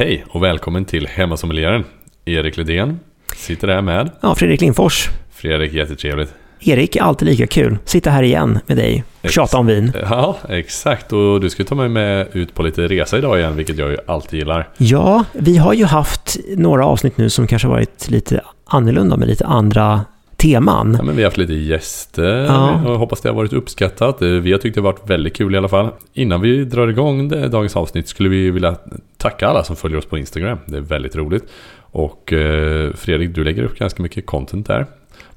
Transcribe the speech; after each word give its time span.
Hej 0.00 0.24
och 0.28 0.42
välkommen 0.42 0.84
till 0.84 1.06
Hemmasommelieren. 1.06 1.84
Erik 2.24 2.56
Ledén 2.56 3.00
sitter 3.36 3.66
där 3.66 3.82
med. 3.82 4.10
Ja, 4.20 4.34
Fredrik 4.34 4.60
Lindfors. 4.60 5.08
Fredrik, 5.30 5.72
jättetrevligt. 5.72 6.34
Erik, 6.60 6.96
alltid 6.96 7.28
lika 7.28 7.46
kul. 7.46 7.78
Sitta 7.84 8.10
här 8.10 8.22
igen 8.22 8.58
med 8.66 8.76
dig 8.76 9.04
och 9.18 9.24
Ex- 9.24 9.34
tjata 9.34 9.58
om 9.58 9.66
vin. 9.66 9.92
Ja, 10.10 10.36
exakt. 10.48 11.12
Och 11.12 11.40
du 11.40 11.50
ska 11.50 11.64
ta 11.64 11.74
mig 11.74 11.88
med 11.88 12.26
ut 12.32 12.54
på 12.54 12.62
lite 12.62 12.88
resa 12.88 13.18
idag 13.18 13.38
igen, 13.38 13.56
vilket 13.56 13.78
jag 13.78 13.90
ju 13.90 13.96
alltid 14.06 14.38
gillar. 14.38 14.68
Ja, 14.76 15.24
vi 15.32 15.56
har 15.56 15.72
ju 15.74 15.84
haft 15.84 16.36
några 16.56 16.86
avsnitt 16.86 17.18
nu 17.18 17.30
som 17.30 17.46
kanske 17.46 17.68
varit 17.68 18.10
lite 18.10 18.40
annorlunda 18.64 19.16
med 19.16 19.28
lite 19.28 19.46
andra 19.46 20.00
teman. 20.40 20.94
Ja, 20.98 21.02
men 21.04 21.16
vi 21.16 21.22
har 21.22 21.26
haft 21.26 21.36
lite 21.38 21.52
gäster 21.54 22.44
Ja. 22.44 22.80
och 22.86 22.98
hoppas 22.98 23.20
det 23.20 23.28
har 23.28 23.36
varit 23.36 23.52
uppskattat. 23.52 24.22
Eh, 24.22 24.28
Vi 24.28 24.52
har 24.52 24.58
tyckt 24.58 24.74
det 24.74 24.80
har 24.80 24.92
varit 24.92 25.10
väldigt 25.10 25.36
kul 25.36 25.54
i 25.54 25.58
alla 25.58 25.68
fall. 25.68 25.88
Innan 26.14 26.40
vi 26.40 26.64
drar 26.64 26.88
igång 26.88 27.28
det, 27.28 27.48
dagens 27.48 27.76
avsnitt 27.76 28.08
skulle 28.08 28.28
vi 28.28 28.50
vilja 28.50 28.76
tacka 29.18 29.48
alla 29.48 29.64
som 29.64 29.76
följer 29.76 29.98
oss 29.98 30.06
på 30.06 30.18
Instagram. 30.18 30.58
Det 30.66 30.76
är 30.76 30.80
väldigt 30.80 31.16
roligt. 31.16 31.44
Och 31.92 32.32
eh, 32.32 32.92
Fredrik, 32.94 33.34
du 33.34 33.44
lägger 33.44 33.62
upp 33.62 33.78
ganska 33.78 34.02
mycket 34.02 34.26
content 34.26 34.66
där. 34.66 34.86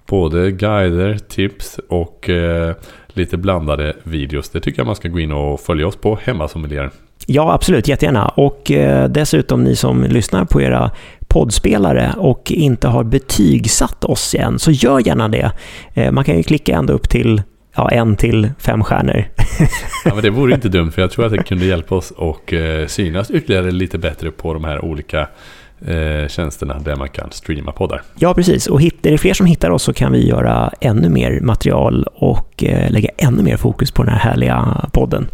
Både 0.07 0.51
guider, 0.51 1.17
tips 1.27 1.79
och 1.89 2.29
eh, 2.29 2.75
lite 3.07 3.37
blandade 3.37 3.93
videos. 4.03 4.49
Det 4.49 4.59
tycker 4.59 4.79
jag 4.79 4.85
man 4.85 4.95
ska 4.95 5.07
gå 5.07 5.19
in 5.19 5.31
och 5.31 5.59
följa 5.59 5.87
oss 5.87 5.95
på 5.95 6.19
Hemmasommelieren. 6.23 6.89
Ja, 7.27 7.53
absolut, 7.53 7.87
jättegärna. 7.87 8.27
Och 8.27 8.71
eh, 8.71 9.09
dessutom 9.09 9.63
ni 9.63 9.75
som 9.75 10.03
lyssnar 10.03 10.45
på 10.45 10.61
era 10.61 10.91
poddspelare 11.33 12.13
och 12.17 12.51
inte 12.51 12.87
har 12.87 13.03
betygsatt 13.03 14.03
oss 14.03 14.35
än, 14.35 14.59
så 14.59 14.71
gör 14.71 15.07
gärna 15.07 15.29
det. 15.29 15.51
Eh, 15.93 16.11
man 16.11 16.23
kan 16.23 16.37
ju 16.37 16.43
klicka 16.43 16.75
ända 16.75 16.93
upp 16.93 17.09
till 17.09 17.41
ja, 17.75 17.89
en 17.89 18.15
till 18.15 18.51
fem 18.59 18.83
stjärnor. 18.83 19.25
Ja, 20.05 20.13
men 20.13 20.23
det 20.23 20.29
vore 20.29 20.53
inte 20.53 20.69
dumt 20.69 20.91
för 20.91 21.01
jag 21.01 21.11
tror 21.11 21.25
att 21.25 21.31
det 21.31 21.43
kunde 21.43 21.65
hjälpa 21.65 21.95
oss 21.95 22.11
och 22.11 22.53
eh, 22.53 22.87
synas 22.87 23.31
ytterligare 23.31 23.71
lite 23.71 23.97
bättre 23.97 24.31
på 24.31 24.53
de 24.53 24.63
här 24.63 24.85
olika 24.85 25.27
eh, 25.85 26.27
tjänsterna 26.27 26.79
där 26.79 26.95
man 26.95 27.09
kan 27.09 27.31
streama 27.31 27.71
poddar. 27.71 28.01
Ja, 28.15 28.33
precis. 28.33 28.67
Och 28.67 28.81
är 28.81 28.91
det 29.01 29.17
fler 29.17 29.33
som 29.33 29.45
hittar 29.45 29.69
oss 29.69 29.83
så 29.83 29.93
kan 29.93 30.11
vi 30.11 30.27
göra 30.27 30.71
ännu 30.81 31.09
mer 31.09 31.39
material 31.41 32.07
och 32.13 32.63
lägga 32.89 33.09
ännu 33.17 33.43
mer 33.43 33.57
fokus 33.57 33.91
på 33.91 34.03
den 34.03 34.13
här 34.13 34.19
härliga 34.19 34.89
podden. 34.91 35.27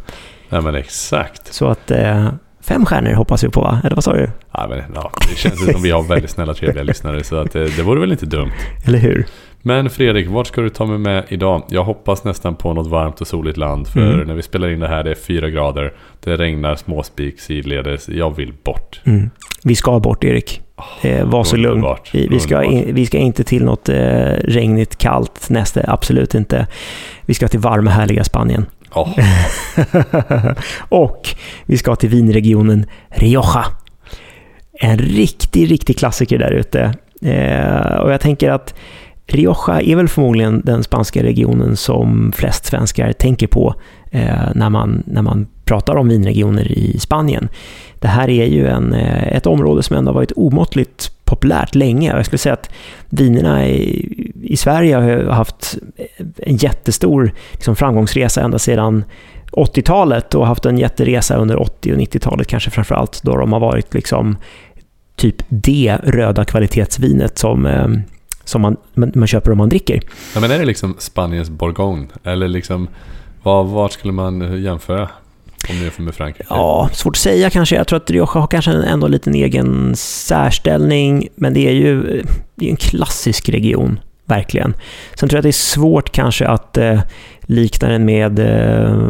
Ja 0.50 0.62
men 0.62 0.76
exakt. 0.76 1.54
Så 1.54 1.68
att 1.68 1.92
eh, 1.92 2.30
fem 2.70 2.86
stjärnor 2.86 3.14
hoppas 3.14 3.44
vi 3.44 3.50
på, 3.50 3.62
va? 3.62 3.82
Eller 3.84 3.96
vad 3.96 4.04
sa 4.04 4.14
du? 4.14 4.30
Ja, 4.52 4.66
men, 4.70 4.84
ja, 4.96 5.12
det 5.30 5.36
känns 5.38 5.72
som 5.72 5.82
vi 5.82 5.92
har 5.92 6.04
väldigt 6.04 6.30
snälla 6.30 6.54
trevliga 6.54 6.84
lyssnare 6.84 7.24
så 7.24 7.36
att, 7.36 7.56
eh, 7.56 7.62
det 7.62 7.84
vore 7.84 8.00
väl 8.00 8.12
inte 8.12 8.26
dumt. 8.26 8.52
Eller 8.86 9.00
hur? 9.00 9.26
Men 9.62 9.90
Fredrik, 9.90 10.28
vart 10.30 10.48
ska 10.48 10.62
du 10.62 10.70
ta 10.70 10.86
mig 10.86 10.98
med 10.98 11.24
idag? 11.28 11.64
Jag 11.70 11.84
hoppas 11.84 12.24
nästan 12.24 12.56
på 12.56 12.74
något 12.74 12.88
varmt 12.88 13.22
och 13.22 13.28
soligt 13.28 13.58
land 13.58 13.88
för 13.88 14.14
Mm. 14.14 14.28
när 14.28 14.34
vi 14.34 14.42
spelar 14.42 14.70
in 14.70 14.80
det 14.80 14.88
här 14.88 15.04
det 15.04 15.12
är 15.12 15.16
fyra 15.16 15.50
grader. 15.50 15.94
Det 16.24 16.38
regnar 16.38 16.76
småspik 16.76 17.40
sidledes. 17.40 18.10
Jag 18.10 18.36
vill 18.36 18.54
bort. 18.64 19.02
Mm. 19.06 19.30
Vi 19.64 19.76
ska 19.76 20.00
bort, 20.00 20.24
Erik. 20.24 20.62
Eh, 21.02 21.26
var 21.26 21.44
så 21.44 21.56
lugn. 21.56 21.86
Vi, 22.14 22.28
vi, 22.28 22.40
ska 22.40 22.64
in, 22.64 22.96
vi 22.96 23.06
ska 23.06 23.18
inte 23.18 23.44
till 23.44 23.66
något 23.66 23.90
eh, 23.90 23.96
regnigt, 24.44 24.98
kallt 24.98 25.50
näste. 25.50 25.86
Absolut 25.88 26.36
inte. 26.36 26.68
Vi 27.26 27.34
ska 27.34 27.48
till 27.48 27.60
varma, 27.60 27.92
härliga 27.92 28.24
Spanien. 28.24 28.66
Oh. 28.94 29.14
och 30.90 31.36
vi 31.66 31.78
ska 31.78 31.96
till 31.96 32.10
vinregionen 32.10 32.86
Rioja. 33.10 33.66
En 34.82 34.98
riktig, 34.98 35.72
riktig 35.72 35.98
klassiker 35.98 36.38
där 36.38 36.52
ute. 36.52 36.94
Eh, 37.22 37.96
och 37.96 38.12
jag 38.12 38.22
tänker 38.22 38.50
att 38.50 38.74
Rioja 39.28 39.82
är 39.82 39.96
väl 39.96 40.08
förmodligen 40.08 40.62
den 40.66 40.84
spanska 40.84 41.24
regionen 41.24 41.76
som 41.76 42.32
flest 42.36 42.66
svenskar 42.66 43.14
tänker 43.14 43.48
på 43.48 43.76
eh, 44.12 44.50
när, 44.56 44.70
man, 44.70 45.04
när 45.06 45.22
man 45.22 45.48
pratar 45.66 45.96
om 45.96 46.08
vinregioner 46.08 46.72
i 46.72 47.00
Spanien. 47.00 47.50
Det 48.00 48.08
här 48.08 48.30
är 48.30 48.46
ju 48.46 48.68
en, 48.68 48.94
eh, 48.94 49.28
ett 49.28 49.48
område 49.48 49.84
som 49.84 49.96
ändå 49.96 50.10
har 50.12 50.16
varit 50.16 50.32
omåttligt 50.36 51.12
populärt 51.30 51.76
länge. 51.76 52.16
Jag 52.16 52.26
skulle 52.26 52.38
säga 52.38 52.54
att 52.54 52.70
vinerna 53.10 53.68
i, 53.68 54.32
i 54.44 54.58
Sverige 54.58 54.96
har 54.96 55.32
haft 55.32 55.78
en 56.38 56.56
jättestor 56.56 57.32
liksom, 57.52 57.76
framgångsresa 57.76 58.42
ända 58.42 58.60
sedan 58.60 59.04
80-talet 59.52 60.36
och 60.36 60.48
haft 60.48 60.66
en 60.66 60.78
jätteresa 60.78 61.36
under 61.36 61.62
80 61.62 61.94
och 61.94 62.00
90-talet 62.00 62.48
kanske 62.48 62.70
framförallt 62.70 63.24
då 63.24 63.38
de 63.38 63.54
har 63.54 63.60
varit 63.60 63.94
liksom 63.94 64.38
typ 65.16 65.36
det 65.50 65.98
röda 66.04 66.46
kvalitetsvinet 66.46 67.38
som, 67.38 67.66
eh, 67.66 67.88
som 68.44 68.62
man, 68.62 68.78
man 68.94 69.12
man 69.16 69.28
köper 69.28 69.52
om 69.52 69.58
man 69.58 69.70
dricker. 69.70 70.02
ja 70.34 70.40
men 70.42 70.52
är 70.52 70.60
det 70.60 70.66
liksom 70.66 70.96
Spaniens 71.00 71.50
Bourgogne? 71.50 72.08
Eller 72.24 72.48
liksom, 72.48 72.88
var, 73.44 73.64
vart 73.64 73.92
skulle 73.92 74.14
man 74.14 74.64
jämföra? 74.64 75.10
Om 75.70 75.76
du 75.76 75.84
jämför 75.84 76.02
med 76.02 76.16
Frankrike? 76.16 76.48
Ja, 76.50 76.90
svårt 76.94 77.16
att 77.16 77.22
säga 77.22 77.50
kanske. 77.50 77.76
Jag 77.76 77.88
tror 77.88 77.98
att 77.98 78.10
Rioja 78.10 78.26
har 78.26 78.48
kanske 78.48 78.72
ändå 78.72 79.08
en 79.26 79.36
egen 79.36 79.96
särställning, 79.96 81.28
men 81.36 81.54
det 81.54 81.68
är 81.68 81.74
ju 81.74 82.24
det 82.56 82.66
är 82.66 82.70
en 82.70 82.78
klassisk 82.78 83.50
region, 83.50 84.00
verkligen. 84.26 84.74
Sen 85.16 85.30
tror 85.30 85.38
jag 85.38 85.40
att 85.40 85.44
det 85.44 85.50
är 85.50 85.52
svårt 85.52 86.12
kanske 86.12 86.48
att 86.48 86.78
eh, 86.78 87.00
likna 87.42 87.88
den 87.88 88.06
med 88.06 88.40
eh, 88.40 89.10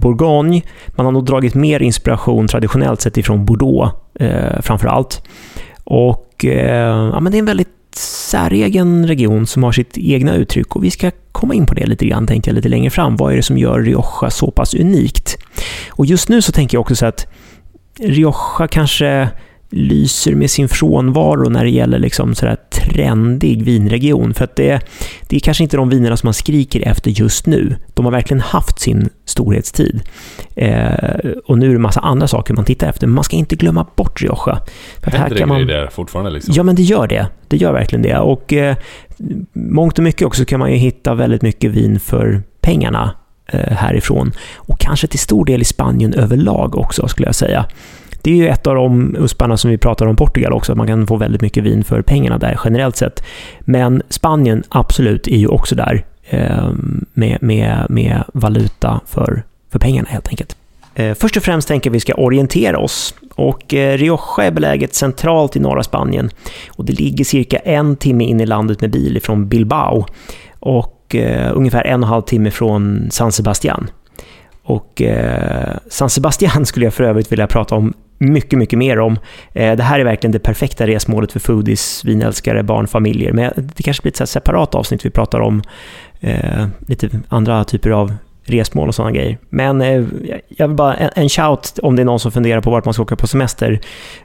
Bourgogne. 0.00 0.62
Man 0.88 1.06
har 1.06 1.12
nog 1.12 1.24
dragit 1.24 1.54
mer 1.54 1.82
inspiration 1.82 2.48
traditionellt 2.48 3.00
sett 3.00 3.16
ifrån 3.16 3.44
Bordeaux, 3.44 3.94
eh, 4.14 4.60
framför 4.60 4.88
allt. 4.88 5.22
Och 5.84 6.44
eh, 6.44 7.10
ja, 7.12 7.20
men 7.20 7.32
det 7.32 7.38
är 7.38 7.40
en 7.40 7.46
väldigt 7.46 7.77
säregen 8.28 9.06
region 9.06 9.46
som 9.46 9.62
har 9.62 9.72
sitt 9.72 9.98
egna 9.98 10.34
uttryck 10.34 10.76
och 10.76 10.84
vi 10.84 10.90
ska 10.90 11.10
komma 11.32 11.54
in 11.54 11.66
på 11.66 11.74
det 11.74 11.86
lite 11.86 12.06
grann, 12.06 12.26
tänkte 12.26 12.50
jag, 12.50 12.54
lite 12.54 12.68
längre 12.68 12.90
fram. 12.90 13.16
Vad 13.16 13.32
är 13.32 13.36
det 13.36 13.42
som 13.42 13.58
gör 13.58 13.80
Rioja 13.80 14.30
så 14.30 14.50
pass 14.50 14.74
unikt? 14.74 15.38
Och 15.90 16.06
just 16.06 16.28
nu 16.28 16.42
så 16.42 16.52
tänker 16.52 16.76
jag 16.76 16.80
också 16.80 16.96
så 16.96 17.06
att 17.06 17.26
Rioja 18.00 18.68
kanske 18.70 19.28
lyser 19.70 20.34
med 20.34 20.50
sin 20.50 20.68
frånvaro 20.68 21.48
när 21.48 21.64
det 21.64 21.70
gäller 21.70 21.98
liksom 21.98 22.34
sådär 22.34 22.56
trendig 22.70 23.62
vinregion. 23.62 24.34
För 24.34 24.44
att 24.44 24.56
det, 24.56 24.80
det 25.28 25.36
är 25.36 25.40
kanske 25.40 25.62
inte 25.62 25.76
de 25.76 25.88
vinerna 25.88 26.16
som 26.16 26.26
man 26.26 26.34
skriker 26.34 26.88
efter 26.88 27.10
just 27.10 27.46
nu. 27.46 27.76
De 27.94 28.04
har 28.04 28.12
verkligen 28.12 28.40
haft 28.40 28.80
sin 28.80 29.08
storhetstid. 29.24 30.02
Eh, 30.56 30.92
och 31.46 31.58
nu 31.58 31.68
är 31.68 31.72
det 31.72 31.78
massa 31.78 32.00
andra 32.00 32.28
saker 32.28 32.54
man 32.54 32.64
tittar 32.64 32.88
efter. 32.88 33.06
Men 33.06 33.14
man 33.14 33.24
ska 33.24 33.36
inte 33.36 33.56
glömma 33.56 33.86
bort 33.96 34.22
Rioja. 34.22 34.60
För 35.02 35.10
Händer 35.10 35.30
det 35.30 35.38
kan 35.38 35.48
man... 35.48 35.66
grejer 35.66 35.80
där 35.80 35.86
fortfarande 35.90 36.30
liksom? 36.30 36.54
Ja, 36.56 36.62
men 36.62 36.74
det 36.74 36.82
gör 36.82 37.06
det. 37.06 37.26
Det 37.48 37.56
gör 37.56 37.72
verkligen 37.72 38.02
det. 38.02 38.18
Och 38.18 38.52
eh, 38.52 38.76
mångt 39.52 39.98
och 39.98 40.04
mycket 40.04 40.26
också 40.26 40.44
kan 40.44 40.58
man 40.58 40.72
ju 40.72 40.76
hitta 40.76 41.14
väldigt 41.14 41.42
mycket 41.42 41.70
vin 41.70 42.00
för 42.00 42.42
pengarna 42.60 43.14
eh, 43.46 43.72
härifrån. 43.76 44.32
Och 44.56 44.78
kanske 44.78 45.06
till 45.06 45.18
stor 45.18 45.44
del 45.44 45.60
i 45.60 45.64
Spanien 45.64 46.14
överlag 46.14 46.76
också, 46.76 47.08
skulle 47.08 47.28
jag 47.28 47.34
säga. 47.34 47.66
Det 48.22 48.30
är 48.30 48.34
ju 48.34 48.48
ett 48.48 48.66
av 48.66 48.74
de 48.74 49.16
usparna 49.18 49.56
som 49.56 49.70
vi 49.70 49.78
pratar 49.78 50.06
om 50.06 50.16
Portugal 50.16 50.52
också, 50.52 50.72
att 50.72 50.78
man 50.78 50.86
kan 50.86 51.06
få 51.06 51.16
väldigt 51.16 51.42
mycket 51.42 51.64
vin 51.64 51.84
för 51.84 52.02
pengarna 52.02 52.38
där 52.38 52.60
generellt 52.64 52.96
sett. 52.96 53.22
Men 53.60 54.02
Spanien, 54.08 54.62
absolut, 54.68 55.28
är 55.28 55.36
ju 55.36 55.46
också 55.46 55.74
där 55.74 56.04
eh, 56.24 56.70
med, 57.12 57.38
med, 57.42 57.86
med 57.88 58.24
valuta 58.34 59.00
för, 59.06 59.42
för 59.72 59.78
pengarna 59.78 60.08
helt 60.10 60.28
enkelt. 60.28 60.56
Eh, 60.94 61.14
Först 61.14 61.36
och 61.36 61.42
främst 61.42 61.68
tänker 61.68 61.90
vi 61.90 62.00
ska 62.00 62.14
orientera 62.14 62.78
oss. 62.78 63.14
Och 63.34 63.74
eh, 63.74 63.98
Rioja 63.98 64.46
är 64.46 64.50
beläget 64.50 64.94
centralt 64.94 65.56
i 65.56 65.60
norra 65.60 65.82
Spanien. 65.82 66.30
Och 66.68 66.84
det 66.84 66.92
ligger 66.92 67.24
cirka 67.24 67.58
en 67.58 67.96
timme 67.96 68.24
in 68.24 68.40
i 68.40 68.46
landet 68.46 68.80
med 68.80 68.90
bil 68.90 69.20
från 69.22 69.48
Bilbao. 69.48 70.06
Och 70.60 71.14
eh, 71.14 71.52
ungefär 71.54 71.84
en 71.84 72.02
och 72.02 72.06
en 72.06 72.12
halv 72.12 72.22
timme 72.22 72.50
från 72.50 73.08
San 73.10 73.32
Sebastian. 73.32 73.90
Och 74.62 75.02
eh, 75.02 75.76
San 75.88 76.10
Sebastian 76.10 76.66
skulle 76.66 76.86
jag 76.86 76.94
för 76.94 77.04
övrigt 77.04 77.32
vilja 77.32 77.46
prata 77.46 77.74
om 77.74 77.94
mycket, 78.18 78.58
mycket 78.58 78.78
mer 78.78 78.98
om. 79.00 79.18
Eh, 79.52 79.76
det 79.76 79.82
här 79.82 80.00
är 80.00 80.04
verkligen 80.04 80.32
det 80.32 80.38
perfekta 80.38 80.86
resmålet 80.86 81.32
för 81.32 81.40
foodies, 81.40 82.04
vinälskare, 82.04 82.62
barnfamiljer. 82.62 83.32
Men 83.32 83.52
det 83.76 83.82
kanske 83.82 84.02
blir 84.02 84.22
ett 84.22 84.28
separat 84.28 84.74
avsnitt 84.74 85.06
vi 85.06 85.10
pratar 85.10 85.40
om 85.40 85.62
eh, 86.20 86.66
lite 86.86 87.10
andra 87.28 87.64
typer 87.64 87.90
av 87.90 88.14
resmål 88.44 88.88
och 88.88 88.94
sådana 88.94 89.12
grejer. 89.12 89.38
Men 89.48 89.80
eh, 89.82 90.04
jag 90.48 90.68
vill 90.68 90.76
bara 90.76 90.94
en, 90.94 91.10
en 91.14 91.28
shout 91.28 91.78
om 91.82 91.96
det 91.96 92.02
är 92.02 92.04
någon 92.04 92.20
som 92.20 92.32
funderar 92.32 92.60
på 92.60 92.70
vart 92.70 92.84
man 92.84 92.94
ska 92.94 93.02
åka 93.02 93.16
på 93.16 93.26
semester 93.26 93.80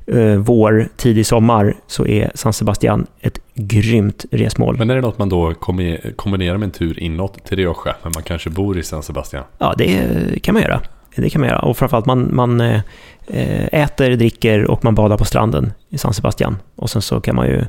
eh, 0.08 0.36
vår, 0.36 0.88
tidig 0.98 1.26
sommar, 1.26 1.74
så 1.88 2.08
är 2.08 2.32
San 2.36 2.54
Sebastian 2.54 3.08
ett 3.22 3.40
grymt 3.56 4.26
resmål. 4.32 4.78
Men 4.78 4.90
är 4.90 4.96
det 4.96 5.02
något 5.02 5.18
man 5.18 5.30
då 5.30 5.52
kombi- 5.52 6.16
kombinerar 6.16 6.58
med 6.58 6.66
en 6.66 6.72
tur 6.72 7.00
inåt 7.00 7.46
till 7.46 7.58
Rioja, 7.58 7.96
men 8.04 8.12
man 8.16 8.24
kanske 8.24 8.50
bor 8.50 8.78
i 8.78 8.84
San 8.84 9.04
Sebastian? 9.04 9.44
Ja, 9.58 9.74
det 9.78 10.00
kan 10.44 10.54
man 10.54 10.64
göra. 10.64 10.82
Det 11.16 11.30
kan 11.30 11.42
man 11.42 11.50
göra. 11.50 11.60
Och 11.60 11.78
framförallt 11.78 12.06
man, 12.06 12.36
man 12.36 12.62
eh, 12.62 12.82
eh, 13.28 13.82
äter, 13.82 14.16
dricker 14.16 14.72
och 14.72 14.84
man 14.84 14.96
badar 14.96 15.18
på 15.18 15.26
stranden 15.26 15.74
i 15.90 15.98
San 15.98 16.14
Sebastian. 16.14 16.58
Och 16.76 16.90
sen 16.90 17.02
så 17.02 17.22
kan 17.22 17.36
man 17.36 17.48
ju 17.48 17.66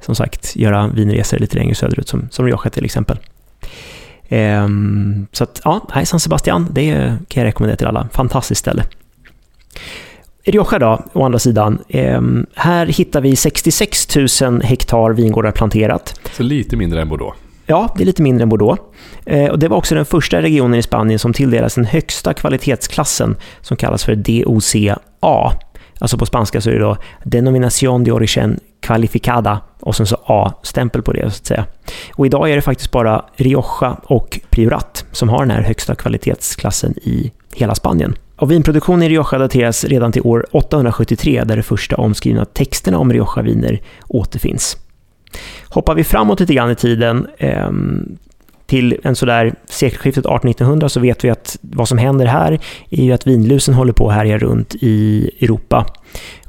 som 0.00 0.14
sagt 0.14 0.56
göra 0.56 0.88
vinresor 0.88 1.38
lite 1.38 1.56
längre 1.56 1.74
söderut 1.74 2.08
som, 2.08 2.28
som 2.30 2.46
Rioja 2.46 2.70
till 2.70 2.84
exempel. 2.84 3.18
Ehm, 4.28 5.26
så 5.32 5.44
att 5.44 5.60
ja, 5.64 5.86
nej, 5.94 6.06
San 6.06 6.20
Sebastian, 6.20 6.68
det 6.70 7.16
kan 7.28 7.42
jag 7.42 7.48
rekommendera 7.48 7.76
till 7.76 7.86
alla. 7.86 8.08
Fantastiskt 8.12 8.60
ställe. 8.60 8.84
Rioja 10.44 10.78
då, 10.78 11.04
å 11.12 11.24
andra 11.24 11.38
sidan. 11.38 11.78
Ehm, 11.88 12.46
här 12.54 12.86
hittar 12.86 13.20
vi 13.20 13.36
66 13.36 14.16
000 14.42 14.62
hektar 14.62 15.10
vingårdar 15.10 15.50
planterat. 15.52 16.20
Så 16.32 16.42
lite 16.42 16.76
mindre 16.76 17.02
än 17.02 17.08
Bordeaux. 17.08 17.36
Ja, 17.70 17.88
det 17.96 18.02
är 18.02 18.06
lite 18.06 18.22
mindre 18.22 18.42
än 18.42 18.48
Bordeaux. 18.48 18.82
Eh, 19.26 19.50
och 19.50 19.58
det 19.58 19.68
var 19.68 19.76
också 19.76 19.94
den 19.94 20.04
första 20.04 20.42
regionen 20.42 20.78
i 20.78 20.82
Spanien 20.82 21.18
som 21.18 21.32
tilldelades 21.32 21.74
den 21.74 21.84
högsta 21.84 22.34
kvalitetsklassen 22.34 23.36
som 23.60 23.76
kallas 23.76 24.04
för 24.04 24.14
DOCA. 24.14 24.98
Alltså 25.98 26.18
på 26.18 26.26
spanska 26.26 26.60
så 26.60 26.70
är 26.70 26.74
det 26.74 26.80
då 26.80 26.96
Denominación 27.24 28.04
de 28.04 28.12
Origen 28.12 28.60
Qualificada 28.80 29.60
och 29.80 29.96
sen 29.96 30.06
så 30.06 30.16
A-stämpel 30.24 31.02
på 31.02 31.12
det 31.12 31.20
så 31.20 31.26
att 31.26 31.46
säga. 31.46 31.64
Och 32.14 32.26
idag 32.26 32.50
är 32.50 32.56
det 32.56 32.62
faktiskt 32.62 32.90
bara 32.90 33.24
Rioja 33.36 33.96
och 34.04 34.40
Priorat 34.50 35.04
som 35.12 35.28
har 35.28 35.38
den 35.40 35.50
här 35.50 35.62
högsta 35.62 35.94
kvalitetsklassen 35.94 36.94
i 37.02 37.32
hela 37.54 37.74
Spanien. 37.74 38.16
Och 38.36 38.50
vinproduktionen 38.50 39.02
i 39.02 39.08
Rioja 39.08 39.38
dateras 39.38 39.84
redan 39.84 40.12
till 40.12 40.22
år 40.22 40.46
873 40.52 41.44
där 41.44 41.56
de 41.56 41.62
första 41.62 41.96
omskrivna 41.96 42.44
texterna 42.44 42.98
om 42.98 43.12
Rioja-viner 43.12 43.80
återfinns. 44.08 44.76
Hoppar 45.68 45.94
vi 45.94 46.04
framåt 46.04 46.40
lite 46.40 46.54
grann 46.54 46.70
i 46.70 46.74
tiden 46.74 47.26
eh, 47.38 47.70
till 48.66 48.96
en 49.02 49.16
sådär 49.16 49.54
sekelskiftet 49.68 50.24
1800-1900 50.24 50.88
så 50.88 51.00
vet 51.00 51.24
vi 51.24 51.30
att 51.30 51.58
vad 51.60 51.88
som 51.88 51.98
händer 51.98 52.26
här 52.26 52.60
är 52.90 53.02
ju 53.02 53.12
att 53.12 53.26
vinlusen 53.26 53.74
håller 53.74 53.92
på 53.92 54.08
att 54.08 54.14
härja 54.14 54.38
runt 54.38 54.74
i 54.74 55.30
Europa. 55.40 55.86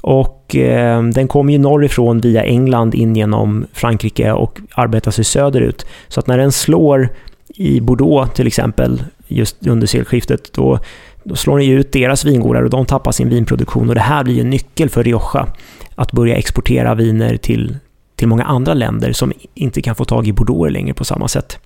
Och 0.00 0.56
eh, 0.56 1.02
den 1.02 1.28
kommer 1.28 1.52
ju 1.52 1.58
norrifrån 1.58 2.20
via 2.20 2.44
England 2.44 2.94
in 2.94 3.16
genom 3.16 3.66
Frankrike 3.72 4.32
och 4.32 4.60
arbetar 4.74 5.10
sig 5.10 5.24
söderut. 5.24 5.86
Så 6.08 6.20
att 6.20 6.26
när 6.26 6.38
den 6.38 6.52
slår 6.52 7.08
i 7.54 7.80
Bordeaux 7.80 8.34
till 8.34 8.46
exempel, 8.46 9.02
just 9.26 9.66
under 9.66 9.86
sekelskiftet, 9.86 10.52
då, 10.52 10.78
då 11.24 11.36
slår 11.36 11.58
den 11.58 11.66
ju 11.66 11.80
ut 11.80 11.92
deras 11.92 12.24
vingårdar 12.24 12.62
och 12.62 12.70
de 12.70 12.86
tappar 12.86 13.12
sin 13.12 13.28
vinproduktion. 13.28 13.88
Och 13.88 13.94
det 13.94 14.00
här 14.00 14.24
blir 14.24 14.34
ju 14.34 14.40
en 14.40 14.50
nyckel 14.50 14.88
för 14.88 15.04
Rioja 15.04 15.46
att 15.94 16.12
börja 16.12 16.36
exportera 16.36 16.94
viner 16.94 17.36
till, 17.36 17.76
till 18.20 18.28
många 18.28 18.44
andra 18.44 18.74
länder 18.74 19.12
som 19.12 19.32
inte 19.54 19.82
kan 19.82 19.94
få 19.94 20.04
tag 20.04 20.28
i 20.28 20.32
Bordeaux 20.32 20.72
längre 20.72 20.94
på 20.94 21.04
samma 21.04 21.28
sätt. 21.28 21.58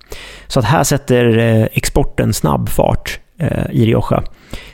Så 0.47 0.59
att 0.59 0.65
här 0.65 0.83
sätter 0.83 1.37
eh, 1.37 1.67
exporten 1.73 2.33
snabb 2.33 2.69
fart 2.69 3.19
eh, 3.37 3.71
i 3.71 3.85
Rioja. 3.85 4.23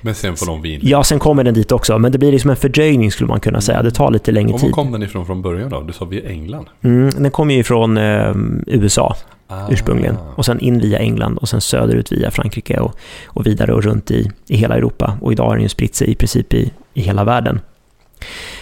Men 0.02 0.16
sen 0.16 0.36
får 0.36 0.46
de 0.46 0.62
vin? 0.62 0.80
Ja, 0.84 1.04
sen 1.04 1.20
kommer 1.20 1.44
den 1.44 1.54
dit 1.54 1.72
också. 1.72 1.98
Men 1.98 2.12
det 2.12 2.18
blir 2.18 2.32
liksom 2.32 2.50
en 2.50 2.56
fördröjning 2.56 3.12
skulle 3.12 3.28
man 3.28 3.40
kunna 3.40 3.62
säga. 3.62 3.82
Det 3.82 3.92
tar 3.92 4.12
lite 4.12 4.32
längre 4.32 4.48
tid. 4.48 4.56
Och 4.56 4.62
var 4.62 4.70
kom 4.70 4.92
den 4.92 5.04
ifrån 5.04 5.26
från 5.26 5.42
början 5.42 5.70
då? 5.70 5.82
Du 5.82 5.94
sa 5.94 6.06
via 6.06 6.30
England? 6.30 6.66
Mm, 6.82 7.10
den 7.10 7.32
kommer 7.32 7.54
ju 7.54 7.64
från 7.64 7.98
eh, 7.98 8.36
USA 8.68 9.16
ah. 9.48 9.68
ursprungligen. 9.70 10.18
Och 10.36 10.46
sen 10.46 10.60
in 10.60 10.80
via 10.80 11.00
England 11.00 11.38
och 11.38 11.50
sen 11.50 11.62
söderut 11.62 12.12
via 12.12 12.32
Frankrike 12.32 12.80
och, 12.80 12.96
och 13.26 13.46
vidare 13.46 13.74
och 13.74 13.84
runt 13.84 14.12
i, 14.12 14.32
i 14.48 14.58
hela 14.58 14.76
Europa. 14.76 15.18
Och 15.22 15.32
idag 15.32 15.46
har 15.46 15.56
den 15.56 15.64
ju 15.64 15.70
spritt 15.70 15.96
sig 15.96 16.12
i 16.12 16.16
princip 16.16 16.54
i, 16.54 16.72
i 16.94 17.02
hela 17.02 17.24
världen. 17.24 17.60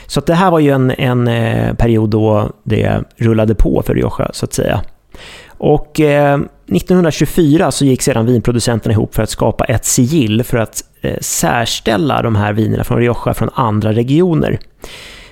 Så 0.09 0.21
det 0.21 0.33
här 0.33 0.51
var 0.51 0.59
ju 0.59 0.71
en, 0.71 0.91
en 0.91 1.27
eh, 1.27 1.73
period 1.73 2.09
då 2.09 2.51
det 2.63 3.03
rullade 3.17 3.55
på 3.55 3.83
för 3.85 3.95
Rioja, 3.95 4.29
så 4.33 4.45
att 4.45 4.53
säga. 4.53 4.81
Och 5.47 5.99
eh, 5.99 6.33
1924 6.35 7.71
så 7.71 7.85
gick 7.85 8.01
sedan 8.01 8.25
vinproducenterna 8.25 8.93
ihop 8.93 9.15
för 9.15 9.23
att 9.23 9.29
skapa 9.29 9.65
ett 9.65 9.85
sigill 9.85 10.43
för 10.43 10.57
att 10.57 10.83
eh, 11.01 11.17
särställa 11.21 12.21
de 12.21 12.35
här 12.35 12.53
vinerna 12.53 12.83
från 12.83 12.97
Rioja 12.97 13.33
från 13.33 13.49
andra 13.53 13.91
regioner. 13.93 14.59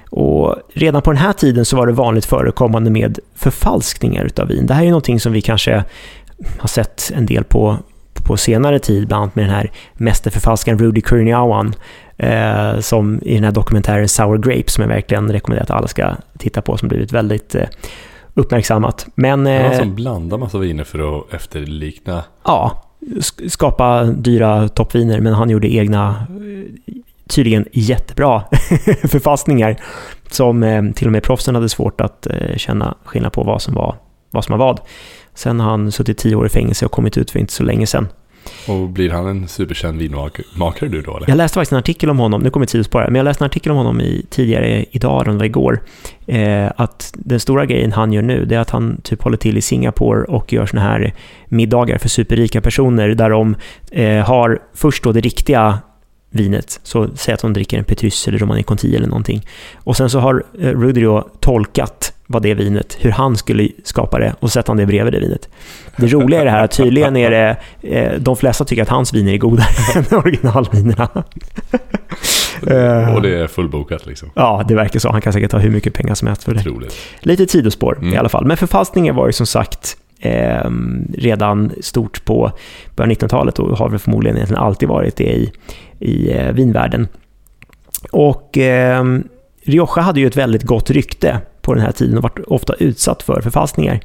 Och 0.09 0.55
redan 0.73 1.01
på 1.01 1.11
den 1.11 1.21
här 1.21 1.33
tiden 1.33 1.65
så 1.65 1.77
var 1.77 1.87
det 1.87 1.93
vanligt 1.93 2.25
förekommande 2.25 2.89
med 2.91 3.19
förfalskningar 3.35 4.29
av 4.39 4.47
vin. 4.47 4.65
Det 4.65 4.73
här 4.73 4.83
är 4.83 4.89
någonting 4.89 5.19
som 5.19 5.33
vi 5.33 5.41
kanske 5.41 5.83
har 6.57 6.67
sett 6.67 7.11
en 7.15 7.25
del 7.25 7.43
på, 7.43 7.77
på 8.13 8.37
senare 8.37 8.79
tid, 8.79 9.07
bland 9.07 9.23
annat 9.23 9.35
med 9.35 9.45
den 9.45 9.53
här 9.53 9.71
mästerförfalskaren 9.93 10.79
Rudy 10.79 11.01
Kurniawan 11.01 11.75
eh, 12.17 12.79
som 12.79 13.19
i 13.21 13.35
den 13.35 13.43
här 13.43 13.51
dokumentären 13.51 14.07
Sour 14.07 14.37
Grapes 14.37 14.73
som 14.73 14.81
jag 14.81 14.89
verkligen 14.89 15.31
rekommenderar 15.31 15.63
att 15.63 15.71
alla 15.71 15.87
ska 15.87 16.15
titta 16.37 16.61
på, 16.61 16.77
som 16.77 16.87
blivit 16.87 17.11
väldigt 17.11 17.55
eh, 17.55 17.67
uppmärksammat. 18.33 19.07
Men, 19.15 19.47
eh, 19.47 19.61
han 19.63 19.75
som 19.75 19.95
blandar 19.95 20.37
massa 20.37 20.57
viner 20.57 20.83
för 20.83 21.19
att 21.19 21.33
efterlikna? 21.33 22.23
Ja, 22.43 22.83
skapa 23.47 24.03
dyra 24.03 24.67
toppviner, 24.69 25.21
men 25.21 25.33
han 25.33 25.49
gjorde 25.49 25.73
egna, 25.73 26.27
eh, 26.29 26.93
tydligen 27.29 27.65
jättebra 27.71 28.43
förfalskningar 29.03 29.75
som 30.29 30.63
eh, 30.63 30.91
till 30.91 31.07
och 31.07 31.11
med 31.11 31.23
proffsen 31.23 31.55
hade 31.55 31.69
svårt 31.69 32.01
att 32.01 32.27
eh, 32.27 32.55
känna 32.57 32.95
skillnad 33.03 33.33
på 33.33 33.43
vad 33.43 33.61
som 33.61 33.73
var 33.73 33.95
vad 34.31 34.45
som 34.45 34.57
var 34.57 34.65
vad. 34.65 34.79
Sen 35.33 35.59
har 35.59 35.69
han 35.69 35.91
suttit 35.91 36.17
tio 36.17 36.35
år 36.35 36.45
i 36.45 36.49
fängelse 36.49 36.85
och 36.85 36.91
kommit 36.91 37.17
ut 37.17 37.31
för 37.31 37.39
inte 37.39 37.53
så 37.53 37.63
länge 37.63 37.87
sedan. 37.87 38.07
Och 38.67 38.89
blir 38.89 39.09
han 39.09 39.27
en 39.27 39.47
superkänd 39.47 39.99
vinmakare 39.99 40.89
du 40.89 41.01
då 41.01 41.17
eller? 41.17 41.29
Jag 41.29 41.37
läste 41.37 41.55
faktiskt 41.55 41.71
en 41.71 41.77
artikel 41.77 42.09
om 42.09 42.19
honom, 42.19 42.41
nu 42.41 42.49
kommer 42.49 42.63
jag 42.63 42.69
men 42.93 43.15
jag 43.15 43.23
läste 43.23 43.43
en 43.43 43.45
artikel 43.45 43.71
om 43.71 43.77
honom 43.77 44.01
i, 44.01 44.25
tidigare 44.29 44.85
idag, 44.91 45.21
eller 45.21 45.31
det 45.31 45.37
var 45.37 45.45
igår, 45.45 45.83
eh, 46.27 46.71
att 46.75 47.13
den 47.15 47.39
stora 47.39 47.65
grejen 47.65 47.91
han 47.91 48.13
gör 48.13 48.21
nu, 48.21 48.45
det 48.45 48.55
är 48.55 48.59
att 48.59 48.69
han 48.69 49.01
typ 49.03 49.21
håller 49.21 49.37
till 49.37 49.57
i 49.57 49.61
Singapore 49.61 50.23
och 50.23 50.53
gör 50.53 50.65
såna 50.65 50.81
här 50.81 51.13
middagar 51.47 51.97
för 51.97 52.09
superrika 52.09 52.61
personer, 52.61 53.09
där 53.09 53.29
de 53.29 53.55
eh, 53.91 54.25
har 54.25 54.59
först 54.73 55.03
då 55.03 55.11
det 55.11 55.21
riktiga 55.21 55.79
vinet. 56.29 56.79
Så 56.83 57.07
säg 57.15 57.33
att 57.33 57.41
de 57.41 57.53
dricker 57.53 57.77
en 57.77 57.83
Petrus 57.83 58.27
eller 58.27 58.37
Romani 58.37 58.63
Conti 58.63 58.95
eller 58.95 59.07
någonting. 59.07 59.41
Och 59.75 59.97
sen 59.97 60.09
så 60.09 60.19
har 60.19 60.43
eh, 60.59 61.23
tolkat 61.39 62.13
vad 62.27 62.41
det 62.41 62.53
vinet, 62.53 62.97
hur 62.99 63.11
han 63.11 63.37
skulle 63.37 63.69
skapa 63.83 64.19
det 64.19 64.35
och 64.39 64.51
sätter 64.51 64.69
han 64.69 64.77
det 64.77 64.85
bredvid 64.85 65.13
det 65.13 65.19
vinet. 65.19 65.49
Det 65.97 66.07
roliga 66.07 66.41
är 66.41 66.45
det 66.45 66.51
här 66.51 66.63
att 66.63 66.71
tydligen 66.71 67.17
är 67.17 67.31
det, 67.31 67.57
eh, 67.81 68.19
de 68.19 68.37
flesta 68.37 68.65
tycker 68.65 68.81
att 68.81 68.89
hans 68.89 69.13
viner 69.13 69.33
är 69.33 69.37
godare 69.37 69.67
än 69.95 70.17
originalvinerna. 70.17 71.09
och 73.15 73.21
det 73.21 73.39
är 73.39 73.47
fullbokat 73.47 74.05
liksom? 74.05 74.29
Ja, 74.33 74.65
det 74.67 74.75
verkar 74.75 74.99
så. 74.99 75.11
Han 75.11 75.21
kan 75.21 75.33
säkert 75.33 75.51
ta 75.51 75.57
hur 75.57 75.71
mycket 75.71 75.93
pengar 75.93 76.15
som 76.15 76.27
helst 76.27 76.43
för 76.43 76.53
det. 76.53 76.59
Troligt. 76.59 76.95
Lite 77.19 77.47
sidospår 77.47 77.97
mm. 77.97 78.13
i 78.13 78.17
alla 78.17 78.29
fall. 78.29 78.45
Men 78.45 78.57
förfalskningen 78.57 79.15
var 79.15 79.27
ju 79.27 79.33
som 79.33 79.47
sagt 79.47 79.97
eh, 80.19 80.69
redan 81.13 81.71
stort 81.81 82.25
på 82.25 82.51
början 82.95 83.11
av 83.11 83.17
1900-talet 83.17 83.59
och 83.59 83.77
har 83.77 83.89
väl 83.89 83.99
förmodligen 83.99 84.37
egentligen 84.37 84.63
alltid 84.63 84.89
varit 84.89 85.15
det 85.15 85.35
i, 85.35 85.51
i 85.99 86.31
eh, 86.31 86.51
vinvärlden. 86.51 87.07
Och 88.11 88.57
eh, 88.57 89.03
Rioja 89.63 90.01
hade 90.01 90.19
ju 90.19 90.27
ett 90.27 90.37
väldigt 90.37 90.63
gott 90.63 90.89
rykte 90.89 91.41
på 91.67 91.73
den 91.73 91.83
här 91.83 91.91
tiden 91.91 92.17
och 92.17 92.23
varit 92.23 92.39
ofta 92.47 92.73
utsatt 92.73 93.23
för 93.23 93.41
förfalskningar. 93.41 93.99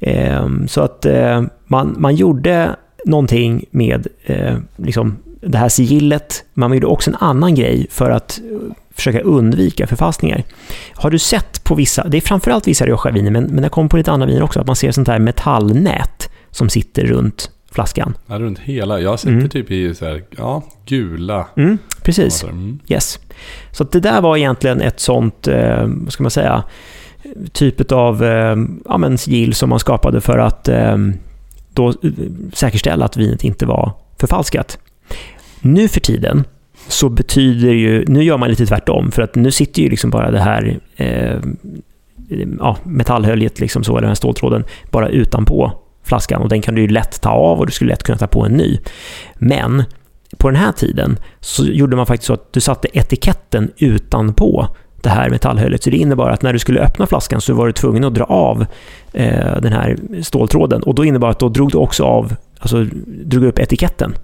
Ehm, 0.00 0.68
så 0.68 0.80
att 0.80 1.04
eh, 1.04 1.42
man, 1.66 1.96
man 1.98 2.14
gjorde 2.14 2.76
någonting 3.04 3.64
med 3.70 4.06
eh, 4.24 4.56
liksom 4.76 5.16
det 5.40 5.58
här 5.58 5.68
sigillet. 5.68 6.44
Man 6.54 6.72
gjorde 6.72 6.86
också 6.86 7.10
en 7.10 7.16
annan 7.20 7.54
grej 7.54 7.86
för 7.90 8.10
att 8.10 8.40
eh, 8.52 8.58
försöka 8.90 9.20
undvika 9.20 9.86
förfalskningar. 9.86 10.44
Har 10.94 11.10
du 11.10 11.18
sett 11.18 11.64
på 11.64 11.74
vissa, 11.74 12.08
det 12.08 12.16
är 12.16 12.20
framförallt 12.20 12.68
vissa 12.68 12.86
Rioja-viner, 12.86 13.30
men, 13.30 13.44
men 13.44 13.62
jag 13.62 13.72
kommer 13.72 13.88
på 13.88 13.96
lite 13.96 14.12
andra 14.12 14.26
viner 14.26 14.42
också, 14.42 14.60
att 14.60 14.66
man 14.66 14.76
ser 14.76 14.90
sånt 14.90 15.08
här 15.08 15.18
metallnät 15.18 16.30
som 16.50 16.68
sitter 16.68 17.04
runt 17.04 17.50
flaskan. 17.70 18.14
Ja, 18.26 18.38
runt 18.38 18.58
hela. 18.58 19.00
Jag 19.00 19.20
sett 19.20 19.30
mm. 19.30 19.48
typ 19.48 19.70
i 19.70 19.94
så 19.94 20.04
här, 20.04 20.22
ja, 20.36 20.62
gula. 20.86 21.46
Mm, 21.56 21.78
precis. 22.02 22.44
Mm. 22.44 22.78
Yes. 22.88 23.18
Så 23.72 23.84
det 23.84 24.00
där 24.00 24.20
var 24.20 24.36
egentligen 24.36 24.80
ett 24.80 25.00
sånt, 25.00 25.48
eh, 25.48 25.86
vad 25.86 26.12
ska 26.12 26.22
man 26.22 26.30
säga, 26.30 26.64
typ 27.52 27.92
av 27.92 28.24
eh, 28.24 28.56
ja, 28.84 28.98
men 28.98 29.18
sigill 29.18 29.54
som 29.54 29.68
man 29.68 29.80
skapade 29.80 30.20
för 30.20 30.38
att 30.38 30.68
eh, 30.68 30.96
då 31.72 31.94
säkerställa 32.52 33.04
att 33.04 33.16
vinet 33.16 33.44
inte 33.44 33.66
var 33.66 33.92
förfalskat. 34.20 34.78
Nu 35.60 35.88
för 35.88 36.00
tiden 36.00 36.44
så 36.88 37.08
betyder 37.08 37.72
ju, 37.72 38.04
nu 38.08 38.24
gör 38.24 38.38
man 38.38 38.50
lite 38.50 38.66
tvärtom, 38.66 39.10
för 39.10 39.22
att 39.22 39.34
nu 39.34 39.50
sitter 39.50 39.82
ju 39.82 39.88
liksom 39.88 40.10
bara 40.10 40.30
det 40.30 40.40
här 40.40 40.80
eh, 40.96 41.40
ja, 42.58 42.76
metallhöljet, 42.82 43.60
liksom 43.60 43.84
så, 43.84 43.92
eller 43.92 44.00
den 44.00 44.08
här 44.08 44.14
ståltråden, 44.14 44.64
bara 44.90 45.08
utanpå 45.08 45.72
flaskan 46.08 46.42
och 46.42 46.48
den 46.48 46.62
kan 46.62 46.74
du 46.74 46.80
ju 46.80 46.88
lätt 46.88 47.20
ta 47.20 47.30
av 47.30 47.58
och 47.58 47.66
du 47.66 47.72
skulle 47.72 47.90
lätt 47.90 48.02
kunna 48.02 48.18
ta 48.18 48.26
på 48.26 48.44
en 48.44 48.52
ny. 48.52 48.78
Men 49.34 49.84
på 50.36 50.50
den 50.50 50.56
här 50.56 50.72
tiden 50.72 51.18
så 51.40 51.64
gjorde 51.64 51.96
man 51.96 52.06
faktiskt 52.06 52.26
så 52.26 52.32
att 52.32 52.52
du 52.52 52.60
satte 52.60 52.98
etiketten 52.98 53.70
utanpå 53.76 54.68
det 55.02 55.08
här 55.08 55.30
metallhöljet. 55.30 55.82
Så 55.82 55.90
det 55.90 55.96
innebar 55.96 56.30
att 56.30 56.42
när 56.42 56.52
du 56.52 56.58
skulle 56.58 56.80
öppna 56.80 57.06
flaskan 57.06 57.40
så 57.40 57.54
var 57.54 57.66
du 57.66 57.72
tvungen 57.72 58.04
att 58.04 58.14
dra 58.14 58.24
av 58.24 58.66
eh, 59.12 59.60
den 59.60 59.72
här 59.72 59.96
ståltråden 60.22 60.82
och 60.82 60.94
då 60.94 61.04
innebar 61.04 61.30
att 61.30 61.38
då 61.38 61.48
drog 61.48 61.70
du 61.70 61.78
också 61.78 62.04
av, 62.04 62.34
alltså 62.58 62.84
drog 63.06 63.44
upp 63.44 63.58
etiketten. 63.58 64.14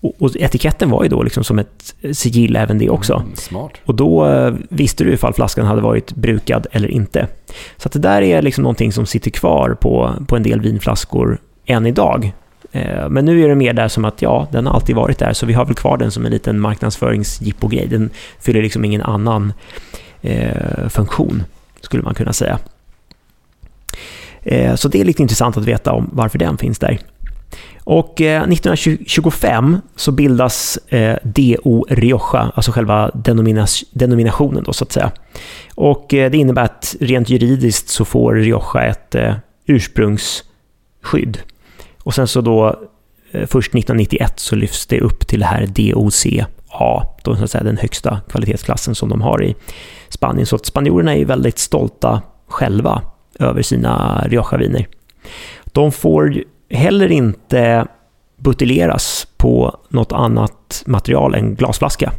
Och, 0.00 0.36
etiketten 0.36 0.90
var 0.90 1.02
ju 1.02 1.08
då 1.08 1.22
liksom 1.22 1.44
som 1.44 1.58
ett 1.58 1.94
sigill 2.12 2.56
även 2.56 2.78
det 2.78 2.90
också. 2.90 3.14
Mm, 3.14 3.36
smart. 3.36 3.72
Och 3.84 3.94
då 3.94 4.26
eh, 4.26 4.54
visste 4.68 5.04
du 5.04 5.12
ifall 5.12 5.34
flaskan 5.34 5.66
hade 5.66 5.80
varit 5.80 6.14
brukad 6.14 6.66
eller 6.72 6.88
inte. 6.88 7.26
Så 7.76 7.88
det 7.88 7.98
där 7.98 8.22
är 8.22 8.42
liksom 8.42 8.62
någonting 8.62 8.92
som 8.92 9.06
sitter 9.06 9.30
kvar 9.30 9.76
på, 9.80 10.14
på 10.26 10.36
en 10.36 10.42
del 10.42 10.60
vinflaskor 10.60 11.38
än 11.66 11.86
idag. 11.86 12.32
Eh, 12.72 13.08
men 13.08 13.24
nu 13.24 13.44
är 13.44 13.48
det 13.48 13.54
mer 13.54 13.72
där 13.72 13.88
som 13.88 14.04
att 14.04 14.22
ja, 14.22 14.48
den 14.52 14.66
har 14.66 14.74
alltid 14.74 14.96
varit 14.96 15.18
där, 15.18 15.32
så 15.32 15.46
vi 15.46 15.52
har 15.52 15.64
väl 15.64 15.74
kvar 15.74 15.96
den 15.96 16.10
som 16.10 16.26
en 16.26 16.32
liten 16.32 16.60
marknadsföringsjippo-grej. 16.60 17.86
Den 17.86 18.10
fyller 18.40 18.62
liksom 18.62 18.84
ingen 18.84 19.02
annan 19.02 19.52
eh, 20.22 20.88
funktion, 20.88 21.42
skulle 21.80 22.02
man 22.02 22.14
kunna 22.14 22.32
säga. 22.32 22.58
Eh, 24.42 24.74
så 24.74 24.88
det 24.88 25.00
är 25.00 25.04
lite 25.04 25.22
intressant 25.22 25.56
att 25.56 25.64
veta 25.64 25.92
om 25.92 26.10
varför 26.12 26.38
den 26.38 26.58
finns 26.58 26.78
där. 26.78 26.98
Och 27.84 28.20
eh, 28.20 28.42
1925 28.42 29.78
så 29.96 30.12
bildas 30.12 30.76
eh, 30.88 31.16
DO 31.22 31.86
Rioja, 31.88 32.52
alltså 32.54 32.72
själva 32.72 33.10
denominationen 33.92 34.64
då 34.64 34.72
så 34.72 34.84
att 34.84 34.92
säga. 34.92 35.10
Och 35.74 36.14
eh, 36.14 36.30
det 36.30 36.38
innebär 36.38 36.64
att 36.64 36.96
rent 37.00 37.28
juridiskt 37.28 37.88
så 37.88 38.04
får 38.04 38.34
Rioja 38.34 38.82
ett 38.82 39.14
eh, 39.14 39.34
ursprungsskydd. 39.66 41.38
Och 42.02 42.14
sen 42.14 42.28
så 42.28 42.40
då 42.40 42.66
eh, 43.30 43.46
först 43.46 43.74
1991 43.74 44.40
så 44.40 44.56
lyfts 44.56 44.86
det 44.86 45.00
upp 45.00 45.26
till 45.26 45.40
det 45.40 45.46
här 45.46 45.66
DOCA, 45.66 46.46
då, 47.22 47.36
så 47.36 47.44
att 47.44 47.50
säga, 47.50 47.64
den 47.64 47.78
högsta 47.78 48.20
kvalitetsklassen 48.28 48.94
som 48.94 49.08
de 49.08 49.20
har 49.20 49.42
i 49.44 49.54
Spanien. 50.08 50.46
Så 50.46 50.56
att 50.56 50.66
spanjorerna 50.66 51.16
är 51.16 51.24
väldigt 51.24 51.58
stolta 51.58 52.22
själva 52.48 53.02
över 53.38 53.62
sina 53.62 54.24
Rioja-viner. 54.28 54.86
De 55.64 55.92
får 55.92 56.44
heller 56.70 57.12
inte 57.12 57.86
buteljeras 58.36 59.26
på 59.36 59.80
något 59.88 60.12
annat 60.12 60.82
material 60.86 61.34
än 61.34 61.54
glasflaska. 61.54 62.12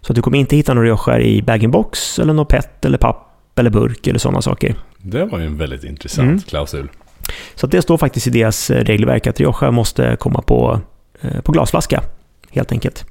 Så 0.00 0.12
att 0.12 0.16
du 0.16 0.22
kommer 0.22 0.38
inte 0.38 0.56
hitta 0.56 0.74
några 0.74 0.86
Rioja 0.86 1.20
i 1.20 1.42
bag-in-box 1.42 2.18
eller 2.18 2.32
något 2.32 2.48
PET 2.48 2.84
eller 2.84 2.98
papp 2.98 3.58
eller 3.58 3.70
burk 3.70 4.06
eller 4.06 4.18
sådana 4.18 4.42
saker. 4.42 4.74
Det 4.98 5.24
var 5.24 5.38
ju 5.38 5.46
en 5.46 5.58
väldigt 5.58 5.84
intressant 5.84 6.28
mm. 6.28 6.40
klausul. 6.40 6.88
Så 7.54 7.66
det 7.66 7.82
står 7.82 7.98
faktiskt 7.98 8.26
i 8.26 8.30
deras 8.30 8.70
regelverk 8.70 9.26
att 9.26 9.40
Rioja 9.40 9.70
måste 9.70 10.16
komma 10.16 10.42
på, 10.42 10.80
eh, 11.20 11.40
på 11.40 11.52
glasflaska, 11.52 12.02
helt 12.50 12.72
enkelt. 12.72 13.04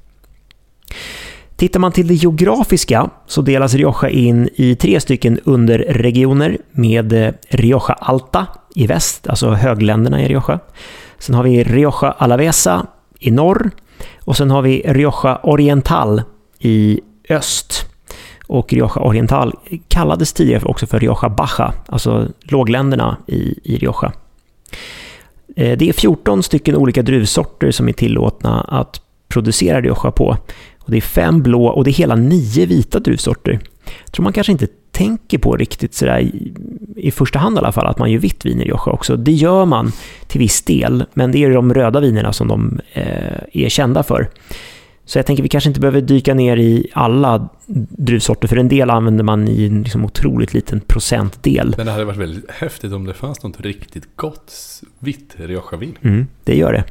Tittar 1.58 1.80
man 1.80 1.92
till 1.92 2.08
det 2.08 2.14
geografiska 2.14 3.10
så 3.26 3.42
delas 3.42 3.74
Rioja 3.74 4.08
in 4.08 4.48
i 4.54 4.74
tre 4.74 5.00
stycken 5.00 5.40
underregioner 5.44 6.58
med 6.72 7.12
eh, 7.12 7.32
Rioja 7.48 7.94
Alta 7.94 8.46
i 8.74 8.86
väst, 8.86 9.26
alltså 9.26 9.50
högländerna 9.50 10.22
i 10.22 10.28
Rioja. 10.28 10.58
Sen 11.18 11.34
har 11.34 11.42
vi 11.42 11.64
Rioja 11.64 12.10
Alavesa 12.10 12.86
i 13.18 13.30
norr 13.30 13.70
och 14.24 14.36
sen 14.36 14.50
har 14.50 14.62
vi 14.62 14.82
Rioja 14.86 15.36
Oriental 15.42 16.22
i 16.58 17.00
öst. 17.28 17.86
Och 18.46 18.72
Rioja 18.72 19.00
Oriental 19.00 19.54
kallades 19.88 20.32
tidigare 20.32 20.64
också 20.64 20.86
för 20.86 21.00
Rioja 21.00 21.28
Baja, 21.28 21.72
alltså 21.86 22.28
lågländerna 22.40 23.16
i, 23.26 23.60
i 23.64 23.76
Rioja. 23.76 24.12
Eh, 25.56 25.78
det 25.78 25.88
är 25.88 25.92
14 25.92 26.42
stycken 26.42 26.76
olika 26.76 27.02
druvsorter 27.02 27.70
som 27.70 27.88
är 27.88 27.92
tillåtna 27.92 28.60
att 28.60 29.00
producera 29.28 29.80
Rioja 29.80 30.10
på. 30.10 30.36
Och 30.88 30.92
det 30.92 30.98
är 30.98 31.00
fem 31.00 31.42
blå 31.42 31.66
och 31.66 31.84
det 31.84 31.90
är 31.90 31.92
hela 31.92 32.14
nio 32.14 32.66
vita 32.66 33.00
druvsorter. 33.00 33.60
Jag 34.04 34.12
tror 34.12 34.24
man 34.24 34.32
kanske 34.32 34.52
inte 34.52 34.66
tänker 34.90 35.38
på 35.38 35.56
riktigt 35.56 35.94
sådär 35.94 36.18
i, 36.20 36.52
i 36.96 37.10
första 37.10 37.38
hand 37.38 37.56
i 37.56 37.58
alla 37.58 37.72
fall, 37.72 37.86
att 37.86 37.98
man 37.98 38.10
gör 38.10 38.18
vitt 38.18 38.46
vin 38.46 38.60
i 38.60 38.64
Rioja 38.64 38.92
också. 38.92 39.16
Det 39.16 39.32
gör 39.32 39.64
man 39.64 39.92
till 40.26 40.38
viss 40.38 40.62
del, 40.62 41.04
men 41.14 41.32
det 41.32 41.44
är 41.44 41.50
de 41.50 41.74
röda 41.74 42.00
vinerna 42.00 42.32
som 42.32 42.48
de 42.48 42.80
eh, 42.92 43.64
är 43.64 43.68
kända 43.68 44.02
för. 44.02 44.30
Så 45.04 45.18
jag 45.18 45.26
tänker 45.26 45.42
vi 45.42 45.48
kanske 45.48 45.70
inte 45.70 45.80
behöver 45.80 46.00
dyka 46.00 46.34
ner 46.34 46.56
i 46.56 46.86
alla 46.92 47.48
druvsorter, 47.88 48.48
för 48.48 48.56
en 48.56 48.68
del 48.68 48.90
använder 48.90 49.24
man 49.24 49.48
i 49.48 49.66
en 49.66 49.82
liksom 49.82 50.04
otroligt 50.04 50.54
liten 50.54 50.80
procentdel. 50.80 51.74
Men 51.76 51.86
det 51.86 51.92
hade 51.92 52.04
varit 52.04 52.18
väldigt 52.18 52.50
häftigt 52.50 52.92
om 52.92 53.04
det 53.04 53.14
fanns 53.14 53.42
något 53.42 53.60
riktigt 53.60 54.16
gott 54.16 54.52
vitt 54.98 55.34
Rioja-vin. 55.36 55.98
Mm, 56.02 56.26
det 56.44 56.56
gör 56.56 56.72
det. 56.72 56.84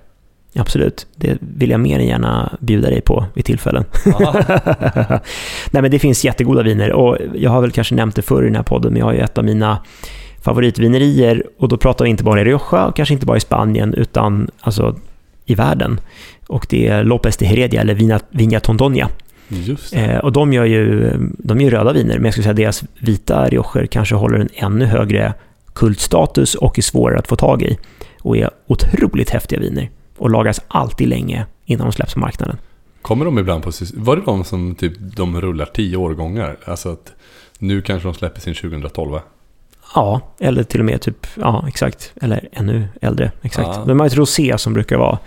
Absolut, 0.55 1.07
det 1.15 1.37
vill 1.39 1.69
jag 1.69 1.79
mer 1.79 1.99
än 1.99 2.07
gärna 2.07 2.57
bjuda 2.59 2.89
dig 2.89 3.01
på 3.01 3.25
vid 3.33 3.45
tillfällen. 3.45 3.85
Nej 5.71 5.81
men 5.81 5.91
det 5.91 5.99
finns 5.99 6.25
jättegoda 6.25 6.63
viner 6.63 6.91
och 6.91 7.17
jag 7.35 7.51
har 7.51 7.61
väl 7.61 7.71
kanske 7.71 7.95
nämnt 7.95 8.15
det 8.15 8.21
förr 8.21 8.43
i 8.43 8.45
den 8.45 8.55
här 8.55 8.63
podden, 8.63 8.93
men 8.93 8.99
jag 8.99 9.05
har 9.05 9.13
ju 9.13 9.19
ett 9.19 9.37
av 9.37 9.45
mina 9.45 9.79
favoritvinerier 10.41 11.43
och 11.57 11.67
då 11.67 11.77
pratar 11.77 12.05
vi 12.05 12.11
inte 12.11 12.23
bara 12.23 12.41
i 12.41 12.43
Rioja 12.43 12.85
och 12.85 12.95
kanske 12.95 13.13
inte 13.13 13.25
bara 13.25 13.37
i 13.37 13.39
Spanien 13.39 13.93
utan 13.93 14.49
alltså 14.59 14.95
i 15.45 15.55
världen. 15.55 15.99
Och 16.47 16.65
det 16.69 16.87
är 16.87 17.03
Lopez 17.03 17.37
de 17.37 17.45
Heredia 17.45 17.81
eller 17.81 17.93
Vina, 17.93 18.19
Viña 18.31 18.59
Tondonia. 18.59 19.09
Eh, 19.93 20.17
och 20.17 20.31
de 20.31 20.53
gör 20.53 20.65
ju 20.65 21.11
de 21.37 21.61
gör 21.61 21.71
röda 21.71 21.93
viner, 21.93 22.15
men 22.15 22.25
jag 22.25 22.33
skulle 22.33 22.43
säga 22.43 22.53
deras 22.53 22.83
vita 22.99 23.49
riocher 23.49 23.85
kanske 23.85 24.15
håller 24.15 24.39
en 24.39 24.49
ännu 24.53 24.85
högre 24.85 25.33
kultstatus 25.73 26.55
och 26.55 26.77
är 26.77 26.81
svårare 26.81 27.19
att 27.19 27.27
få 27.27 27.35
tag 27.35 27.61
i. 27.61 27.77
Och 28.21 28.37
är 28.37 28.49
otroligt 28.67 29.29
häftiga 29.29 29.59
viner. 29.59 29.89
Och 30.17 30.29
lagas 30.29 30.61
alltid 30.67 31.07
länge 31.07 31.45
innan 31.65 31.87
de 31.87 31.91
släpps 31.91 32.13
på 32.13 32.19
marknaden. 32.19 32.57
Kommer 33.01 33.25
de 33.25 33.39
ibland 33.39 33.63
på... 33.63 33.71
Var 33.93 34.15
det 34.15 34.21
de 34.25 34.43
som 34.43 34.75
typ 34.75 34.93
de 34.99 35.41
rullar 35.41 35.65
tio 35.65 35.97
årgångar? 35.97 36.57
Alltså 36.65 36.89
att 36.89 37.13
nu 37.59 37.81
kanske 37.81 38.07
de 38.07 38.13
släpper 38.13 38.41
sin 38.41 38.53
2012? 38.53 39.19
Ja, 39.95 40.21
eller 40.39 40.63
till 40.63 40.79
och 40.79 40.85
med 40.85 41.01
typ, 41.01 41.27
ja 41.35 41.65
exakt, 41.67 42.13
eller 42.21 42.49
ännu 42.51 42.87
äldre, 43.01 43.31
exakt. 43.41 43.69
Ja. 43.75 43.83
De 43.87 43.99
har 43.99 44.07
ett 44.07 44.15
rosé 44.15 44.57
som 44.57 44.73
brukar 44.73 44.97
vara 44.97 45.19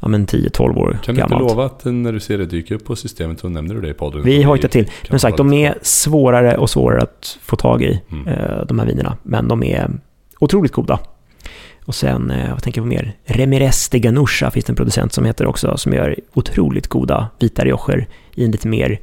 ja, 0.00 0.08
10-12 0.08 0.78
år 0.78 0.98
Kan 1.04 1.14
du 1.14 1.20
gammalt. 1.20 1.42
inte 1.42 1.54
lova 1.54 1.64
att 1.64 1.84
när 1.84 2.12
du 2.12 2.20
ser 2.20 2.38
det 2.38 2.46
dyka 2.46 2.74
upp 2.74 2.84
på 2.84 2.96
systemet 2.96 3.40
så 3.40 3.48
nämner 3.48 3.74
du 3.74 3.80
det 3.80 3.88
i 3.88 3.94
podden? 3.94 4.22
Vi 4.22 4.42
hojtar 4.42 4.68
till. 4.68 4.90
Men 5.10 5.20
sagt, 5.20 5.36
de 5.36 5.52
är 5.52 5.78
svårare 5.82 6.56
och 6.56 6.70
svårare 6.70 7.02
att 7.02 7.38
få 7.42 7.56
tag 7.56 7.82
i, 7.82 8.00
mm. 8.10 8.28
Eh, 8.28 8.66
de 8.66 8.78
här 8.78 8.86
vinerna. 8.86 9.16
Men 9.22 9.48
de 9.48 9.62
är 9.62 9.90
otroligt 10.38 10.72
goda. 10.72 10.98
Och 11.90 11.94
sen, 11.94 12.30
eh, 12.30 12.50
vad 12.50 12.62
tänker 12.62 12.80
jag 12.80 12.84
på 12.84 12.94
mer? 12.94 13.16
Remirez 13.24 13.88
de 13.88 13.98
Ganusha 13.98 14.50
finns 14.50 14.64
det 14.64 14.72
en 14.72 14.76
producent 14.76 15.12
som 15.12 15.24
heter 15.24 15.46
också, 15.46 15.76
som 15.76 15.92
gör 15.92 16.16
otroligt 16.34 16.86
goda 16.86 17.28
vita 17.38 17.64
riocher 17.64 18.06
i 18.34 18.44
en 18.44 18.50
lite 18.50 18.68
mer, 18.68 19.00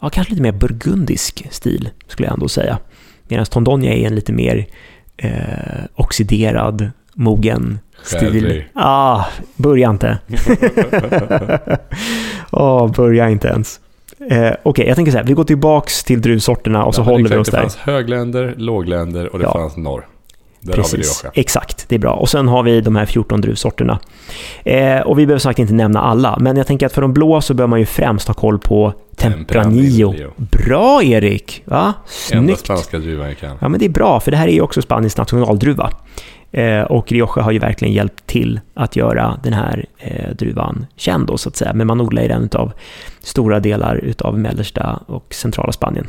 ja 0.00 0.10
kanske 0.10 0.30
lite 0.30 0.42
mer 0.42 0.52
burgundisk 0.52 1.46
stil, 1.50 1.88
skulle 2.06 2.26
jag 2.26 2.34
ändå 2.34 2.48
säga. 2.48 2.78
Medan 3.28 3.46
Tondonia 3.46 3.94
är 3.94 4.06
en 4.06 4.14
lite 4.14 4.32
mer 4.32 4.66
eh, 5.16 5.32
oxiderad, 5.94 6.90
mogen 7.14 7.78
stil. 8.02 8.64
Ah, 8.72 9.24
börja 9.56 9.90
inte. 9.90 10.18
oh, 12.50 12.92
börja 12.92 13.30
inte 13.30 13.48
ens. 13.48 13.80
Eh, 14.20 14.26
Okej, 14.28 14.56
okay, 14.64 14.86
jag 14.86 14.96
tänker 14.96 15.12
så 15.12 15.18
här, 15.18 15.24
vi 15.24 15.32
går 15.32 15.44
tillbaks 15.44 16.04
till 16.04 16.22
druvsorterna 16.22 16.84
och 16.84 16.88
ja, 16.88 16.92
så 16.92 17.02
håller 17.02 17.30
vi 17.30 17.36
oss 17.36 17.48
där. 17.48 17.56
Det 17.56 17.62
fanns 17.62 17.76
högländer, 17.76 18.54
lågländer 18.56 19.32
och 19.32 19.38
det 19.38 19.44
ja. 19.44 19.52
fanns 19.52 19.76
norr. 19.76 20.06
Där 20.64 20.74
Precis, 20.74 21.24
exakt. 21.34 21.88
Det 21.88 21.94
är 21.94 21.98
bra. 21.98 22.12
Och 22.12 22.28
sen 22.28 22.48
har 22.48 22.62
vi 22.62 22.80
de 22.80 22.96
här 22.96 23.06
14 23.06 23.40
druvsorterna. 23.40 23.98
Eh, 24.64 25.00
och 25.00 25.18
vi 25.18 25.26
behöver 25.26 25.38
sagt 25.38 25.58
inte 25.58 25.72
nämna 25.72 26.00
alla, 26.00 26.38
men 26.40 26.56
jag 26.56 26.66
tänker 26.66 26.86
att 26.86 26.92
för 26.92 27.02
de 27.02 27.12
blå 27.12 27.40
så 27.40 27.54
bör 27.54 27.66
man 27.66 27.78
ju 27.78 27.86
främst 27.86 28.28
ha 28.28 28.34
koll 28.34 28.58
på 28.58 28.92
Tempranillo. 29.16 30.12
Tempranillo. 30.12 30.32
Bra 30.36 31.02
Erik! 31.02 31.62
Va? 31.64 31.92
Snyggt! 32.06 32.40
Enda 32.40 32.56
spanska 32.56 32.98
druvan 32.98 33.28
jag 33.28 33.38
kan. 33.38 33.56
Ja, 33.60 33.68
men 33.68 33.80
det 33.80 33.86
är 33.86 33.90
bra, 33.90 34.20
för 34.20 34.30
det 34.30 34.36
här 34.36 34.48
är 34.48 34.52
ju 34.52 34.60
också 34.60 34.82
Spaniens 34.82 35.16
nationaldruva. 35.16 35.90
Eh, 36.52 36.82
och 36.82 37.12
Rioja 37.12 37.42
har 37.42 37.52
ju 37.52 37.58
verkligen 37.58 37.94
hjälpt 37.94 38.26
till 38.26 38.60
att 38.74 38.96
göra 38.96 39.40
den 39.42 39.52
här 39.52 39.86
eh, 39.98 40.30
druvan 40.34 40.86
känd 40.96 41.26
då, 41.26 41.38
så 41.38 41.48
att 41.48 41.56
säga. 41.56 41.72
Men 41.72 41.86
man 41.86 42.00
odlar 42.00 42.22
i 42.22 42.28
den 42.28 42.48
av 42.52 42.72
stora 43.20 43.60
delar 43.60 44.12
av 44.18 44.38
mellersta 44.38 45.00
och 45.06 45.34
centrala 45.34 45.72
Spanien. 45.72 46.06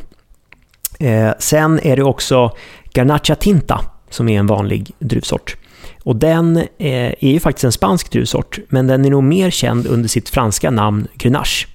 Eh, 1.00 1.30
sen 1.38 1.80
är 1.82 1.96
det 1.96 2.02
också 2.02 2.50
Garnacha 2.94 3.34
Tinta 3.34 3.80
som 4.10 4.28
är 4.28 4.38
en 4.38 4.46
vanlig 4.46 4.90
druvsort. 4.98 5.56
Och 6.02 6.16
den 6.16 6.56
eh, 6.56 6.66
är 7.18 7.30
ju 7.30 7.40
faktiskt 7.40 7.64
en 7.64 7.72
spansk 7.72 8.10
druvsort, 8.10 8.58
men 8.68 8.86
den 8.86 9.04
är 9.04 9.10
nog 9.10 9.24
mer 9.24 9.50
känd 9.50 9.86
under 9.86 10.08
sitt 10.08 10.28
franska 10.28 10.70
namn 10.70 11.08
Grenache. 11.14 11.66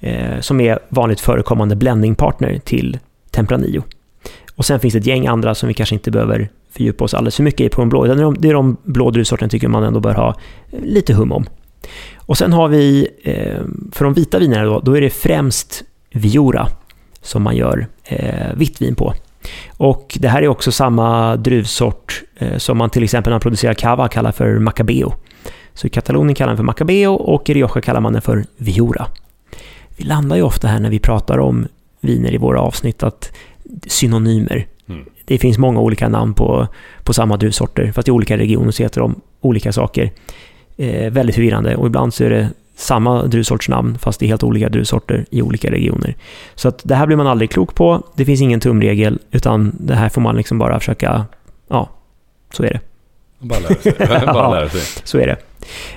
Eh, 0.00 0.40
som 0.40 0.60
är 0.60 0.78
vanligt 0.88 1.20
förekommande 1.20 1.76
blendingpartner 1.76 2.58
till 2.58 2.98
Tempranillo. 3.30 3.82
Och 4.56 4.64
sen 4.64 4.80
finns 4.80 4.92
det 4.94 4.98
ett 4.98 5.06
gäng 5.06 5.26
andra 5.26 5.54
som 5.54 5.68
vi 5.68 5.74
kanske 5.74 5.94
inte 5.94 6.10
behöver 6.10 6.48
fördjupa 6.70 7.04
oss 7.04 7.14
alldeles 7.14 7.36
för 7.36 7.42
mycket 7.42 7.60
i 7.60 7.68
på 7.68 7.80
de 7.80 7.88
blå. 7.88 8.04
Det 8.04 8.12
är 8.12 8.16
de, 8.16 8.36
det 8.38 8.48
är 8.48 8.54
de 8.54 8.76
blå 8.82 9.10
druvsorterna 9.10 9.48
tycker 9.48 9.68
man 9.68 9.82
ändå 9.82 10.00
bör 10.00 10.14
ha 10.14 10.36
eh, 10.70 10.80
lite 10.82 11.14
hum 11.14 11.32
om. 11.32 11.46
Och 12.16 12.38
sen 12.38 12.52
har 12.52 12.68
vi, 12.68 13.08
för 13.92 14.04
de 14.04 14.14
vita 14.14 14.38
vinerna 14.38 14.64
då, 14.64 14.80
då 14.80 14.96
är 14.96 15.00
det 15.00 15.10
främst 15.10 15.84
viora 16.10 16.68
som 17.22 17.42
man 17.42 17.56
gör 17.56 17.86
vitt 18.54 18.82
vin 18.82 18.94
på. 18.94 19.14
Och 19.76 20.18
det 20.20 20.28
här 20.28 20.42
är 20.42 20.48
också 20.48 20.72
samma 20.72 21.36
druvsort 21.36 22.22
eh, 22.38 22.56
som 22.56 22.78
man 22.78 22.90
till 22.90 23.04
exempel 23.04 23.30
när 23.30 23.34
man 23.34 23.40
producerar 23.40 23.74
cava 23.74 24.08
kallar 24.08 24.32
för 24.32 24.58
Macabeo. 24.58 25.12
Så 25.74 25.86
i 25.86 25.90
Katalonien 25.90 26.34
kallar 26.34 26.50
man 26.50 26.56
för 26.56 26.64
Macabeo 26.64 27.12
och 27.12 27.50
i 27.50 27.54
Rioja 27.54 27.80
kallar 27.80 28.00
man 28.00 28.12
den 28.12 28.22
för 28.22 28.44
Viura. 28.56 29.06
Vi 29.96 30.04
landar 30.04 30.36
ju 30.36 30.42
ofta 30.42 30.68
här 30.68 30.80
när 30.80 30.90
vi 30.90 30.98
pratar 30.98 31.38
om 31.38 31.66
viner 32.00 32.34
i 32.34 32.36
våra 32.36 32.60
avsnitt 32.60 33.02
att 33.02 33.32
synonymer. 33.86 34.66
Mm. 34.88 35.04
Det 35.24 35.38
finns 35.38 35.58
många 35.58 35.80
olika 35.80 36.08
namn 36.08 36.34
på, 36.34 36.68
på 37.02 37.12
samma 37.12 37.36
druvsorter, 37.36 37.92
fast 37.92 38.08
i 38.08 38.10
olika 38.10 38.36
regioner 38.36 38.70
så 38.70 38.82
heter 38.82 39.00
de 39.00 39.20
olika 39.40 39.72
saker. 39.72 40.10
Eh, 40.76 41.12
väldigt 41.12 41.34
förvirrande 41.34 41.76
och 41.76 41.86
ibland 41.86 42.14
så 42.14 42.24
är 42.24 42.30
det 42.30 42.48
samma 42.76 43.22
druvsortsnamn 43.22 43.98
fast 43.98 44.20
det 44.20 44.26
är 44.26 44.28
helt 44.28 44.42
olika 44.42 44.68
druvsorter 44.68 45.24
i 45.30 45.42
olika 45.42 45.70
regioner. 45.70 46.16
Så 46.54 46.68
att 46.68 46.80
det 46.84 46.94
här 46.94 47.06
blir 47.06 47.16
man 47.16 47.26
aldrig 47.26 47.50
klok 47.50 47.74
på. 47.74 48.02
Det 48.16 48.24
finns 48.24 48.40
ingen 48.40 48.60
tumregel 48.60 49.18
utan 49.30 49.76
det 49.80 49.94
här 49.94 50.08
får 50.08 50.20
man 50.20 50.36
liksom 50.36 50.58
bara 50.58 50.78
försöka, 50.78 51.26
ja, 51.68 51.88
så 52.52 52.62
är 52.64 52.70
det. 52.70 52.80
Bara 53.38 53.60
lära 53.60 53.74
sig. 53.74 53.94
bara 54.26 54.50
lära 54.50 54.68
sig. 54.68 55.02
så 55.04 55.18
är 55.18 55.26
det. 55.26 55.36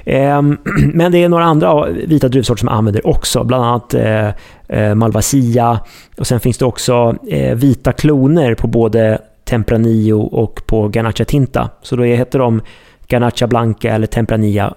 Ehm, 0.05 0.58
men 0.94 1.12
det 1.12 1.24
är 1.24 1.29
några 1.29 1.44
andra 1.44 1.86
vita 1.86 2.27
druvsorter 2.27 2.60
som 2.60 2.67
jag 2.67 2.77
använder 2.77 3.08
också, 3.08 3.44
bland 3.44 3.65
annat 3.65 3.94
eh, 3.94 4.29
eh, 4.67 4.96
Malvasia. 4.96 5.79
Och 6.17 6.27
sen 6.27 6.39
finns 6.39 6.58
det 6.58 6.65
också 6.65 7.15
eh, 7.29 7.55
vita 7.55 7.91
kloner 7.91 8.55
på 8.55 8.67
både 8.67 9.22
Tempranillo 9.44 10.22
och 10.22 10.62
på 10.65 10.88
Garnacha 10.88 11.25
Tinta. 11.25 11.70
Så 11.82 11.96
då 11.96 12.03
heter 12.03 12.39
de 12.39 12.62
Garnacha 13.08 13.48
Blanca 13.48 13.89
eller 13.89 14.08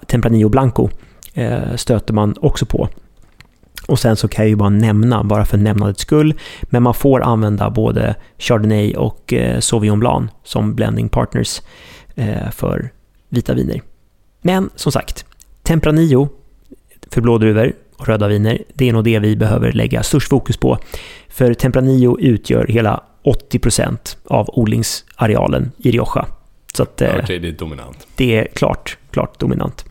Tempranillo 0.07 0.49
Blanco 0.49 0.89
stöter 1.77 2.15
man 2.15 2.35
också 2.41 2.67
på. 2.67 2.89
Och 3.89 3.99
sen 3.99 4.17
så 4.17 4.29
kan 4.29 4.45
jag 4.45 4.51
ju 4.51 4.57
bara 4.57 4.69
nämna, 4.69 5.25
bara 5.25 5.45
för 5.45 5.59
nämnandets 5.59 6.03
skull, 6.03 6.35
men 6.63 6.83
man 6.83 6.95
får 6.95 7.21
använda 7.23 7.71
både 7.71 8.15
Chardonnay 8.39 8.95
och 8.95 9.35
Sauvignon 9.61 10.01
Blanc 10.01 10.31
som 10.45 10.75
blending 10.75 11.09
partners 11.09 11.63
för 12.53 12.91
vita 13.29 13.55
viner. 13.55 13.83
Men 14.43 14.71
som 14.75 14.93
sagt, 14.93 15.25
Tempranillo 15.63 16.29
för 17.11 17.21
blådruvor, 17.21 17.73
och 17.99 18.09
röda 18.09 18.29
viner. 18.29 18.63
Det 18.75 18.89
är 18.89 18.93
nog 18.93 19.05
det 19.05 19.19
vi 19.19 19.37
behöver 19.37 19.73
lägga 19.73 20.03
störst 20.03 20.29
fokus 20.29 20.57
på. 20.57 20.79
För 21.29 21.55
Tempranillo 21.55 22.19
utgör 22.21 22.67
hela 22.67 23.03
80% 23.25 24.17
av 24.25 24.49
odlingsarealen 24.53 25.73
i 25.79 25.91
Rioja. 25.91 26.27
Så 26.75 26.83
att, 26.83 27.03
eh, 27.03 27.17
okay, 27.17 27.39
det 27.39 27.49
är 27.49 27.53
dominant. 27.53 28.07
Det 28.17 28.39
är 28.39 28.49
klart, 28.55 28.99
klart 29.11 29.41
dominant. 29.41 29.85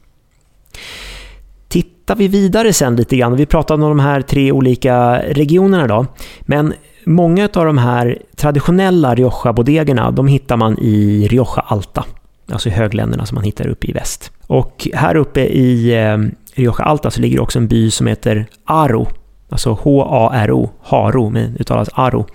Tittar 2.08 2.16
vi 2.16 2.28
vidare 2.28 2.74
sen 2.74 2.96
lite 2.96 3.18
grann, 3.18 3.36
vi 3.36 3.46
pratade 3.46 3.84
om 3.84 3.90
de 3.90 4.00
här 4.00 4.22
tre 4.22 4.52
olika 4.52 5.22
regionerna 5.22 5.88
då, 5.88 6.06
men 6.42 6.74
många 7.06 7.50
av 7.54 7.66
de 7.66 7.78
här 7.78 8.18
traditionella 8.36 9.16
Rioja-bodegerna, 9.16 10.12
de 10.12 10.28
hittar 10.28 10.58
man 10.58 10.78
i 10.80 11.28
Rioja 11.28 11.64
Alta, 11.68 12.06
alltså 12.52 12.70
i 12.70 12.72
högländerna 12.72 13.26
som 13.26 13.36
man 13.36 13.44
hittar 13.44 13.68
uppe 13.68 13.88
i 13.88 13.92
väst. 13.92 14.32
Och 14.48 14.88
här 14.94 15.16
uppe 15.16 15.42
i 15.42 15.96
eh, 15.96 16.18
Rioja 16.54 16.84
Alta 16.84 17.12
så 17.12 17.22
ligger 17.22 17.40
också 17.40 17.60
en 17.60 17.68
by 17.68 17.92
som 17.92 18.08
heter 18.08 18.46
Aro, 18.66 19.08
alltså 19.50 19.72
H-A-R-O, 19.82 20.70
Haro, 20.82 21.30
men 21.30 21.58
uttalas 21.60 21.90
Aro, 21.94 22.26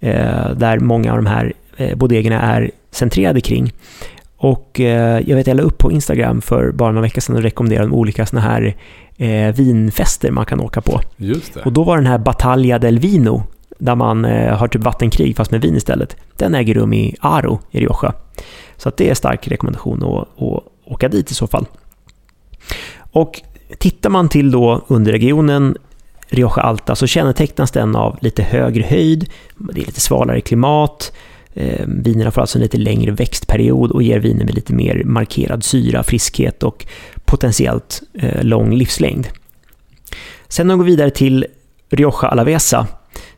eh, 0.00 0.50
där 0.56 0.78
många 0.78 1.10
av 1.12 1.16
de 1.16 1.26
här 1.26 1.52
eh, 1.76 1.96
bodegerna 1.96 2.40
är 2.40 2.70
centrerade 2.90 3.40
kring. 3.40 3.72
Och 4.42 4.80
eh, 4.80 5.22
jag 5.26 5.36
vet, 5.36 5.46
jag 5.46 5.56
la 5.56 5.62
upp 5.62 5.78
på 5.78 5.92
Instagram 5.92 6.40
för 6.42 6.72
bara 6.72 6.90
några 6.90 7.02
veckor 7.02 7.20
sedan 7.20 7.36
och 7.36 7.42
rekommenderade 7.42 7.90
olika 7.90 8.26
sådana 8.26 8.48
här 8.48 8.76
eh, 9.16 9.54
vinfester 9.54 10.30
man 10.30 10.44
kan 10.46 10.60
åka 10.60 10.80
på. 10.80 11.00
Just 11.16 11.54
det. 11.54 11.60
Och 11.60 11.72
då 11.72 11.82
var 11.82 11.96
den 11.96 12.06
här 12.06 12.18
Battaglia 12.18 12.78
del 12.78 12.98
Vino, 12.98 13.42
där 13.78 13.94
man 13.94 14.24
eh, 14.24 14.56
har 14.56 14.68
typ 14.68 14.82
vattenkrig 14.82 15.36
fast 15.36 15.50
med 15.50 15.60
vin 15.60 15.76
istället. 15.76 16.16
Den 16.36 16.54
äger 16.54 16.74
rum 16.74 16.92
i 16.92 17.16
Aro 17.20 17.60
i 17.70 17.80
Rioja. 17.80 18.12
Så 18.76 18.88
att 18.88 18.96
det 18.96 19.10
är 19.10 19.14
stark 19.14 19.48
rekommendation 19.48 20.02
att, 20.02 20.42
att 20.42 20.62
åka 20.84 21.08
dit 21.08 21.30
i 21.30 21.34
så 21.34 21.46
fall. 21.46 21.66
Och 23.12 23.42
tittar 23.78 24.10
man 24.10 24.28
till 24.28 24.50
då 24.50 24.84
underregionen 24.88 25.76
Rioja 26.28 26.62
Alta 26.62 26.96
så 26.96 27.06
kännetecknas 27.06 27.70
den 27.70 27.96
av 27.96 28.18
lite 28.20 28.42
högre 28.42 28.82
höjd, 28.82 29.30
det 29.56 29.80
är 29.80 29.86
lite 29.86 30.00
svalare 30.00 30.40
klimat, 30.40 31.12
Eh, 31.54 31.86
vinerna 31.86 32.30
får 32.30 32.40
alltså 32.40 32.58
en 32.58 32.62
lite 32.62 32.78
längre 32.78 33.10
växtperiod 33.10 33.90
och 33.90 34.02
ger 34.02 34.18
viner 34.18 34.44
med 34.44 34.54
lite 34.54 34.72
mer 34.72 35.02
markerad 35.04 35.64
syra, 35.64 36.02
friskhet 36.02 36.62
och 36.62 36.86
potentiellt 37.24 38.02
eh, 38.14 38.44
lång 38.44 38.74
livslängd. 38.74 39.28
Sen 40.48 40.66
när 40.66 40.74
vi 40.74 40.78
går 40.78 40.84
vidare 40.84 41.10
till 41.10 41.46
Rioja 41.90 42.28
Alavesa 42.28 42.86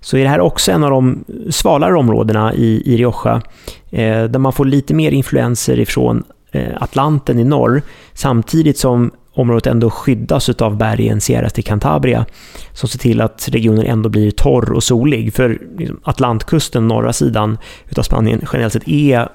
så 0.01 0.17
är 0.17 0.23
det 0.23 0.29
här 0.29 0.41
också 0.41 0.73
en 0.73 0.85
av 0.85 0.91
de 0.91 1.25
svalare 1.51 1.97
områdena 1.97 2.55
i, 2.55 2.83
i 2.95 2.97
Rioja 2.97 3.43
eh, 3.91 4.25
där 4.25 4.39
man 4.39 4.53
får 4.53 4.65
lite 4.65 4.95
mer 4.95 5.11
influenser 5.11 5.81
ifrån 5.81 6.25
eh, 6.53 6.83
Atlanten 6.83 7.39
i 7.39 7.45
norr 7.45 7.83
samtidigt 8.13 8.79
som 8.79 9.11
området 9.35 9.67
ändå 9.67 9.91
skyddas 9.91 10.49
av 10.49 10.77
bergen 10.77 11.21
Sierras 11.21 11.53
de 11.53 11.63
Cantabria 11.63 12.27
som 12.73 12.89
ser 12.89 12.99
till 12.99 13.21
att 13.21 13.49
regionen 13.53 13.87
ändå 13.87 14.09
blir 14.09 14.31
torr 14.31 14.73
och 14.73 14.83
solig. 14.83 15.35
För 15.35 15.59
liksom, 15.79 16.01
Atlantkusten, 16.03 16.89
norra 16.89 17.13
sidan 17.13 17.59
utav 17.89 18.03
Spanien, 18.03 18.41
generellt 18.53 18.73
sett 18.73 18.89
är 18.89 19.29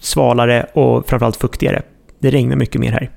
svalare 0.00 0.66
och 0.74 1.08
framförallt 1.08 1.36
fuktigare. 1.36 1.82
Det 2.18 2.30
regnar 2.30 2.56
mycket 2.56 2.80
mer 2.80 2.92
här. 2.92 3.10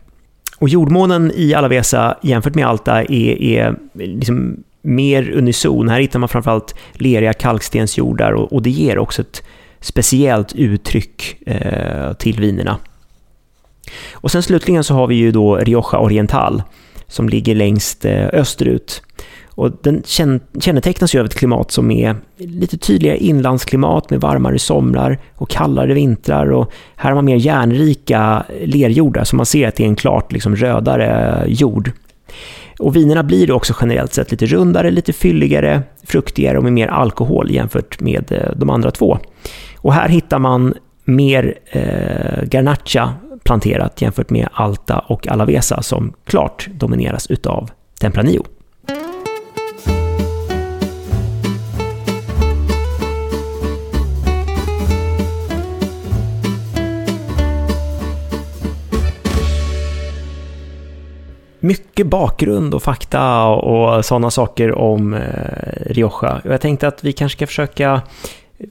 Och 0.58 0.70
jordmånen 0.70 1.32
i 1.36 1.54
Alavesa 1.54 2.18
jämfört 2.22 2.56
med 2.56 2.66
Alta 2.68 3.04
är, 3.04 3.42
är 3.42 3.76
liksom 3.94 4.64
mer 4.82 5.32
unison. 5.32 5.90
Här 5.90 6.00
hittar 6.00 6.20
man 6.20 6.30
framförallt 6.30 6.76
leriga 6.94 7.34
kalkstensjordar 7.34 8.32
och, 8.32 8.54
och 8.54 8.62
det 8.62 8.70
ger 8.70 8.98
också 8.98 9.22
ett 9.22 9.44
speciellt 9.80 10.56
uttryck 10.56 11.38
eh, 11.46 12.14
till 12.14 12.40
vinerna. 12.40 12.78
Och 14.14 14.32
sen 14.32 14.44
slutligen 14.44 14.84
så 14.84 14.94
har 14.94 15.08
vi 15.08 15.16
ju 15.16 15.32
då 15.32 15.56
Rioja 15.56 16.00
Oriental 16.00 16.64
som 17.08 17.30
ligger 17.30 17.56
längst 17.56 18.06
eh, 18.06 18.28
österut. 18.34 19.02
Och 19.60 19.72
den 19.82 20.04
kännetecknas 20.60 21.16
ju 21.16 21.20
av 21.20 21.26
ett 21.26 21.36
klimat 21.36 21.72
som 21.72 21.92
är 21.92 22.16
lite 22.38 22.78
tydligare 22.78 23.18
inlandsklimat 23.18 24.10
med 24.10 24.22
varmare 24.22 24.60
somrar 24.60 25.20
och 25.36 25.50
kallare 25.50 25.94
vintrar. 25.94 26.52
Och 26.52 26.72
här 26.96 27.10
har 27.10 27.16
man 27.16 27.26
mer 27.26 27.36
järnrika 27.36 28.46
eh, 28.50 28.68
lerjordar, 28.68 29.24
så 29.24 29.36
man 29.36 29.46
ser 29.46 29.68
att 29.68 29.76
det 29.76 29.84
är 29.84 29.88
en 29.88 29.96
klart 29.96 30.32
liksom 30.32 30.56
rödare 30.56 31.42
eh, 31.46 31.54
jord. 31.54 31.92
Och 32.80 32.96
vinerna 32.96 33.24
blir 33.24 33.48
då 33.48 33.54
också 33.54 33.74
generellt 33.82 34.14
sett 34.14 34.32
lite 34.32 34.46
rundare, 34.46 34.92
lite 34.92 35.14
fylligare, 35.14 35.82
fruktigare 36.04 36.58
och 36.58 36.64
med 36.64 36.74
mer 36.74 36.88
alkohol 36.88 37.52
jämfört 37.52 38.02
med 38.02 38.54
de 38.56 38.70
andra 38.70 38.92
två. 38.92 39.20
Och 39.78 39.94
här 39.94 40.10
hittar 40.10 40.40
man 40.40 40.74
mer 41.06 41.54
eh, 41.66 42.44
garnacha 42.44 43.14
planterat 43.50 44.02
jämfört 44.02 44.30
med 44.30 44.50
Alta 44.54 45.00
och 45.00 45.28
Alavesa 45.28 45.82
som 45.82 46.14
klart 46.26 46.68
domineras 46.72 47.28
utav 47.28 47.70
Tempranillo. 48.00 48.46
mycket 61.62 62.08
bakgrund 62.08 62.74
och 62.74 62.84
fakta 62.84 63.46
och 63.46 64.06
sådana 64.06 64.32
saker 64.32 64.76
om 64.76 65.16
Rioja. 65.16 65.30
Rioja. 65.86 66.42
Jag 66.44 66.62
tänkte 66.62 66.88
att 66.88 67.04
vi 67.04 67.14
kanske 67.14 67.38
ska 67.38 67.48
försöka 67.48 68.02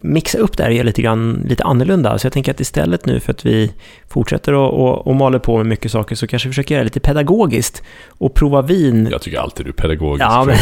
mixa 0.00 0.38
upp 0.38 0.56
det 0.56 0.62
här 0.62 0.70
och 0.70 0.76
göra 0.76 0.84
lite, 0.84 1.02
grann, 1.02 1.46
lite 1.48 1.64
annorlunda. 1.64 2.18
Så 2.18 2.26
jag 2.26 2.32
tänker 2.32 2.52
att 2.52 2.60
istället 2.60 3.06
nu 3.06 3.20
för 3.20 3.32
att 3.32 3.46
vi 3.46 3.72
fortsätter 4.08 4.52
och, 4.52 4.80
och, 4.80 5.06
och 5.06 5.16
maler 5.16 5.38
på 5.38 5.56
med 5.56 5.66
mycket 5.66 5.92
saker 5.92 6.16
så 6.16 6.26
kanske 6.26 6.48
vi 6.48 6.52
försöker 6.52 6.74
göra 6.74 6.80
det 6.80 6.84
lite 6.84 7.00
pedagogiskt 7.00 7.82
och 8.08 8.34
prova 8.34 8.62
vin. 8.62 9.08
Jag 9.10 9.22
tycker 9.22 9.38
alltid 9.38 9.66
du 9.66 9.70
är 9.70 9.72
pedagogisk. 9.72 10.24
Ja, 10.24 10.44
men... 10.44 10.56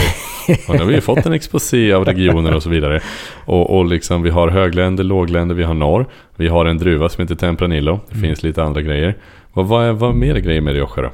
och 0.68 0.74
nu 0.74 0.78
har 0.78 0.92
vi 0.92 1.00
fått 1.00 1.26
en 1.26 1.32
exposé 1.32 1.92
av 1.92 2.04
regioner 2.04 2.54
och 2.54 2.62
så 2.62 2.68
vidare. 2.68 3.00
Och, 3.44 3.76
och 3.76 3.84
liksom, 3.84 4.22
vi 4.22 4.30
har 4.30 4.48
högländer, 4.48 5.04
lågländer, 5.04 5.54
vi 5.54 5.64
har 5.64 5.74
norr. 5.74 6.06
Vi 6.36 6.48
har 6.48 6.66
en 6.66 6.78
druva 6.78 7.08
som 7.08 7.22
heter 7.22 7.34
Tempranillo. 7.34 8.00
Det 8.08 8.14
mm. 8.14 8.28
finns 8.28 8.42
lite 8.42 8.62
andra 8.62 8.82
grejer. 8.82 9.16
Vad, 9.52 9.66
vad, 9.66 9.84
är, 9.84 9.92
vad 9.92 10.10
är 10.10 10.14
mer 10.14 10.36
grejer 10.36 10.60
med 10.60 10.74
Rioja 10.74 11.02
då? 11.02 11.10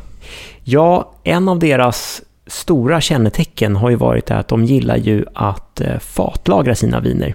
Ja, 0.65 1.15
en 1.25 1.49
av 1.49 1.59
deras 1.59 2.23
stora 2.47 3.01
kännetecken 3.01 3.77
har 3.77 3.91
ju 3.91 3.97
varit 3.97 4.31
att 4.31 4.49
de 4.49 4.65
gillar 4.65 4.97
ju 4.97 5.25
att 5.35 5.81
eh, 5.81 5.99
fatlagra 5.99 6.75
sina 6.75 7.01
viner. 7.01 7.35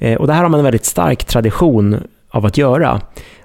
Eh, 0.00 0.16
och 0.18 0.26
det 0.26 0.32
här 0.32 0.42
har 0.42 0.48
man 0.48 0.60
en 0.60 0.64
väldigt 0.64 0.84
stark 0.84 1.24
tradition 1.24 2.02
av 2.30 2.46
att 2.46 2.58
göra. 2.58 3.00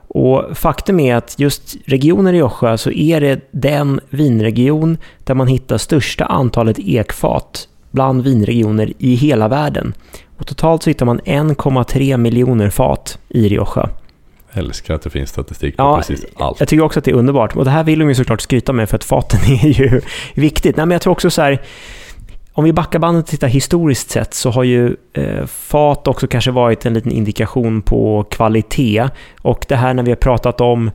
Och 0.08 0.58
faktum 0.58 1.00
är 1.00 1.16
att 1.16 1.40
just 1.40 1.76
regionen 1.86 2.34
Rioja 2.34 2.78
så 2.78 2.92
är 2.92 3.22
det 3.22 3.40
den 3.52 4.00
vinregion 4.10 4.98
där 5.24 5.34
man 5.34 5.48
hittar 5.48 5.78
största 5.78 6.26
antalet 6.26 6.80
ekfat 6.80 7.68
bland 7.92 8.24
vinregioner 8.24 8.94
i 8.98 9.16
hela 9.16 9.48
världen. 9.48 9.94
Och 10.38 10.48
totalt 10.48 10.84
så 10.84 10.90
hittar 10.90 11.06
man 11.06 11.20
1,3 11.20 12.18
miljoner 12.18 12.70
fat 12.70 13.20
i 13.30 13.50
Rioja. 13.50 13.90
Jag 14.52 14.64
älskar 14.64 14.94
att 14.94 15.02
det 15.02 15.10
finns 15.10 15.30
statistik 15.30 15.78
på 15.78 15.84
ja, 15.84 15.98
precis 15.98 16.26
allt. 16.36 16.60
Jag 16.60 16.70
tycker 16.70 16.84
också 16.84 17.00
att 17.00 17.06
det 17.06 17.12
är 17.12 17.16
underbart. 17.16 17.56
Och 17.56 17.66
det 17.66 17.72
här 17.72 17.84
vill 17.84 18.00
de 18.00 18.10
ju 18.10 18.16
såklart 18.16 18.42
skryta 18.42 18.74
med 18.74 18.90
för 18.90 18.96
att 18.96 19.04
faten 19.04 19.40
är 19.48 19.68
ju 19.68 20.02
viktigt. 20.34 20.78
Nej, 20.78 20.86
men 20.86 20.96
jag 20.96 21.02
tror 21.02 21.12
också 21.12 21.30
så 21.30 21.42
här, 21.42 21.62
om 22.58 22.64
vi 22.64 22.74
backar 22.74 23.00
bandet 23.00 23.24
och 23.24 23.30
tittar 23.30 23.48
historiskt 23.48 24.10
sett 24.10 24.34
så 24.34 24.52
har 24.52 24.64
ju 24.64 24.96
eh, 25.14 25.46
fat 25.46 26.08
också 26.08 26.28
kanske 26.28 26.52
varit 26.52 26.86
en 26.86 26.94
liten 26.94 27.12
indikation 27.12 27.82
på 27.82 28.24
kvalitet. 28.24 29.10
Och 29.42 29.66
det 29.68 29.76
här 29.76 29.94
när 29.94 30.04
vi 30.04 30.12
har 30.12 30.16
pratat 30.16 30.62
om 30.62 30.92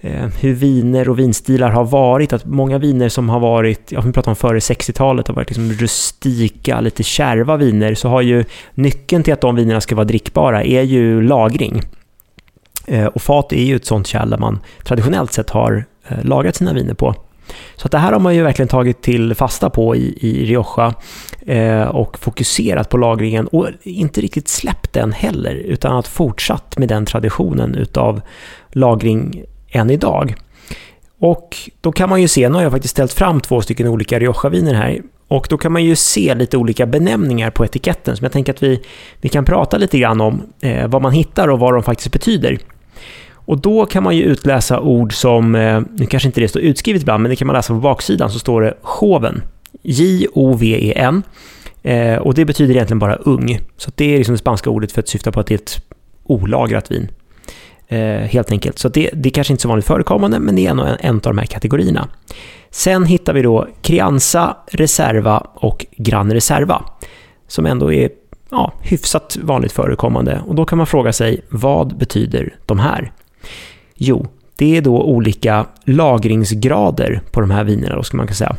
eh, 0.00 0.26
hur 0.40 0.54
viner 0.54 1.08
och 1.08 1.18
vinstilar 1.18 1.70
har 1.70 1.84
varit, 1.84 2.32
att 2.32 2.44
många 2.44 2.78
viner 2.78 3.08
som 3.08 3.28
har 3.28 3.40
varit, 3.40 3.92
ja, 3.92 4.00
vi 4.00 4.12
pratar 4.12 4.30
om 4.30 4.36
före 4.36 4.58
60-talet, 4.58 5.28
har 5.28 5.34
varit 5.34 5.48
liksom 5.48 5.72
rustika, 5.72 6.80
lite 6.80 7.02
kärva 7.02 7.56
viner, 7.56 7.94
så 7.94 8.08
har 8.08 8.20
ju 8.20 8.44
nyckeln 8.74 9.22
till 9.22 9.32
att 9.32 9.40
de 9.40 9.56
vinerna 9.56 9.80
ska 9.80 9.94
vara 9.94 10.04
drickbara 10.04 10.64
är 10.64 10.82
ju 10.82 11.22
lagring. 11.22 11.82
Eh, 12.86 13.06
och 13.06 13.22
fat 13.22 13.52
är 13.52 13.64
ju 13.64 13.76
ett 13.76 13.86
sånt 13.86 14.06
kärl 14.06 14.30
där 14.30 14.38
man 14.38 14.60
traditionellt 14.84 15.32
sett 15.32 15.50
har 15.50 15.84
eh, 16.08 16.24
lagrat 16.24 16.56
sina 16.56 16.72
viner 16.72 16.94
på. 16.94 17.14
Så 17.76 17.86
att 17.86 17.92
det 17.92 17.98
här 17.98 18.12
har 18.12 18.20
man 18.20 18.34
ju 18.34 18.42
verkligen 18.42 18.68
tagit 18.68 19.02
till 19.02 19.34
fasta 19.34 19.70
på 19.70 19.96
i, 19.96 20.18
i 20.20 20.44
Rioja 20.44 20.94
eh, 21.46 21.82
och 21.82 22.18
fokuserat 22.18 22.88
på 22.88 22.96
lagringen 22.96 23.46
och 23.46 23.68
inte 23.82 24.20
riktigt 24.20 24.48
släppt 24.48 24.92
den 24.92 25.12
heller 25.12 25.54
utan 25.54 25.96
att 25.96 26.08
fortsatt 26.08 26.78
med 26.78 26.88
den 26.88 27.06
traditionen 27.06 27.74
utav 27.74 28.20
lagring 28.72 29.44
än 29.68 29.90
idag. 29.90 30.34
Och 31.18 31.56
då 31.80 31.92
kan 31.92 32.08
man 32.08 32.22
ju 32.22 32.28
se, 32.28 32.48
nu 32.48 32.54
har 32.54 32.62
jag 32.62 32.72
faktiskt 32.72 32.92
ställt 32.92 33.12
fram 33.12 33.40
två 33.40 33.60
stycken 33.60 33.88
olika 33.88 34.18
Rioja-viner 34.18 34.74
här 34.74 35.02
och 35.28 35.46
då 35.50 35.58
kan 35.58 35.72
man 35.72 35.84
ju 35.84 35.96
se 35.96 36.34
lite 36.34 36.56
olika 36.56 36.86
benämningar 36.86 37.50
på 37.50 37.64
etiketten 37.64 38.16
som 38.16 38.24
jag 38.24 38.32
tänker 38.32 38.52
att 38.52 38.62
vi, 38.62 38.82
vi 39.20 39.28
kan 39.28 39.44
prata 39.44 39.76
lite 39.76 39.98
grann 39.98 40.20
om 40.20 40.42
eh, 40.60 40.88
vad 40.88 41.02
man 41.02 41.12
hittar 41.12 41.48
och 41.48 41.58
vad 41.58 41.74
de 41.74 41.82
faktiskt 41.82 42.12
betyder. 42.12 42.58
Och 43.44 43.60
då 43.60 43.86
kan 43.86 44.02
man 44.02 44.16
ju 44.16 44.22
utläsa 44.22 44.80
ord 44.80 45.14
som, 45.14 45.54
eh, 45.54 45.80
nu 45.90 46.06
kanske 46.06 46.28
inte 46.28 46.40
det 46.40 46.48
står 46.48 46.62
utskrivet 46.62 47.02
ibland, 47.02 47.22
men 47.22 47.30
det 47.30 47.36
kan 47.36 47.46
man 47.46 47.56
läsa 47.56 47.74
på 47.74 47.80
baksidan, 47.80 48.30
så 48.30 48.38
står 48.38 48.62
det 48.62 48.74
hoven. 48.82 49.42
J-O-V-E-N. 49.82 51.22
Eh, 51.82 52.16
och 52.16 52.34
det 52.34 52.44
betyder 52.44 52.74
egentligen 52.74 52.98
bara 52.98 53.14
ung. 53.14 53.58
Så 53.76 53.90
det 53.94 54.14
är 54.14 54.18
liksom 54.18 54.34
det 54.34 54.38
spanska 54.38 54.70
ordet 54.70 54.92
för 54.92 55.00
att 55.00 55.08
syfta 55.08 55.32
på 55.32 55.40
att 55.40 55.46
det 55.46 55.54
är 55.54 55.58
ett 55.58 55.82
olagrat 56.24 56.90
vin. 56.90 57.08
Eh, 57.88 58.28
helt 58.28 58.52
enkelt. 58.52 58.78
Så 58.78 58.88
det, 58.88 59.10
det 59.12 59.28
är 59.28 59.30
kanske 59.30 59.52
inte 59.52 59.62
så 59.62 59.68
vanligt 59.68 59.86
förekommande, 59.86 60.38
men 60.38 60.56
det 60.56 60.66
är 60.66 60.70
en, 60.70 60.78
en 60.78 61.14
av 61.14 61.20
de 61.20 61.38
här 61.38 61.46
kategorierna. 61.46 62.08
Sen 62.70 63.04
hittar 63.04 63.32
vi 63.32 63.42
då 63.42 63.68
Crianza, 63.82 64.56
Reserva 64.66 65.38
och 65.54 65.86
Gran 65.96 66.32
Reserva, 66.32 66.84
som 67.48 67.66
ändå 67.66 67.92
är 67.92 68.10
ja, 68.50 68.72
hyfsat 68.82 69.38
vanligt 69.42 69.72
förekommande. 69.72 70.42
Och 70.46 70.54
då 70.54 70.64
kan 70.64 70.78
man 70.78 70.86
fråga 70.86 71.12
sig, 71.12 71.40
vad 71.48 71.96
betyder 71.96 72.54
de 72.66 72.78
här? 72.78 73.12
Jo, 73.94 74.26
det 74.56 74.76
är 74.76 74.82
då 74.82 75.02
olika 75.02 75.66
lagringsgrader 75.84 77.20
på 77.30 77.40
de 77.40 77.50
här 77.50 77.64
vinerna, 77.64 77.96
då 77.96 78.02
ska 78.02 78.16
man 78.16 78.26
kunna 78.26 78.34
säga. 78.34 78.56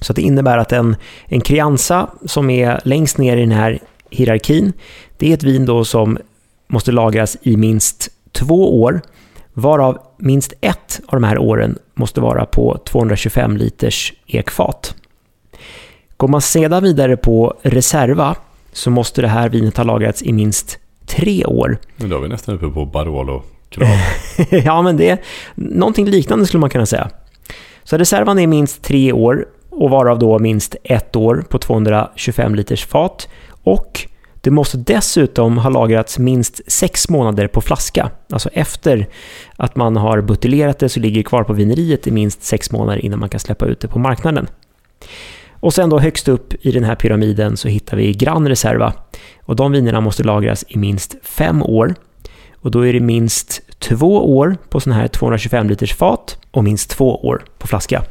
Så 0.00 0.12
det 0.12 0.22
innebär 0.22 0.58
att 0.58 0.72
en, 0.72 0.96
en 1.26 1.40
Crianza 1.40 2.10
som 2.24 2.50
är 2.50 2.80
längst 2.84 3.18
ner 3.18 3.36
i 3.36 3.40
den 3.40 3.52
här 3.52 3.78
hierarkin, 4.10 4.72
det 5.18 5.30
är 5.30 5.34
ett 5.34 5.42
vin 5.42 5.66
då 5.66 5.84
som 5.84 6.18
måste 6.66 6.92
lagras 6.92 7.36
i 7.42 7.56
minst 7.56 8.08
två 8.32 8.82
år, 8.82 9.00
varav 9.52 9.98
minst 10.18 10.52
ett 10.60 11.00
av 11.06 11.20
de 11.20 11.24
här 11.24 11.38
åren 11.38 11.78
måste 11.94 12.20
vara 12.20 12.46
på 12.46 12.78
225 12.84 13.56
liters 13.56 14.12
ekfat. 14.26 14.94
Går 16.16 16.28
man 16.28 16.42
sedan 16.42 16.82
vidare 16.82 17.16
på 17.16 17.54
Reserva 17.62 18.36
så 18.72 18.90
måste 18.90 19.22
det 19.22 19.28
här 19.28 19.48
vinet 19.48 19.76
ha 19.76 19.84
lagrats 19.84 20.22
i 20.22 20.32
minst 20.32 20.78
tre 21.06 21.44
år. 21.44 21.78
Men 21.96 22.10
då 22.10 22.16
är 22.16 22.20
vi 22.20 22.28
nästan 22.28 22.54
uppe 22.54 22.68
på 22.68 22.84
Barolo 22.84 23.42
krav. 23.74 23.88
ja, 24.64 24.82
men 24.82 24.96
det 24.96 25.08
är 25.08 25.18
någonting 25.54 26.06
liknande 26.06 26.46
skulle 26.46 26.60
man 26.60 26.70
kunna 26.70 26.86
säga. 26.86 27.10
Så 27.84 27.96
reservan 27.96 28.38
är 28.38 28.46
minst 28.46 28.82
tre 28.82 29.12
år 29.12 29.46
och 29.70 29.90
varav 29.90 30.18
då 30.18 30.38
minst 30.38 30.76
ett 30.84 31.16
år 31.16 31.44
på 31.48 31.58
225 31.58 32.54
liters 32.54 32.86
fat. 32.86 33.28
Och 33.62 34.08
det 34.40 34.50
måste 34.50 34.78
dessutom 34.78 35.58
ha 35.58 35.70
lagrats 35.70 36.18
minst 36.18 36.72
sex 36.72 37.08
månader 37.08 37.48
på 37.48 37.60
flaska. 37.60 38.10
Alltså 38.30 38.48
efter 38.52 39.08
att 39.56 39.76
man 39.76 39.96
har 39.96 40.20
buteljerat 40.20 40.78
det 40.78 40.88
så 40.88 41.00
ligger 41.00 41.16
det 41.16 41.24
kvar 41.24 41.44
på 41.44 41.52
vineriet 41.52 42.06
i 42.06 42.10
minst 42.10 42.44
sex 42.44 42.72
månader 42.72 43.04
innan 43.04 43.18
man 43.18 43.28
kan 43.28 43.40
släppa 43.40 43.66
ut 43.66 43.80
det 43.80 43.88
på 43.88 43.98
marknaden. 43.98 44.46
Och 45.50 45.74
sen 45.74 45.90
då 45.90 45.98
högst 45.98 46.28
upp 46.28 46.54
i 46.60 46.70
den 46.70 46.84
här 46.84 46.94
pyramiden 46.94 47.56
så 47.56 47.68
hittar 47.68 47.96
vi 47.96 48.12
Gran 48.12 48.48
Reserva. 48.48 48.92
Och 49.42 49.56
de 49.56 49.72
vinerna 49.72 50.00
måste 50.00 50.22
lagras 50.22 50.64
i 50.68 50.78
minst 50.78 51.16
fem 51.22 51.62
år. 51.62 51.94
Och 52.54 52.70
då 52.70 52.86
är 52.86 52.92
det 52.92 53.00
minst 53.00 53.62
två 53.88 54.36
år 54.36 54.56
på 54.68 54.80
sådana 54.80 55.00
här 55.00 55.08
225 55.08 55.68
liters 55.68 55.94
fat 55.94 56.38
och 56.50 56.64
minst 56.64 56.90
två 56.90 57.16
år 57.26 57.44
på 57.58 57.66
flaska. 57.66 58.02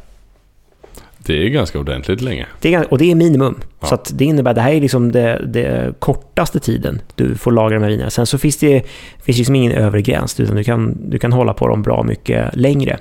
Det 1.26 1.46
är 1.46 1.50
ganska 1.50 1.80
ordentligt 1.80 2.22
länge. 2.22 2.46
Det 2.62 2.74
är, 2.74 2.92
och 2.92 2.98
det 2.98 3.12
är 3.12 3.16
minimum. 3.16 3.62
Ja. 3.80 3.88
Så 3.88 3.98
det 4.14 4.26
innebär 4.26 4.52
att 4.52 4.56
det 4.56 4.62
här 4.62 4.74
är 4.74 4.82
liksom 4.82 5.12
det, 5.12 5.42
det, 5.46 6.00
kortaste 6.00 6.60
tiden 6.60 7.02
du 7.16 7.36
får 7.36 7.52
lagra 7.52 7.76
de 7.76 7.84
här 7.84 7.90
vinerna. 7.90 8.10
Sen 8.10 8.26
så 8.26 8.38
finns 8.38 8.58
det 8.58 8.84
finns 9.24 9.38
liksom 9.38 9.56
ingen 9.56 9.72
övre 9.72 10.02
gräns, 10.02 10.40
utan 10.40 10.56
du 10.56 10.64
kan, 10.64 10.98
du 11.10 11.20
kan 11.20 11.34
hålla 11.34 11.54
på 11.54 11.68
dem 11.68 11.82
bra 11.82 12.04
mycket 12.04 12.56
längre. 12.56 13.00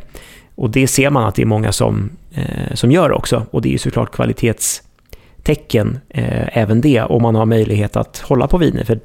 Och 0.54 0.70
det 0.70 0.86
ser 0.86 1.10
man 1.10 1.24
att 1.24 1.34
det 1.34 1.42
är 1.42 1.46
många 1.46 1.72
som, 1.72 2.10
eh, 2.34 2.74
som 2.74 2.90
gör 2.90 3.12
också. 3.12 3.46
Och 3.50 3.62
det 3.62 3.68
är 3.68 3.72
ju 3.72 3.78
såklart 3.78 4.12
kvalitetstecken 4.12 5.98
eh, 6.08 6.58
även 6.58 6.80
det, 6.80 7.02
om 7.02 7.22
man 7.22 7.34
har 7.34 7.46
möjlighet 7.46 7.96
att 7.96 8.18
hålla 8.18 8.46
på 8.46 8.58
viner. 8.58 8.84
För 8.84 9.00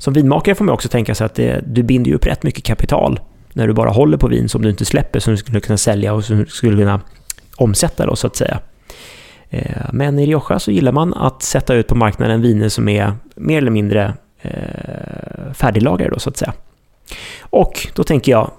som 0.00 0.12
vinmakare 0.12 0.54
får 0.54 0.64
man 0.64 0.74
också 0.74 0.88
tänka 0.88 1.14
sig 1.14 1.24
att 1.24 1.34
det, 1.34 1.60
du 1.66 1.82
binder 1.82 2.10
ju 2.10 2.14
upp 2.14 2.26
rätt 2.26 2.42
mycket 2.42 2.64
kapital 2.64 3.20
när 3.52 3.66
du 3.66 3.72
bara 3.72 3.90
håller 3.90 4.18
på 4.18 4.28
vin 4.28 4.48
som 4.48 4.62
du 4.62 4.70
inte 4.70 4.84
släpper, 4.84 5.20
som 5.20 5.32
du 5.32 5.36
skulle 5.36 5.60
kunna 5.60 5.76
sälja 5.76 6.14
och 6.14 6.24
som 6.24 6.38
du 6.38 6.46
skulle 6.46 6.76
kunna 6.76 7.00
omsätta 7.56 8.06
då, 8.06 8.16
så 8.16 8.26
att 8.26 8.36
säga. 8.36 8.60
Eh, 9.50 9.86
men 9.92 10.18
i 10.18 10.26
Rioja 10.26 10.58
så 10.58 10.70
gillar 10.70 10.92
man 10.92 11.14
att 11.14 11.42
sätta 11.42 11.74
ut 11.74 11.86
på 11.86 11.94
marknaden 11.94 12.42
viner 12.42 12.68
som 12.68 12.88
är 12.88 13.12
mer 13.34 13.58
eller 13.58 13.70
mindre 13.70 14.14
eh, 14.42 15.52
färdiglagrade 15.54 16.14
då, 16.14 16.18
så 16.18 16.30
att 16.30 16.36
säga. 16.36 16.52
Och 17.40 17.88
då 17.94 18.04
tänker 18.04 18.32
jag, 18.32 18.50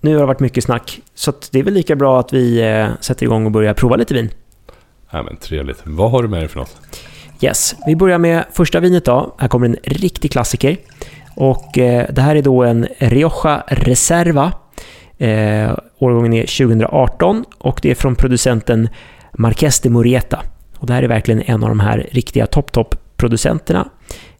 nu 0.00 0.12
har 0.14 0.20
det 0.20 0.26
varit 0.26 0.40
mycket 0.40 0.64
snack, 0.64 1.00
så 1.14 1.32
det 1.50 1.58
är 1.58 1.62
väl 1.62 1.74
lika 1.74 1.96
bra 1.96 2.20
att 2.20 2.32
vi 2.32 2.60
eh, 2.60 2.88
sätter 3.00 3.26
igång 3.26 3.46
och 3.46 3.52
börjar 3.52 3.74
prova 3.74 3.96
lite 3.96 4.14
vin. 4.14 4.30
Ja, 5.10 5.22
men 5.22 5.36
trevligt. 5.36 5.82
Vad 5.84 6.10
har 6.10 6.22
du 6.22 6.28
med 6.28 6.40
dig 6.40 6.48
för 6.48 6.58
något? 6.58 6.76
Yes, 7.40 7.76
vi 7.86 7.96
börjar 7.96 8.18
med 8.18 8.44
första 8.52 8.80
vinet 8.80 9.04
då. 9.04 9.34
Här 9.38 9.48
kommer 9.48 9.66
en 9.66 9.76
riktig 9.82 10.32
klassiker. 10.32 10.76
Och 11.34 11.78
eh, 11.78 12.06
det 12.12 12.20
här 12.20 12.36
är 12.36 12.42
då 12.42 12.62
en 12.62 12.86
Rioja 12.98 13.64
Reserva. 13.68 14.52
Eh, 15.18 15.70
årgången 15.98 16.32
är 16.32 16.40
2018 16.40 17.44
och 17.58 17.80
det 17.82 17.90
är 17.90 17.94
från 17.94 18.14
producenten 18.14 18.88
Marques 19.32 19.80
de 19.80 19.90
Murieta. 19.90 20.42
Och 20.78 20.86
det 20.86 20.92
här 20.92 21.02
är 21.02 21.08
verkligen 21.08 21.42
en 21.42 21.62
av 21.62 21.68
de 21.68 21.80
här 21.80 22.08
riktiga 22.12 22.46
topp-topp-producenterna 22.46 23.88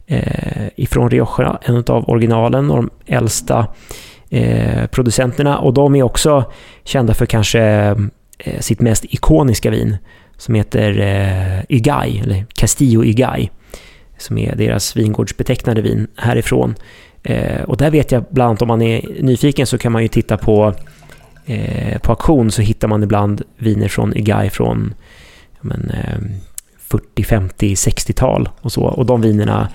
eh, 0.07 0.67
ifrån 0.77 1.11
Rioja, 1.11 1.59
en 1.63 1.85
av 1.87 2.09
originalen 2.09 2.71
och 2.71 2.77
de 2.77 2.91
äldsta 3.07 3.67
eh, 4.31 4.87
producenterna. 4.87 5.59
Och 5.59 5.75
de 5.75 5.95
är 5.95 6.03
också 6.03 6.53
kända 6.85 7.15
för 7.15 7.27
kanske 7.27 7.61
eh, 8.39 8.61
sitt 8.61 8.81
mest 8.81 9.05
ikoniska 9.05 9.71
vin 9.71 9.97
som 10.37 10.55
heter 10.55 10.99
eh, 11.01 11.77
Ygay, 11.77 12.19
eller 12.19 12.47
Castillo 12.55 13.05
Ygay, 13.05 13.49
som 14.19 14.39
är 14.39 14.57
deras 14.57 14.97
vingårdsbetecknade 14.97 15.83
vin 15.83 16.07
härifrån. 16.17 16.75
Eh, 17.23 17.63
och 17.63 17.77
där 17.77 17.91
vet 17.91 18.13
jag 18.13 18.25
bland 18.31 18.49
annat 18.49 18.63
om 18.63 18.69
man 18.69 18.83
är 18.83 19.23
nyfiken 19.23 19.67
så 19.67 19.79
kan 19.79 19.93
man 19.93 20.03
ju 20.03 20.09
titta 20.09 20.37
på 20.37 20.75
eh, 21.47 21.99
på 21.99 22.13
auktion 22.13 22.51
så 22.51 22.63
hittar 22.63 22.89
man 22.89 23.03
ibland 23.03 23.43
viner 23.57 23.89
från 23.89 24.17
Ygay 24.17 24.51
från 24.51 24.95
men, 25.61 25.91
eh, 25.91 26.19
40, 26.79 27.25
50, 27.25 27.75
60-tal 27.75 28.49
och 28.61 28.73
så. 28.73 28.83
Och 28.83 29.07
de 29.07 29.21
vinerna 29.21 29.69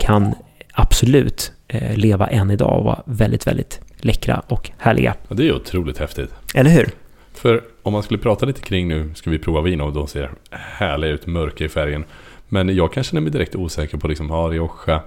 kan 0.00 0.34
absolut 0.72 1.52
eh, 1.68 1.96
leva 1.96 2.26
än 2.26 2.50
idag 2.50 2.78
och 2.78 2.84
vara 2.84 3.02
väldigt, 3.04 3.46
väldigt 3.46 3.80
läckra 3.96 4.42
och 4.46 4.70
härliga. 4.78 5.14
Ja, 5.28 5.34
det 5.34 5.48
är 5.48 5.54
otroligt 5.54 5.98
häftigt. 5.98 6.30
Eller 6.54 6.70
hur? 6.70 6.90
För 7.34 7.62
om 7.88 7.92
man 7.92 8.02
skulle 8.02 8.18
prata 8.18 8.46
lite 8.46 8.60
kring 8.60 8.88
nu, 8.88 9.10
ska 9.14 9.30
vi 9.30 9.38
prova 9.38 9.60
vin 9.60 9.80
och 9.80 9.92
de 9.92 10.06
ser 10.06 10.30
härliga 10.50 11.10
ut, 11.10 11.26
mörka 11.26 11.64
i 11.64 11.68
färgen. 11.68 12.04
Men 12.48 12.76
jag 12.76 12.92
kan 12.92 13.04
känna 13.04 13.20
mig 13.20 13.32
direkt 13.32 13.54
osäker 13.54 13.98
på 13.98 14.08
liksom, 14.08 14.30
ha 14.30 14.50
Rioja. 14.50 15.02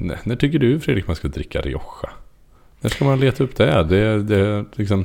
N 0.00 0.12
när 0.24 0.36
tycker 0.36 0.58
du 0.58 0.80
Fredrik 0.80 1.06
man 1.06 1.16
ska 1.16 1.28
dricka 1.28 1.60
Rioja? 1.60 2.10
När 2.80 2.90
ska 2.90 3.04
man 3.04 3.20
leta 3.20 3.44
upp 3.44 3.56
det? 3.56 3.84
det, 3.84 4.22
det 4.22 4.64
liksom, 4.72 5.04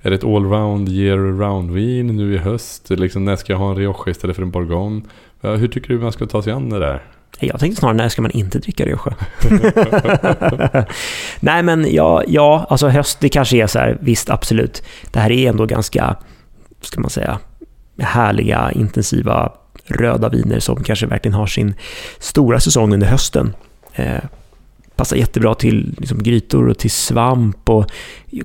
är 0.00 0.10
det 0.10 0.16
ett 0.16 0.24
allround 0.24 0.88
year 0.88 1.16
round 1.16 1.70
vin 1.70 2.06
nu 2.06 2.34
i 2.34 2.38
höst? 2.38 2.90
Liksom, 2.90 3.24
när 3.24 3.36
ska 3.36 3.52
jag 3.52 3.58
ha 3.58 3.70
en 3.70 3.76
Rioja 3.76 4.10
istället 4.10 4.36
för 4.36 4.42
en 4.42 4.50
Bourgogne? 4.50 5.02
Hur 5.40 5.68
tycker 5.68 5.88
du 5.88 5.98
man 5.98 6.12
ska 6.12 6.26
ta 6.26 6.42
sig 6.42 6.52
an 6.52 6.70
det 6.70 6.78
där? 6.78 7.02
Jag 7.40 7.60
tänkte 7.60 7.80
snarare, 7.80 7.96
när 7.96 8.08
ska 8.08 8.22
man 8.22 8.30
inte 8.30 8.58
dricka 8.58 8.84
Rioja? 8.84 9.14
Nej, 11.40 11.62
men 11.62 11.94
ja, 11.94 12.22
ja, 12.26 12.66
alltså 12.68 12.88
höst, 12.88 13.20
det 13.20 13.28
kanske 13.28 13.56
är 13.56 13.66
så 13.66 13.78
här, 13.78 13.98
visst, 14.00 14.30
absolut. 14.30 14.82
Det 15.12 15.20
här 15.20 15.30
är 15.30 15.48
ändå 15.48 15.66
ganska, 15.66 16.16
ska 16.80 17.00
man 17.00 17.10
säga, 17.10 17.38
härliga, 17.98 18.72
intensiva 18.72 19.52
röda 19.84 20.28
viner 20.28 20.60
som 20.60 20.82
kanske 20.84 21.06
verkligen 21.06 21.34
har 21.34 21.46
sin 21.46 21.74
stora 22.18 22.60
säsong 22.60 22.94
under 22.94 23.06
hösten. 23.06 23.54
Eh, 23.94 24.24
passar 24.96 25.16
jättebra 25.16 25.54
till 25.54 25.94
liksom, 25.98 26.22
grytor 26.22 26.68
och 26.68 26.78
till 26.78 26.90
svamp 26.90 27.68
och 27.68 27.86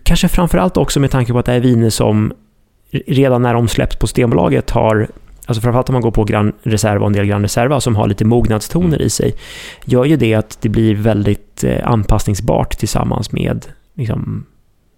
kanske 0.04 0.28
framförallt 0.28 0.78
också 0.78 1.00
med 1.00 1.12
tanke 1.12 1.34
på 1.34 1.40
att 1.40 1.46
det 1.46 1.54
är 1.54 1.60
viner 1.60 1.90
som 1.90 2.34
redan 2.92 3.42
när 3.42 3.54
de 3.54 3.68
släpps 3.68 3.96
på 3.96 4.08
Stenbolaget 4.08 4.70
har 4.70 5.08
alltså 5.46 5.62
framförallt 5.62 5.90
om 5.90 5.94
man 5.94 6.02
går 6.02 6.12
på 6.12 6.24
Grand 6.24 6.54
Reserva 6.64 7.02
och 7.02 7.08
en 7.08 7.14
del 7.14 7.26
Grand 7.26 7.46
Reserva 7.46 7.82
som 7.82 7.96
har 7.96 8.08
lite 8.08 8.26
mognadstoner 8.26 9.02
i 9.02 9.10
sig, 9.10 9.36
gör 9.86 10.06
ju 10.06 10.18
det 10.18 10.34
att 10.34 10.58
det 10.62 10.70
blir 10.70 10.96
väldigt 10.96 11.64
eh, 11.64 11.88
anpassningsbart 11.88 12.78
tillsammans 12.78 13.32
med 13.32 13.66
liksom, 13.94 14.46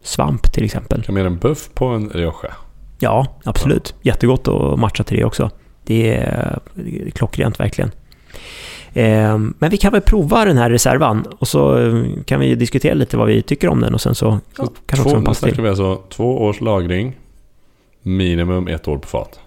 svamp 0.04 0.54
till 0.54 0.66
exempel. 0.66 1.04
Kan 1.04 1.14
man 1.14 1.24
göra 1.24 1.34
en 1.34 1.40
buff 1.40 1.70
på 1.74 1.86
en 1.86 2.10
Rioja? 2.10 2.54
Ja, 3.00 3.28
absolut. 3.44 3.94
Ja. 4.02 4.12
Jättegott 4.12 4.48
att 4.48 4.80
matcha 4.80 5.04
till 5.04 5.18
det 5.18 5.26
också. 5.26 5.50
Det 5.84 6.16
är, 6.16 6.60
klockrent 7.14 7.60
verkligen. 7.60 7.92
Eh, 8.94 9.38
men 9.38 9.70
vi 9.70 9.78
kan 9.78 9.92
väl 9.92 10.02
prova 10.02 10.46
den 10.46 10.58
här 10.58 10.70
reservan 10.70 11.26
och 11.40 11.48
så 11.48 11.78
eh, 11.78 12.04
kan 12.26 12.40
vi 12.40 12.56
diskutera 12.56 12.94
lite 12.94 13.18
vad 13.18 13.28
vi 13.28 13.42
tycker 13.42 13.70
om 13.70 13.82
den 13.82 13.94
och 13.94 14.02
sen 14.02 14.16
så, 14.16 14.40
så 14.56 14.68
kanske 14.86 15.10
två, 15.10 15.18
också 15.18 15.46
en 15.46 15.54
till. 15.54 15.64
vi 15.64 15.70
alltså 15.70 16.02
två 16.10 16.42
års 16.44 16.62
lagring, 16.62 17.16
minimum 18.02 18.68
ett 18.68 18.88
år 18.88 18.98
på 18.98 19.08
fat. 19.08 19.40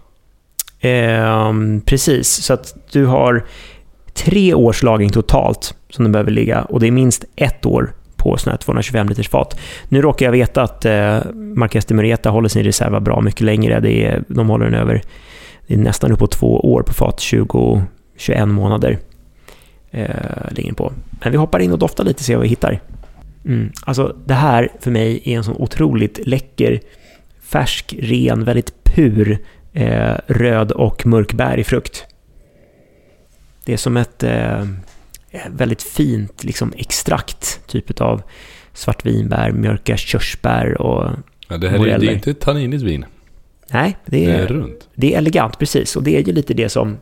Eh, 0.80 1.52
precis, 1.84 2.28
så 2.28 2.52
att 2.52 2.92
du 2.92 3.06
har 3.06 3.46
tre 4.14 4.54
års 4.54 4.82
lagring 4.82 5.11
totalt 5.11 5.74
som 5.90 6.04
den 6.04 6.12
behöver 6.12 6.30
ligga 6.30 6.62
och 6.62 6.80
det 6.80 6.87
är 6.87 6.90
minst 6.90 7.24
ett 7.37 7.66
år 7.66 7.92
på 8.18 8.37
sådana 8.37 8.52
här 8.54 8.59
225 8.59 9.09
liters 9.09 9.28
fat. 9.28 9.61
Nu 9.88 10.02
råkar 10.02 10.26
jag 10.26 10.33
veta 10.33 10.62
att 10.62 10.85
eh, 10.85 11.20
Marques 11.35 11.85
de 11.85 11.94
Mureta 11.94 12.31
håller 12.31 12.48
sin 12.48 12.64
reserva 12.64 13.00
bra 13.00 13.20
mycket 13.20 13.40
längre. 13.40 13.81
Det 13.81 14.04
är, 14.04 14.22
de 14.28 14.48
håller 14.48 14.64
den 14.64 14.74
över 14.74 15.02
det 15.68 15.74
är 15.74 15.78
nästan 15.78 16.12
upp 16.12 16.18
på 16.18 16.26
två 16.26 16.72
år 16.72 16.83
på 16.83 16.92
fat, 16.92 17.20
20, 17.20 17.83
21 18.16 18.48
månader. 18.48 18.98
Eh, 19.90 20.07
ligger 20.50 20.72
på. 20.72 20.92
Men 21.22 21.33
vi 21.33 21.38
hoppar 21.38 21.59
in 21.59 21.72
och 21.72 21.78
doftar 21.78 22.04
lite 22.04 22.18
och 22.18 22.24
ser 22.24 22.35
vad 22.35 22.42
vi 22.42 22.48
hittar. 22.48 22.81
Mm. 23.44 23.72
Alltså 23.87 24.16
det 24.26 24.35
här 24.35 24.68
för 24.81 24.90
mig 24.90 25.22
är 25.24 25.37
en 25.37 25.44
sån 25.44 25.57
otroligt 25.57 26.26
läcker, 26.26 26.81
färsk, 27.42 27.94
ren, 27.98 28.44
väldigt 28.44 28.85
pur 28.85 29.38
eh, 29.72 30.14
röd 30.26 30.72
och 30.72 31.07
mörkbärig 31.07 31.66
frukt. 31.66 32.07
Det 33.64 33.72
är 33.72 33.76
som 33.76 33.96
ett 33.96 34.22
eh, 34.22 34.64
väldigt 35.51 35.83
fint 35.83 36.44
liksom, 36.44 36.72
extrakt, 36.77 37.61
typ 37.66 38.01
av 38.01 38.22
svartvinbär, 38.72 39.53
mörka 39.53 39.96
körsbär 39.96 40.83
och... 40.83 41.11
Ja, 41.48 41.57
det 41.59 41.68
här 41.68 41.87
är, 41.87 41.98
det 41.98 42.07
är 42.07 42.12
inte 42.12 42.31
ett 42.31 42.40
tanninigt 42.40 42.83
vin. 42.83 43.05
Nej, 43.72 43.96
det 44.07 44.24
är, 44.24 44.29
Det 44.29 44.38
är 44.38 44.46
runt. 44.46 44.88
det 44.94 45.14
är 45.14 45.18
elegant, 45.18 45.59
precis. 45.59 45.96
Och 45.96 46.03
det 46.03 46.16
är 46.16 46.22
ju 46.27 46.33
lite 46.33 46.55
det 46.55 46.68
som 46.68 46.96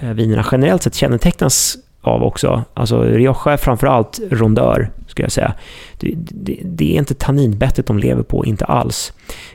eh, 0.00 0.10
vinerna 0.10 0.46
generellt 0.52 0.82
sett 0.82 0.94
kännetecknas 0.94 1.76
av 2.00 2.22
också. 2.22 2.64
Alltså 2.74 3.02
Rioja 3.02 3.52
är 3.52 3.56
framförallt 3.56 4.20
rondör, 4.30 4.90
ska 5.06 5.22
jag 5.22 5.32
säga. 5.32 5.54
Det, 5.98 6.14
det, 6.16 6.60
det 6.64 6.94
är 6.94 6.98
inte 6.98 7.14
tanninbettet 7.14 7.86
de 7.86 7.98
lever 7.98 8.22
på, 8.22 8.44
inte 8.44 8.64
alls. 8.64 9.12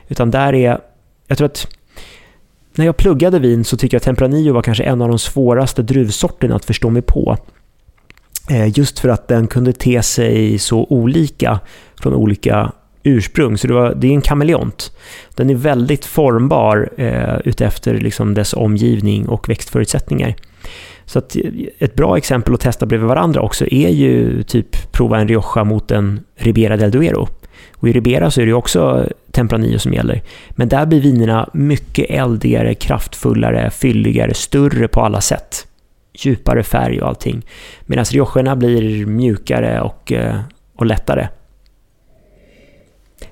Utan 0.08 0.30
där 0.30 0.54
är, 0.54 0.80
jag 1.26 1.38
tror 1.38 1.46
att 1.46 1.68
när 2.74 2.84
jag 2.84 2.96
pluggade 2.96 3.38
vin 3.38 3.64
så 3.64 3.76
tycker 3.76 3.94
jag 3.94 3.98
att 3.98 4.04
Tempranillo 4.04 4.52
var 4.54 4.62
kanske 4.62 4.84
en 4.84 5.02
av 5.02 5.08
de 5.08 5.18
svåraste 5.18 5.82
druvsorterna 5.82 6.56
att 6.56 6.64
förstå 6.64 6.90
mig 6.90 7.02
på. 7.02 7.36
Eh, 8.50 8.78
just 8.78 8.98
för 8.98 9.08
att 9.08 9.28
den 9.28 9.46
kunde 9.46 9.72
te 9.72 10.02
sig 10.02 10.58
så 10.58 10.86
olika 10.90 11.60
från 12.00 12.14
olika 12.14 12.72
ursprung. 13.02 13.58
Så 13.58 13.66
det, 13.66 13.74
var, 13.74 13.94
det 13.94 14.06
är 14.06 14.12
en 14.12 14.20
kameleont. 14.20 14.92
Den 15.34 15.50
är 15.50 15.54
väldigt 15.54 16.04
formbar 16.04 16.88
eh, 16.96 17.38
utefter 17.44 17.94
liksom 17.94 18.34
dess 18.34 18.54
omgivning 18.54 19.28
och 19.28 19.48
växtförutsättningar. 19.48 20.34
Så 21.04 21.18
att 21.18 21.36
eh, 21.36 21.42
ett 21.78 21.94
bra 21.94 22.16
exempel 22.16 22.54
att 22.54 22.60
testa 22.60 22.86
bredvid 22.86 23.08
varandra 23.08 23.40
också 23.40 23.66
är 23.66 23.88
ju 23.88 24.42
typ 24.42 24.92
prova 24.92 25.18
en 25.18 25.28
Rioja 25.28 25.64
mot 25.64 25.90
en 25.90 26.20
Ribera 26.36 26.76
del 26.76 26.90
Duero. 26.90 27.28
Och 27.74 27.88
i 27.88 27.92
Ribera 27.92 28.30
så 28.30 28.40
är 28.40 28.44
det 28.44 28.50
ju 28.50 28.54
också 28.54 29.08
Tempranillo 29.30 29.78
som 29.78 29.92
gäller. 29.92 30.22
Men 30.50 30.68
där 30.68 30.86
blir 30.86 31.00
vinerna 31.00 31.50
mycket 31.52 32.10
eldigare, 32.10 32.74
kraftfullare, 32.74 33.70
fylligare, 33.70 34.34
större 34.34 34.88
på 34.88 35.00
alla 35.00 35.20
sätt. 35.20 35.66
Djupare 36.18 36.62
färg 36.62 37.00
och 37.00 37.08
allting. 37.08 37.46
Medan 37.86 38.04
Riojerna 38.04 38.56
blir 38.56 39.06
mjukare 39.06 39.80
och, 39.80 40.12
eh, 40.12 40.40
och 40.74 40.86
lättare. 40.86 41.28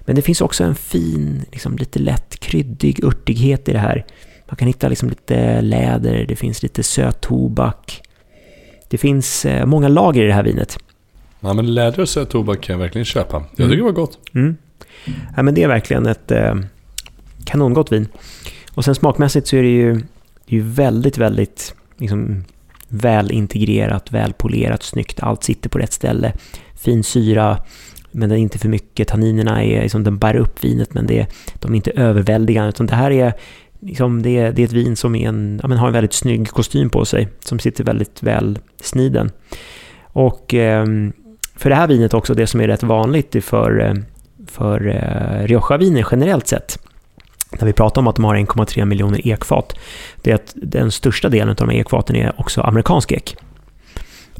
Men 0.01 0.17
det 0.17 0.23
finns 0.23 0.41
också 0.41 0.65
en 0.65 0.75
fin, 0.75 1.45
liksom 1.53 1.77
lite 1.77 1.99
lätt 1.99 2.41
kryddig 2.41 3.05
örtighet 3.05 3.69
i 3.69 3.73
det 3.73 3.79
här. 3.79 4.05
Man 4.49 4.57
kan 4.57 4.69
hitta 4.69 4.89
liksom 4.89 5.09
lite 5.09 5.61
läder, 5.61 6.25
det 6.29 6.37
finns 6.37 6.63
lite 6.63 6.83
söt 6.83 7.21
tobak. 7.21 8.01
Det 8.89 8.99
finns 8.99 9.45
eh, 9.45 9.67
många 9.67 9.89
lager 9.89 10.23
i 10.23 10.27
det 10.27 10.33
här 10.33 10.43
vinet. 10.43 10.79
Ja, 11.41 11.53
men 11.55 11.75
läder 11.75 12.01
och 12.01 12.09
söt 12.09 12.31
tobak 12.31 12.61
kan 12.61 12.73
jag 12.75 12.81
verkligen 12.81 13.05
köpa. 13.05 13.37
Jag 13.37 13.61
Mm. 13.61 13.71
tycker 13.71 13.77
det 13.77 13.83
var 13.83 13.93
gott. 13.93 14.19
Mm. 14.35 14.57
Ja, 15.37 15.43
men 15.43 15.55
det 15.55 15.63
är 15.63 15.69
verkligen 15.69 16.07
ett 16.07 16.31
eh, 16.31 16.55
kanongott 17.45 17.93
vin. 17.93 18.09
Och 18.75 18.85
sen 18.85 18.95
smakmässigt 18.95 19.47
så 19.47 19.57
är 19.57 19.63
det 19.63 19.69
ju, 19.69 19.93
det 19.95 20.01
är 20.49 20.55
ju 20.57 20.63
väldigt, 20.63 21.19
väldigt 21.19 21.75
liksom, 21.99 22.45
väl 22.95 23.31
integrerat, 23.33 24.13
väl 24.13 24.33
polerat, 24.33 24.83
snyggt. 24.83 25.21
Allt 25.23 25.45
sitter 25.45 25.69
på 25.69 25.79
rätt 25.79 25.93
ställe. 25.93 26.33
Fin 26.75 27.05
syra, 27.05 27.59
men 28.11 28.29
det 28.29 28.35
är 28.35 28.39
inte 28.39 28.59
för 28.59 28.69
mycket. 28.69 29.09
Tanninerna 29.09 29.65
är 29.65 29.83
liksom, 29.83 30.05
den 30.05 30.19
bär 30.19 30.37
upp 30.37 30.65
vinet, 30.65 30.95
men 30.95 31.07
det, 31.07 31.19
är- 31.21 31.27
de 31.55 31.73
är 31.73 31.77
inte 31.77 31.91
överväldigande. 31.91 32.69
Utan 32.69 32.87
det 32.87 32.95
här 32.95 33.11
är, 33.11 33.33
liksom, 33.81 34.23
det 34.23 34.39
är, 34.39 34.53
det 34.53 34.63
är 34.63 34.67
ett 34.67 34.73
vin 34.73 34.97
som 34.97 35.15
är 35.15 35.29
en, 35.29 35.61
ja, 35.63 35.69
men 35.69 35.79
har 35.79 35.87
en 35.87 35.93
väldigt 35.93 36.13
snygg 36.13 36.49
kostym 36.49 36.91
på 36.91 37.05
sig, 37.05 37.29
som 37.45 37.59
sitter 37.59 37.85
väldigt 37.85 38.23
väl 38.23 38.59
sniden. 38.83 39.31
Och 40.03 40.55
eh, 40.55 40.87
för 41.57 41.71
det 41.71 41.77
här 41.77 41.87
vinet 41.89 42.15
också, 42.15 42.35
det 42.35 42.47
som 42.47 42.61
är 42.61 42.67
rätt 42.67 42.83
vanligt 42.83 43.45
för, 43.45 44.03
för 44.47 44.87
eh, 44.89 45.47
Rioja-viner 45.47 46.07
generellt 46.11 46.47
sett, 46.49 46.79
när 47.61 47.67
vi 47.67 47.73
pratar 47.73 48.01
om 48.01 48.07
att 48.07 48.17
de 48.17 48.25
har 48.25 48.37
1,3 48.37 48.85
miljoner 48.85 49.27
ekfat, 49.29 49.75
det 50.23 50.31
är 50.31 50.35
att 50.35 50.53
den 50.55 50.91
största 50.91 51.29
delen 51.29 51.49
av 51.49 51.55
de 51.55 51.69
här 51.69 51.77
ekfaten 51.77 52.17
är 52.17 52.41
också 52.41 52.61
amerikansk 52.61 53.13
ek. 53.13 53.37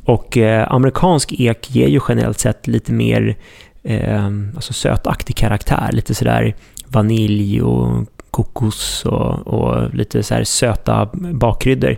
Och 0.05 0.37
eh, 0.37 0.73
amerikansk 0.73 1.33
ek 1.33 1.71
ger 1.71 1.89
ju 1.89 2.01
generellt 2.09 2.39
sett 2.39 2.67
lite 2.67 2.93
mer 2.93 3.37
eh, 3.83 4.25
alltså 4.55 4.73
sötaktig 4.73 5.37
karaktär, 5.37 5.91
lite 5.93 6.15
sådär 6.15 6.55
vanilj 6.87 7.63
och 7.63 8.07
kokos 8.31 9.05
och, 9.05 9.47
och 9.47 9.95
lite 9.95 10.23
så 10.23 10.45
söta 10.45 11.11
bakkryddor. 11.15 11.97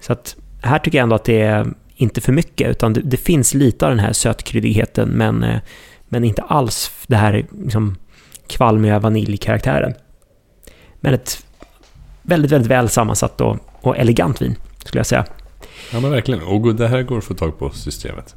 Så 0.00 0.12
att 0.12 0.36
här 0.62 0.78
tycker 0.78 0.98
jag 0.98 1.02
ändå 1.02 1.16
att 1.16 1.24
det 1.24 1.40
är 1.40 1.66
inte 1.96 2.20
för 2.20 2.32
mycket, 2.32 2.70
utan 2.70 2.92
det, 2.92 3.00
det 3.00 3.16
finns 3.16 3.54
lite 3.54 3.86
av 3.86 3.90
den 3.90 4.00
här 4.00 4.12
sötkryddigheten, 4.12 5.08
men, 5.08 5.42
eh, 5.42 5.60
men 6.08 6.24
inte 6.24 6.42
alls 6.42 6.90
det 7.06 7.16
här 7.16 7.46
liksom, 7.62 7.96
kvalmiga 8.48 8.98
vaniljkaraktären. 8.98 9.94
Men 11.00 11.14
ett 11.14 11.46
väldigt, 12.22 12.52
väldigt 12.52 12.70
väl 12.70 12.88
sammansatt 12.88 13.40
och, 13.40 13.56
och 13.80 13.96
elegant 13.96 14.42
vin, 14.42 14.54
skulle 14.84 14.98
jag 14.98 15.06
säga. 15.06 15.24
Ja 15.92 16.00
men 16.00 16.10
verkligen. 16.10 16.42
Och 16.42 16.74
det 16.74 16.88
här 16.88 17.02
går 17.02 17.18
att 17.18 17.24
få 17.24 17.34
tag 17.34 17.58
på 17.58 17.70
systemet. 17.70 18.36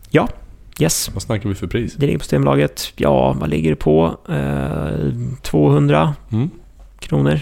Yes, 0.80 1.10
Vad 1.14 1.22
snackar 1.24 1.50
vi 1.50 1.56
för 1.56 1.68
pris? 1.68 1.94
det 1.96 2.06
ligger 2.06 2.18
på 2.20 2.24
Systembolaget. 2.24 2.94
Ja, 2.96 3.34
vad 3.40 3.50
ligger 3.50 3.70
det 3.70 3.76
på? 3.76 4.18
Eh, 4.30 5.14
200 5.42 6.16
Mm. 6.32 6.50
kronor 7.00 7.40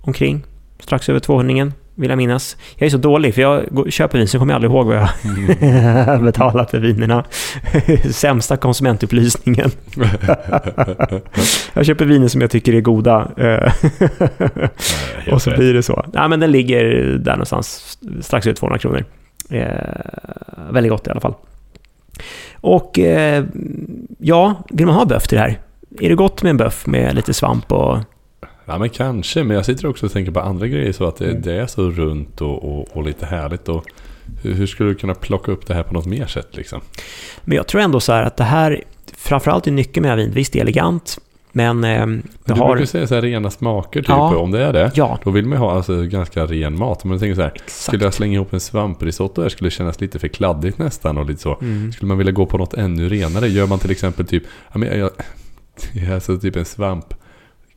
omkring. 0.00 0.42
Strax 0.80 1.08
över 1.08 1.20
200 1.20 1.72
vill 1.94 2.10
jag 2.10 2.16
minnas. 2.16 2.56
Jag 2.76 2.86
är 2.86 2.90
så 2.90 2.96
dålig, 2.96 3.34
för 3.34 3.42
jag 3.42 3.92
köper 3.92 4.18
vin 4.18 4.28
så 4.28 4.38
kommer 4.38 4.52
jag 4.52 4.56
aldrig 4.56 4.72
ihåg 4.72 4.86
vad 4.86 4.96
jag 4.96 5.08
har 6.04 6.22
betalat 6.24 6.70
för 6.70 6.78
vinerna. 6.78 7.24
Sämsta 8.10 8.56
konsumentupplysningen. 8.56 9.70
jag 11.74 11.86
köper 11.86 12.04
viner 12.04 12.28
som 12.28 12.40
jag 12.40 12.50
tycker 12.50 12.74
är 12.74 12.80
goda. 12.80 13.30
och 15.30 15.42
så 15.42 15.50
blir 15.50 15.74
det 15.74 15.82
så. 15.82 16.04
Nej, 16.12 16.28
men 16.28 16.40
den 16.40 16.50
ligger 16.50 16.84
där 17.18 17.32
någonstans, 17.32 17.98
strax 18.20 18.46
över 18.46 18.56
200 18.56 18.78
kronor. 18.78 19.04
Eh, 19.50 19.66
väldigt 20.70 20.92
gott 20.92 21.06
i 21.06 21.10
alla 21.10 21.20
fall. 21.20 21.34
Och 22.54 22.98
eh, 22.98 23.44
ja, 24.18 24.62
vill 24.70 24.86
man 24.86 24.94
ha 24.94 25.04
böff 25.04 25.28
till 25.28 25.38
det 25.38 25.42
här? 25.42 25.58
Är 26.00 26.08
det 26.08 26.14
gott 26.14 26.42
med 26.42 26.50
en 26.50 26.56
böff 26.56 26.86
med 26.86 27.14
lite 27.14 27.34
svamp 27.34 27.72
och... 27.72 27.98
Ja 28.72 28.78
men 28.78 28.88
kanske, 28.88 29.44
men 29.44 29.56
jag 29.56 29.66
sitter 29.66 29.86
också 29.86 30.06
och 30.06 30.12
tänker 30.12 30.32
på 30.32 30.40
andra 30.40 30.66
grejer 30.66 30.92
så 30.92 31.04
att 31.08 31.16
det, 31.16 31.30
Mm. 31.30 31.42
det 31.42 31.52
är 31.52 31.66
så 31.66 31.90
runt 31.90 32.40
och, 32.40 32.78
och, 32.78 32.96
och 32.96 33.04
lite 33.04 33.26
härligt. 33.26 33.68
Och 33.68 33.84
hur, 34.42 34.54
hur 34.54 34.66
skulle 34.66 34.88
du 34.90 34.94
kunna 34.94 35.14
plocka 35.14 35.52
upp 35.52 35.66
det 35.66 35.74
här 35.74 35.82
på 35.82 35.94
något 35.94 36.06
mer 36.06 36.26
sätt 36.26 36.48
liksom? 36.56 36.80
Men 37.44 37.56
jag 37.56 37.66
tror 37.66 37.80
ändå 37.80 38.00
så 38.00 38.12
här 38.12 38.22
att 38.22 38.36
det 38.36 38.44
här, 38.44 38.82
framförallt 39.16 39.66
är 39.66 39.70
nyckeln 39.70 40.02
med 40.02 40.10
här 40.10 40.16
vinet, 40.16 40.34
visst 40.34 40.52
det 40.52 40.58
är 40.58 40.62
elegant, 40.62 41.18
men 41.52 41.84
eh, 41.84 42.06
Du 42.44 42.52
har... 42.54 42.68
brukar 42.70 42.86
säga 42.86 43.06
så 43.06 43.14
här 43.14 43.22
rena 43.22 43.50
smaker 43.50 44.00
typ, 44.00 44.08
Ja. 44.08 44.36
om 44.36 44.50
det 44.50 44.62
är 44.64 44.72
det. 44.72 44.90
Ja, 44.94 45.18
Då 45.24 45.30
vill 45.30 45.44
man 45.46 45.58
ju 45.58 45.64
ha 45.64 45.72
alltså, 45.72 46.02
ganska 46.02 46.46
ren 46.46 46.78
mat. 46.78 47.04
Men 47.04 47.10
jag 47.12 47.20
tänker 47.20 47.34
så 47.34 47.42
här, 47.42 47.52
exakt. 47.54 47.70
skulle 47.70 48.04
jag 48.04 48.14
slänga 48.14 48.34
ihop 48.34 48.52
en 48.52 48.60
svamprisotto 48.60 49.42
där 49.42 49.48
skulle 49.48 49.66
det 49.66 49.74
kännas 49.74 50.00
lite 50.00 50.18
för 50.18 50.28
kladdigt 50.28 50.78
nästan 50.78 51.18
och 51.18 51.26
lite 51.26 51.40
så. 51.42 51.58
Mm. 51.60 51.92
Skulle 51.92 52.08
man 52.08 52.18
vilja 52.18 52.32
gå 52.32 52.46
på 52.46 52.58
något 52.58 52.74
ännu 52.74 53.08
renare? 53.08 53.48
Gör 53.48 53.66
man 53.66 53.78
till 53.78 53.90
exempel 53.90 54.26
typ, 54.26 54.42
ja 54.72 54.78
men 54.78 54.98
jag, 54.98 55.10
jag, 55.92 56.12
alltså 56.14 56.38
typ 56.38 56.56
en 56.56 56.64
svamp, 56.64 57.14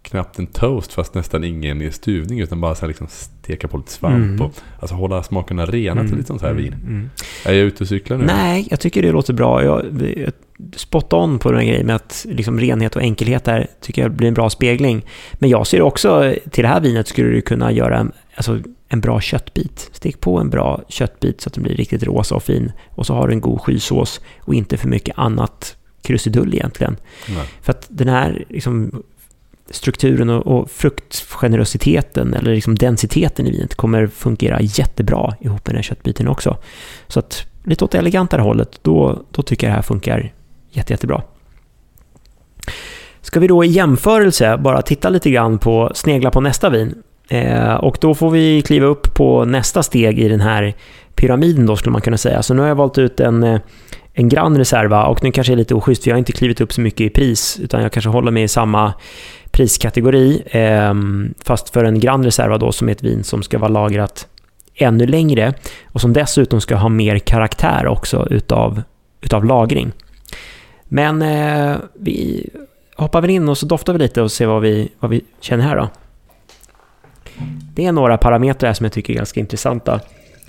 knappt 0.10 0.40
en 0.40 0.48
toast 0.48 0.94
fast 0.94 1.14
nästan 1.14 1.44
ingen 1.44 1.82
i 1.82 1.92
stuvning 1.92 2.40
utan 2.40 2.62
bara 2.62 2.76
så 2.76 2.88
liksom 2.88 3.08
steka 3.10 3.68
på 3.68 3.78
lite 3.78 3.92
svamp 3.92 4.16
Mm. 4.16 4.42
och 4.42 4.52
alltså 4.80 4.96
hålla 4.96 5.24
smakerna 5.24 5.66
rena 5.66 6.02
till 6.04 6.16
lite 6.16 6.28
sånt 6.28 6.42
här 6.42 6.54
vin. 6.54 6.74
mm. 6.74 7.10
Är 7.46 7.54
jag 7.54 7.66
ute 7.66 7.84
och 7.84 7.88
cyklar 7.88 8.18
nu? 8.18 8.26
Nej, 8.26 8.68
jag 8.70 8.80
tycker 8.80 9.02
det 9.02 9.12
låter 9.12 9.34
bra. 9.34 9.64
Jag, 9.64 9.86
jag 10.18 10.32
spot 10.76 11.14
on 11.14 11.40
på 11.40 11.52
den 11.52 11.60
här 11.62 11.68
grejen 11.68 11.86
med 11.88 11.96
att 11.96 12.26
liksom 12.30 12.60
renhet 12.60 12.96
och 12.96 13.02
enkelhet 13.02 13.44
där 13.44 13.68
tycker 13.82 14.02
jag 14.02 14.12
blir 14.12 14.28
en 14.28 14.34
bra 14.34 14.50
spegling. 14.50 15.06
Men 15.34 15.50
jag 15.50 15.68
ser 15.68 15.82
också, 15.82 16.34
till 16.52 16.62
det 16.64 16.68
här 16.68 16.82
vinet 16.82 17.08
skulle 17.08 17.30
du 17.30 17.42
kunna 17.42 17.72
göra 17.72 18.00
en, 18.00 18.12
alltså, 18.36 18.60
en 18.88 19.02
bra 19.02 19.22
köttbit. 19.22 19.90
Stek 19.94 20.20
på 20.22 20.40
en 20.40 20.50
bra 20.50 20.82
köttbit 20.90 21.42
så 21.42 21.48
att 21.50 21.54
den 21.54 21.64
blir 21.64 21.76
riktigt 21.76 22.04
rosa 22.04 22.36
och 22.36 22.44
fin. 22.44 22.72
Och 22.90 23.06
så 23.06 23.14
har 23.14 23.28
du 23.28 23.34
en 23.34 23.42
god 23.42 23.62
skysås 23.62 24.22
och 24.42 24.54
inte 24.56 24.78
för 24.78 24.88
mycket 24.88 25.18
annat 25.20 25.78
krusidull 26.02 26.54
egentligen. 26.54 26.98
Nej. 27.36 27.46
För 27.62 27.72
att 27.72 27.86
den 27.90 28.08
här 28.08 28.46
liksom, 28.50 29.04
strukturen 29.70 30.30
och, 30.30 30.48
och 30.48 30.72
fruktgenerositeten 30.72 32.34
eller 32.34 32.56
liksom 32.56 32.76
densiteten 32.76 33.48
i 33.48 33.52
vinet 33.52 33.76
kommer 33.76 34.08
fungera 34.08 34.62
jättebra 34.62 35.36
ihop 35.40 35.68
med 35.68 35.74
den 35.74 35.76
här 35.76 35.84
köttbiten 35.84 36.28
också. 36.28 36.58
Så 37.08 37.20
att 37.20 37.46
lite 37.64 37.86
åt 37.86 37.92
det 37.92 37.98
elegantare 37.98 38.42
hållet, 38.42 38.80
då, 38.82 39.24
då 39.32 39.42
tycker 39.42 39.68
jag 39.68 39.72
det 39.72 39.76
här 39.76 39.82
funkar 39.82 40.34
jätte, 40.70 40.94
jättebra. 40.94 41.22
Ska 43.22 43.40
vi 43.40 43.48
då 43.48 43.64
i 43.64 43.68
jämförelse 43.68 44.58
bara 44.58 44.82
titta 44.82 45.10
lite 45.10 45.30
grann 45.30 45.58
på, 45.58 45.92
snegla 45.94 46.32
på 46.32 46.42
nästa 46.42 46.70
vin. 46.70 46.96
Eh, 47.28 47.74
och 47.74 47.98
då 48.02 48.16
får 48.16 48.30
vi 48.30 48.62
kliva 48.62 48.86
upp 48.86 49.14
på 49.14 49.46
nästa 49.46 49.84
steg 49.84 50.20
i 50.20 50.30
den 50.30 50.42
här 50.42 50.74
pyramiden 51.16 51.66
då 51.66 51.76
skulle 51.76 51.92
man 51.92 52.02
kunna 52.02 52.18
säga. 52.18 52.44
Så 52.44 52.54
nu 52.54 52.62
har 52.62 52.68
jag 52.68 52.76
valt 52.76 52.98
ut 52.98 53.20
en, 53.20 53.44
eh, 53.44 53.60
en 54.14 54.30
Gran 54.30 54.58
Reserva 54.58 55.06
och 55.06 55.24
nu 55.24 55.32
kanske 55.32 55.54
är 55.54 55.58
lite 55.58 55.76
oschysst 55.76 56.04
för 56.04 56.10
jag 56.10 56.16
har 56.16 56.20
inte 56.20 56.32
klivit 56.32 56.62
upp 56.62 56.74
så 56.74 56.82
mycket 56.82 57.02
i 57.02 57.10
pris 57.10 57.60
utan 57.64 57.82
jag 57.82 57.92
kanske 57.92 58.10
håller 58.10 58.32
mig 58.32 58.44
i 58.44 58.48
samma 58.48 58.94
priskategori. 59.56 60.44
Eh, 60.46 60.94
fast 61.44 61.70
för 61.70 61.84
en 61.84 62.00
Grand 62.00 62.26
Reserva 62.26 62.58
då 62.58 62.72
som 62.72 62.88
är 62.88 62.92
ett 62.92 63.04
vin 63.04 63.24
som 63.24 63.44
ska 63.44 63.58
vara 63.58 63.72
lagrat 63.72 64.28
ännu 64.76 65.08
längre 65.08 65.54
och 65.86 66.02
som 66.02 66.14
dessutom 66.14 66.62
ska 66.62 66.76
ha 66.76 66.90
mer 66.90 67.20
karaktär 67.20 67.88
också 67.88 68.28
utav, 68.30 68.82
utav 69.22 69.46
lagring. 69.46 69.92
Men 70.84 71.22
eh, 71.22 71.78
vi 71.94 72.50
hoppar 72.96 73.22
väl 73.22 73.30
in 73.30 73.50
och 73.50 73.58
så 73.58 73.66
doftar 73.66 73.94
vi 73.94 74.00
lite 74.00 74.22
och 74.22 74.32
ser 74.32 74.46
vad 74.46 74.62
vi, 74.62 74.90
vad 75.00 75.12
vi 75.12 75.22
känner 75.42 75.64
här 75.64 75.76
då. 75.76 75.90
Det 77.74 77.86
är 77.86 77.92
några 77.92 78.18
parametrar 78.18 78.70
här 78.70 78.74
som 78.74 78.84
jag 78.84 78.94
tycker 78.94 79.14
är 79.14 79.18
ganska 79.18 79.40
intressanta. 79.40 80.00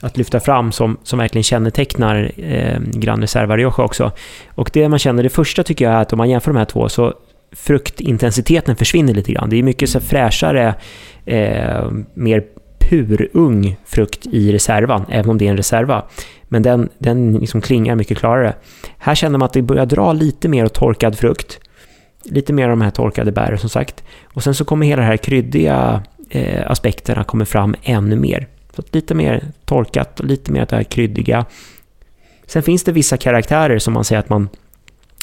att 0.00 0.16
lyfta 0.16 0.40
fram 0.40 0.72
som, 0.72 0.96
som 1.02 1.18
verkligen 1.18 1.42
kännetecknar 1.42 2.32
eh, 2.36 2.78
Grand 2.80 3.20
Reserva 3.20 3.56
Rioja 3.56 3.84
också. 3.84 4.12
Och 4.54 4.70
det 4.72 4.88
man 4.88 4.98
känner, 4.98 5.22
det 5.22 5.28
första 5.28 5.62
tycker 5.62 5.84
jag 5.84 5.94
är 5.94 6.02
att 6.02 6.12
om 6.12 6.16
man 6.16 6.30
jämför 6.30 6.52
de 6.52 6.58
här 6.58 6.64
två 6.64 6.88
så 6.88 7.14
fruktintensiteten 7.52 8.76
försvinner 8.76 9.14
lite 9.14 9.32
grann. 9.32 9.50
Det 9.50 9.56
är 9.56 9.62
mycket 9.62 9.90
så 9.90 10.00
fräschare, 10.00 10.74
eh, 11.24 11.90
mer 12.14 12.44
purung 12.78 13.76
frukt 13.84 14.26
i 14.26 14.52
reservan, 14.52 15.04
även 15.10 15.30
om 15.30 15.38
det 15.38 15.46
är 15.46 15.50
en 15.50 15.56
reserva. 15.56 16.04
Men 16.48 16.62
den, 16.62 16.88
den 16.98 17.32
liksom 17.32 17.60
klingar 17.60 17.94
mycket 17.94 18.18
klarare. 18.18 18.54
Här 18.98 19.14
känner 19.14 19.38
man 19.38 19.46
att 19.46 19.52
det 19.52 19.62
börjar 19.62 19.86
dra 19.86 20.12
lite 20.12 20.48
mer 20.48 20.64
åt 20.64 20.74
torkad 20.74 21.18
frukt. 21.18 21.58
Lite 22.24 22.52
mer 22.52 22.64
av 22.64 22.70
de 22.70 22.80
här 22.80 22.90
torkade 22.90 23.32
bären 23.32 23.58
som 23.58 23.70
sagt. 23.70 24.04
Och 24.24 24.42
sen 24.42 24.54
så 24.54 24.64
kommer 24.64 24.86
hela 24.86 25.02
de 25.02 25.08
här 25.08 25.16
kryddiga 25.16 26.02
eh, 26.30 26.70
aspekterna 26.70 27.24
kommer 27.24 27.44
fram 27.44 27.74
ännu 27.82 28.16
mer. 28.16 28.46
Så 28.76 28.82
lite 28.90 29.14
mer 29.14 29.44
torkat 29.64 30.20
och 30.20 30.26
lite 30.26 30.52
mer 30.52 30.60
av 30.60 30.66
det 30.66 30.76
här 30.76 30.82
kryddiga. 30.82 31.46
Sen 32.46 32.62
finns 32.62 32.84
det 32.84 32.92
vissa 32.92 33.16
karaktärer 33.16 33.78
som 33.78 33.94
man 33.94 34.04
säger 34.04 34.20
att 34.20 34.28
man, 34.28 34.48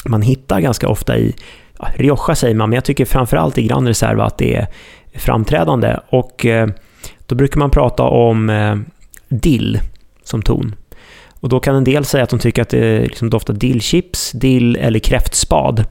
man 0.04 0.22
hittar 0.22 0.60
ganska 0.60 0.88
ofta 0.88 1.18
i 1.18 1.34
ja, 1.78 1.88
Rioja 1.96 2.34
säger 2.34 2.54
man, 2.54 2.70
men 2.70 2.74
jag 2.74 2.84
tycker 2.84 3.04
framförallt 3.04 3.58
i 3.58 3.62
Grand 3.62 3.88
Reserva 3.88 4.24
att 4.24 4.38
det 4.38 4.54
är 4.54 4.66
framträdande. 5.14 5.96
Och 6.08 6.46
eh, 6.46 6.68
då 7.26 7.34
brukar 7.34 7.58
man 7.58 7.70
prata 7.70 8.02
om 8.02 8.50
eh, 8.50 8.76
dill 9.28 9.80
som 10.24 10.42
ton. 10.42 10.74
Och 11.40 11.48
då 11.48 11.60
kan 11.60 11.76
en 11.76 11.84
del 11.84 12.04
säga 12.04 12.24
att 12.24 12.30
de 12.30 12.38
tycker 12.38 12.62
att 12.62 12.68
det 12.68 13.00
liksom 13.00 13.30
doftar 13.30 13.54
dillchips, 13.54 14.32
dill 14.32 14.76
eller 14.76 14.98
kräftspad. 14.98 15.84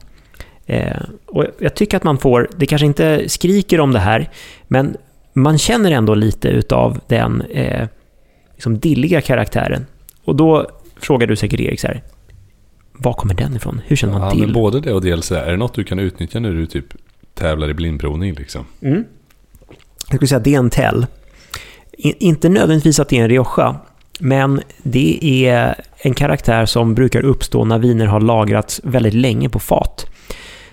Eh, 0.66 1.00
och 1.26 1.44
jag 1.58 1.74
tycker 1.74 1.96
att 1.96 2.04
man 2.04 2.18
får, 2.18 2.48
det 2.56 2.66
kanske 2.66 2.86
inte 2.86 3.28
skriker 3.28 3.80
om 3.80 3.92
det 3.92 3.98
här, 3.98 4.30
men 4.68 4.96
man 5.32 5.58
känner 5.58 5.90
ändå 5.90 6.14
lite 6.14 6.48
utav 6.48 7.00
den 7.06 7.40
eh, 7.40 7.86
liksom 8.52 8.78
dilliga 8.78 9.20
karaktären. 9.20 9.86
Och 10.24 10.36
då 10.36 10.70
frågar 10.96 11.26
du 11.26 11.36
säkert 11.36 11.60
Erik 11.60 11.80
så 11.80 11.86
här, 11.86 12.02
var 12.98 13.12
kommer 13.12 13.34
den 13.34 13.56
ifrån? 13.56 13.80
Hur 13.86 13.96
känner 13.96 14.18
man 14.18 14.38
Ja, 14.38 14.44
men 14.44 14.52
både 14.52 14.80
det 14.80 14.92
och 14.92 15.02
dels 15.02 15.32
är 15.32 15.50
det 15.50 15.56
något 15.56 15.74
du 15.74 15.84
kan 15.84 15.98
utnyttja 15.98 16.40
när 16.40 16.52
du 16.52 16.66
typ 16.66 16.86
tävlar 17.34 17.70
i 17.70 17.74
blindprovning 17.74 18.34
liksom? 18.34 18.64
Mm. 18.80 19.04
Jag 20.08 20.16
skulle 20.16 20.28
säga 20.28 20.38
att 20.38 20.44
det 20.44 20.54
är 20.54 20.58
en 20.58 20.70
tell. 20.70 21.06
Inte 21.98 22.48
nödvändigtvis 22.48 23.00
att 23.00 23.08
det 23.08 23.18
är 23.18 23.22
en 23.22 23.28
Rioja, 23.28 23.76
men 24.20 24.60
det 24.82 25.46
är 25.46 25.74
en 25.96 26.14
karaktär 26.14 26.66
som 26.66 26.94
brukar 26.94 27.22
uppstå 27.24 27.64
när 27.64 27.78
viner 27.78 28.06
har 28.06 28.20
lagrats 28.20 28.80
väldigt 28.84 29.14
länge 29.14 29.48
på 29.48 29.58
fat. 29.58 30.06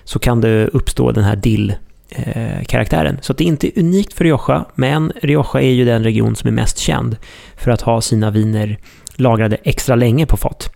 Så 0.04 0.18
kan 0.18 0.40
det 0.40 0.66
uppstå 0.66 1.12
den 1.12 1.24
här 1.24 1.36
dill-karaktären. 1.36 3.18
Så 3.22 3.32
det 3.32 3.44
är 3.44 3.48
inte 3.48 3.70
unikt 3.76 4.12
för 4.12 4.24
Rioja, 4.24 4.64
men 4.74 5.12
Rioja 5.22 5.60
är 5.60 5.72
ju 5.72 5.84
den 5.84 6.04
region 6.04 6.36
som 6.36 6.48
är 6.48 6.52
mest 6.52 6.78
känd 6.78 7.16
för 7.56 7.70
att 7.70 7.80
ha 7.80 8.00
sina 8.00 8.30
viner 8.30 8.78
lagrade 9.16 9.56
extra 9.56 9.94
länge 9.94 10.26
på 10.26 10.36
fat. 10.36 10.70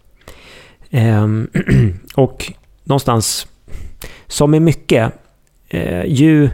Ehm, 0.97 1.49
och 2.15 2.53
någonstans, 2.85 3.47
som 4.27 4.51
med 4.51 4.63
mycket, 4.63 5.13
eh, 5.69 6.05
ju 6.07 6.51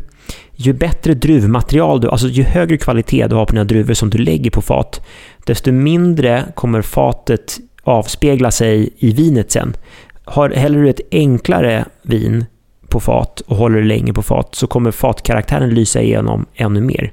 ju 0.55 0.72
bättre 0.72 1.14
druvmaterial 1.14 2.00
du, 2.00 2.09
alltså 2.11 2.28
ju 2.28 2.42
högre 2.42 2.76
kvalitet 2.76 3.26
du 3.26 3.35
har 3.35 3.46
på 3.46 3.52
dina 3.52 3.64
druvor 3.64 3.94
som 3.94 4.11
du 4.11 4.18
lägger 4.18 4.50
på 4.50 4.62
fat, 4.62 5.00
desto 5.46 5.72
mindre 5.72 6.44
kommer 6.55 6.83
fatet 6.83 7.59
avspegla 7.83 8.50
sig 8.50 8.90
i 8.98 9.12
vinet 9.12 9.52
sen. 9.52 9.76
Har, 10.24 10.50
häller 10.50 10.83
du 10.83 10.90
ett 10.90 11.00
enklare 11.11 11.85
vin 12.02 12.44
på 12.88 13.00
fat 13.00 13.40
och 13.40 13.57
håller 13.57 13.78
det 13.78 13.87
länge 13.87 14.12
på 14.12 14.22
fat 14.22 14.55
så 14.55 14.66
kommer 14.66 14.90
fatkaraktären 14.90 15.74
lysa 15.74 16.02
igenom 16.02 16.46
ännu 16.55 16.81
mer. 16.81 17.12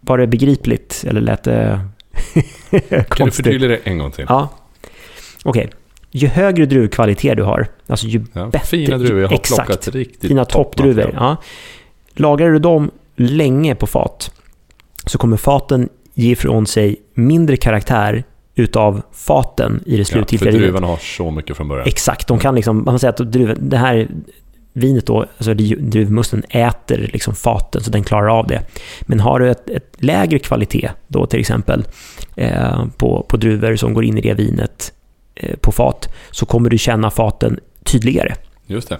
Var 0.00 0.18
det 0.18 0.26
begripligt 0.26 1.04
eller 1.08 1.20
lät 1.20 1.42
det 1.42 1.80
Kan 2.70 2.80
du 2.88 3.04
konstigt? 3.04 3.46
förtydliga 3.46 3.70
det 3.70 3.76
en 3.84 3.98
gång 3.98 4.10
till? 4.10 4.26
Ja. 4.28 4.48
Okej. 5.44 5.70
Ju 6.10 6.28
högre 6.28 6.66
druvkvalitet 6.66 7.36
du 7.36 7.42
har, 7.42 7.66
alltså 7.86 8.06
ju 8.06 8.24
Ja, 8.32 8.46
bättre... 8.46 8.66
fina 8.66 8.98
druvor, 8.98 9.20
jag 9.20 9.28
har 9.28 9.34
exakt. 9.34 9.66
plockat 9.66 9.88
riktigt 9.88 10.28
dina 10.28 10.44
toppdruvor. 10.44 11.10
Ja. 11.14 11.36
Lagrar 12.14 12.50
du 12.50 12.58
dem 12.58 12.90
länge 13.16 13.74
på 13.74 13.86
fat 13.86 14.30
så 15.06 15.18
kommer 15.18 15.36
faten 15.36 15.88
ge 16.14 16.30
ifrån 16.32 16.66
sig 16.66 16.96
mindre 17.14 17.56
karaktär 17.56 18.24
utav 18.54 19.02
faten 19.12 19.82
i 19.86 19.90
det 19.90 19.96
Ja, 19.98 20.04
för 20.04 20.12
slutgiltiga 20.12 20.50
vinet. 20.50 20.62
druvorna 20.66 20.86
har 20.86 20.96
så 20.96 21.30
mycket 21.30 21.56
från 21.56 21.68
början. 21.68 21.88
Exakt, 21.88 22.28
de 22.28 22.38
kan 22.38 22.54
liksom, 22.54 22.76
man 22.76 22.84
kan 22.84 22.98
säga 22.98 23.10
att 23.10 23.32
druven, 23.32 23.68
det 23.68 23.76
här 23.76 24.08
vinet 24.72 25.06
då, 25.06 25.20
alltså 25.38 25.54
druvmusten 25.54 26.42
äter 26.50 27.10
liksom 27.12 27.34
faten 27.34 27.82
så 27.82 27.90
den 27.90 28.04
klarar 28.04 28.38
av 28.38 28.46
det. 28.46 28.62
Men 29.02 29.20
har 29.20 29.40
du 29.40 29.50
ett, 29.50 29.70
ett 29.70 29.94
lägre 29.98 30.38
kvalitet 30.38 30.90
då 31.08 31.26
till 31.26 31.40
exempel 31.40 31.84
eh, 32.36 32.86
på, 32.96 33.26
på 33.28 33.36
druvor 33.36 33.76
som 33.76 33.94
går 33.94 34.04
in 34.04 34.18
i 34.18 34.20
det 34.20 34.34
vinet 34.34 34.92
på 35.60 35.72
fat 35.72 36.08
så 36.30 36.46
kommer 36.46 36.70
du 36.70 36.78
känna 36.78 37.10
faten 37.10 37.60
tydligare. 37.84 38.34
Just 38.66 38.88
det. 38.88 38.98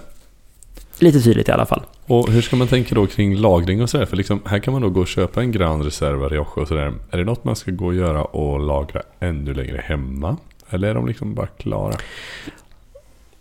Lite 0.99 1.21
tydligt 1.21 1.47
i 1.47 1.51
alla 1.51 1.65
fall. 1.65 1.81
Och 2.05 2.29
hur 2.29 2.41
ska 2.41 2.55
man 2.55 2.67
tänka 2.67 2.95
då 2.95 3.07
kring 3.07 3.35
lagring 3.35 3.81
och 3.81 3.89
sådär? 3.89 4.05
För 4.05 4.17
liksom, 4.17 4.39
här 4.45 4.59
kan 4.59 4.71
man 4.73 4.81
då 4.81 4.89
gå 4.89 4.99
och 5.01 5.07
köpa 5.07 5.41
en 5.41 5.51
Grand 5.51 5.83
Reserva 5.83 6.27
Rioja 6.27 6.47
och 6.55 6.67
sådär. 6.67 6.93
Är 7.11 7.17
det 7.17 7.23
något 7.23 7.43
man 7.43 7.55
ska 7.55 7.71
gå 7.71 7.85
och 7.85 7.95
göra 7.95 8.23
och 8.23 8.59
lagra 8.59 9.01
ännu 9.19 9.53
längre 9.53 9.81
hemma? 9.85 10.37
Eller 10.69 10.87
är 10.87 10.93
de 10.93 11.07
liksom 11.07 11.33
bara 11.35 11.47
klara? 11.47 11.95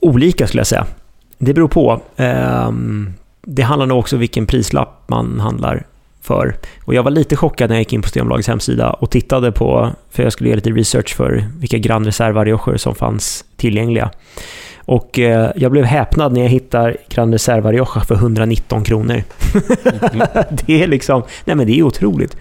olika 0.00 0.46
skulle 0.46 0.61
jag 0.61 0.66
säga. 0.66 0.87
Det 1.38 1.54
beror 1.54 1.68
på. 1.68 2.00
Ehm, 2.16 3.12
Det 3.40 3.62
handlar 3.62 3.87
nog 3.87 3.98
också 3.98 4.16
vilken 4.16 4.46
prislapp 4.46 5.02
man 5.06 5.40
handlar 5.40 5.87
för. 6.28 6.56
Och 6.84 6.94
jag 6.94 7.02
var 7.02 7.10
lite 7.10 7.36
chockad 7.36 7.70
när 7.70 7.76
jag 7.76 7.80
gick 7.80 7.92
in 7.92 8.02
på 8.02 8.08
Systembolagets 8.08 8.48
hemsida 8.48 8.90
och 8.90 9.10
tittade 9.10 9.52
på, 9.52 9.90
för 10.10 10.22
jag 10.22 10.32
skulle 10.32 10.48
göra 10.48 10.56
lite 10.56 10.70
research 10.70 11.16
för 11.16 11.44
vilka 11.58 11.78
Grand 11.78 12.06
som 12.76 12.94
fanns 12.94 13.44
tillgängliga. 13.56 14.10
Och 14.88 15.18
eh, 15.18 15.51
jag 15.57 15.72
blev 15.72 15.85
häpnad 15.85 16.33
när 16.33 16.40
jag 16.40 16.48
hittar 16.48 16.96
Grand 17.09 17.33
Reserva 17.33 17.72
Rioja 17.72 18.01
för 18.01 18.14
119 18.14 18.85
kronor. 18.85 19.22
det 20.66 20.83
är 20.83 20.87
liksom, 20.87 21.22
nej 21.44 21.57
men 21.57 21.66
det 21.66 21.79
är 21.79 21.83
otroligt. 21.83 22.37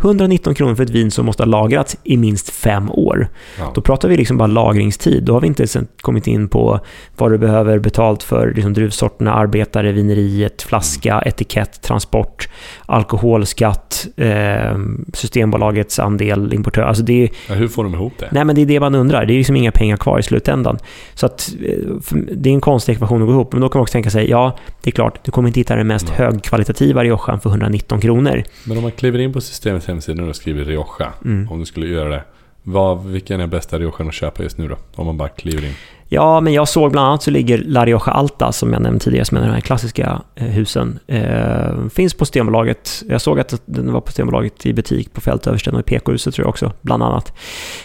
119 0.00 0.54
kronor 0.54 0.74
för 0.74 0.82
ett 0.82 0.90
vin 0.90 1.10
som 1.10 1.26
måste 1.26 1.42
ha 1.42 1.48
lagrats 1.48 1.96
i 2.04 2.16
minst 2.16 2.50
fem 2.50 2.90
år. 2.90 3.28
Ja. 3.58 3.72
Då 3.74 3.80
pratar 3.80 4.08
vi 4.08 4.16
liksom 4.16 4.38
bara 4.38 4.46
lagringstid. 4.46 5.24
Då 5.24 5.32
har 5.32 5.40
vi 5.40 5.46
inte 5.46 5.62
ens 5.62 5.76
kommit 6.00 6.26
in 6.26 6.48
på 6.48 6.80
vad 7.16 7.30
du 7.30 7.38
behöver 7.38 7.78
betalt 7.78 8.22
för 8.22 8.52
liksom 8.54 8.72
druvsorterna, 8.72 9.34
arbetare, 9.34 9.92
vineriet, 9.92 10.62
flaska, 10.62 11.22
etikett, 11.26 11.82
transport, 11.82 12.48
alkoholskatt, 12.86 14.06
eh, 14.16 14.78
Systembolagets 15.14 15.98
andel, 15.98 16.54
importör. 16.54 16.82
Alltså 16.82 17.02
det 17.02 17.22
är, 17.24 17.30
Ja, 17.48 17.54
hur 17.54 17.68
får 17.68 17.84
de 17.84 17.94
ihop 17.94 18.12
det? 18.18 18.28
nej 18.32 18.44
men 18.44 18.54
det 18.56 18.62
är 18.62 18.66
det 18.66 18.80
man 18.80 18.94
undrar. 18.94 19.26
Det 19.26 19.32
är 19.34 19.38
liksom 19.38 19.56
inga 19.56 19.72
pengar 19.72 19.96
kvar 19.96 20.18
i 20.18 20.22
slutändan. 20.22 20.78
Så 21.14 21.26
att, 21.26 21.54
eh, 21.66 21.91
det 22.32 22.50
är 22.50 22.54
en 22.54 22.60
konstig 22.60 22.92
ekvation 22.92 23.22
att 23.22 23.26
gå 23.26 23.32
ihop. 23.32 23.52
Men 23.52 23.60
då 23.60 23.68
kan 23.68 23.78
man 23.78 23.82
också 23.82 23.92
tänka 23.92 24.10
sig, 24.10 24.30
ja, 24.30 24.56
det 24.82 24.90
är 24.90 24.92
klart, 24.92 25.24
du 25.24 25.30
kommer 25.30 25.48
inte 25.48 25.60
hitta 25.60 25.76
den 25.76 25.86
mest 25.86 26.08
Nej. 26.08 26.16
högkvalitativa 26.16 27.04
Riojan 27.04 27.40
för 27.40 27.50
119 27.50 28.00
kronor. 28.00 28.44
Men 28.64 28.76
om 28.76 28.82
man 28.82 28.92
kliver 28.92 29.18
in 29.18 29.32
på 29.32 29.40
systemets 29.40 29.86
hemsida 29.86 30.24
och 30.24 30.36
skriver 30.36 30.64
Rioja. 30.64 31.12
Mm. 31.24 31.48
Om 31.52 31.58
du 31.60 31.66
skulle 31.66 31.86
göra 31.86 32.08
det. 32.08 32.24
Vad, 32.62 33.04
vilken 33.04 33.40
är 33.40 33.46
bästa 33.46 33.78
Riojan 33.78 34.08
att 34.08 34.14
köpa 34.14 34.42
just 34.42 34.58
nu 34.58 34.68
då? 34.68 34.76
Om 34.94 35.06
man 35.06 35.16
bara 35.16 35.28
kliver 35.28 35.64
in. 35.64 35.74
Ja, 36.14 36.40
men 36.40 36.52
jag 36.52 36.68
såg 36.68 36.92
bland 36.92 37.08
annat 37.08 37.22
så 37.22 37.30
ligger 37.30 37.58
La 37.58 37.84
Rioja 37.84 38.12
Alta, 38.12 38.52
som 38.52 38.72
jag 38.72 38.82
nämnde 38.82 39.04
tidigare, 39.04 39.24
som 39.24 39.36
är 39.36 39.40
de 39.40 39.50
här 39.50 39.60
klassiska 39.60 40.22
eh, 40.34 40.46
husen. 40.46 40.98
Eh, 41.06 41.88
finns 41.94 42.14
på 42.14 42.24
Systembolaget. 42.24 43.02
Jag 43.08 43.20
såg 43.20 43.40
att 43.40 43.62
den 43.64 43.92
var 43.92 44.00
på 44.00 44.06
Systembolaget 44.06 44.66
i 44.66 44.72
butik 44.72 45.12
på 45.12 45.20
Fältöversten 45.20 45.74
och 45.74 45.80
i 45.80 45.82
PK-huset 45.82 46.34
tror 46.34 46.44
jag 46.44 46.48
också, 46.50 46.72
bland 46.80 47.02
annat. 47.02 47.32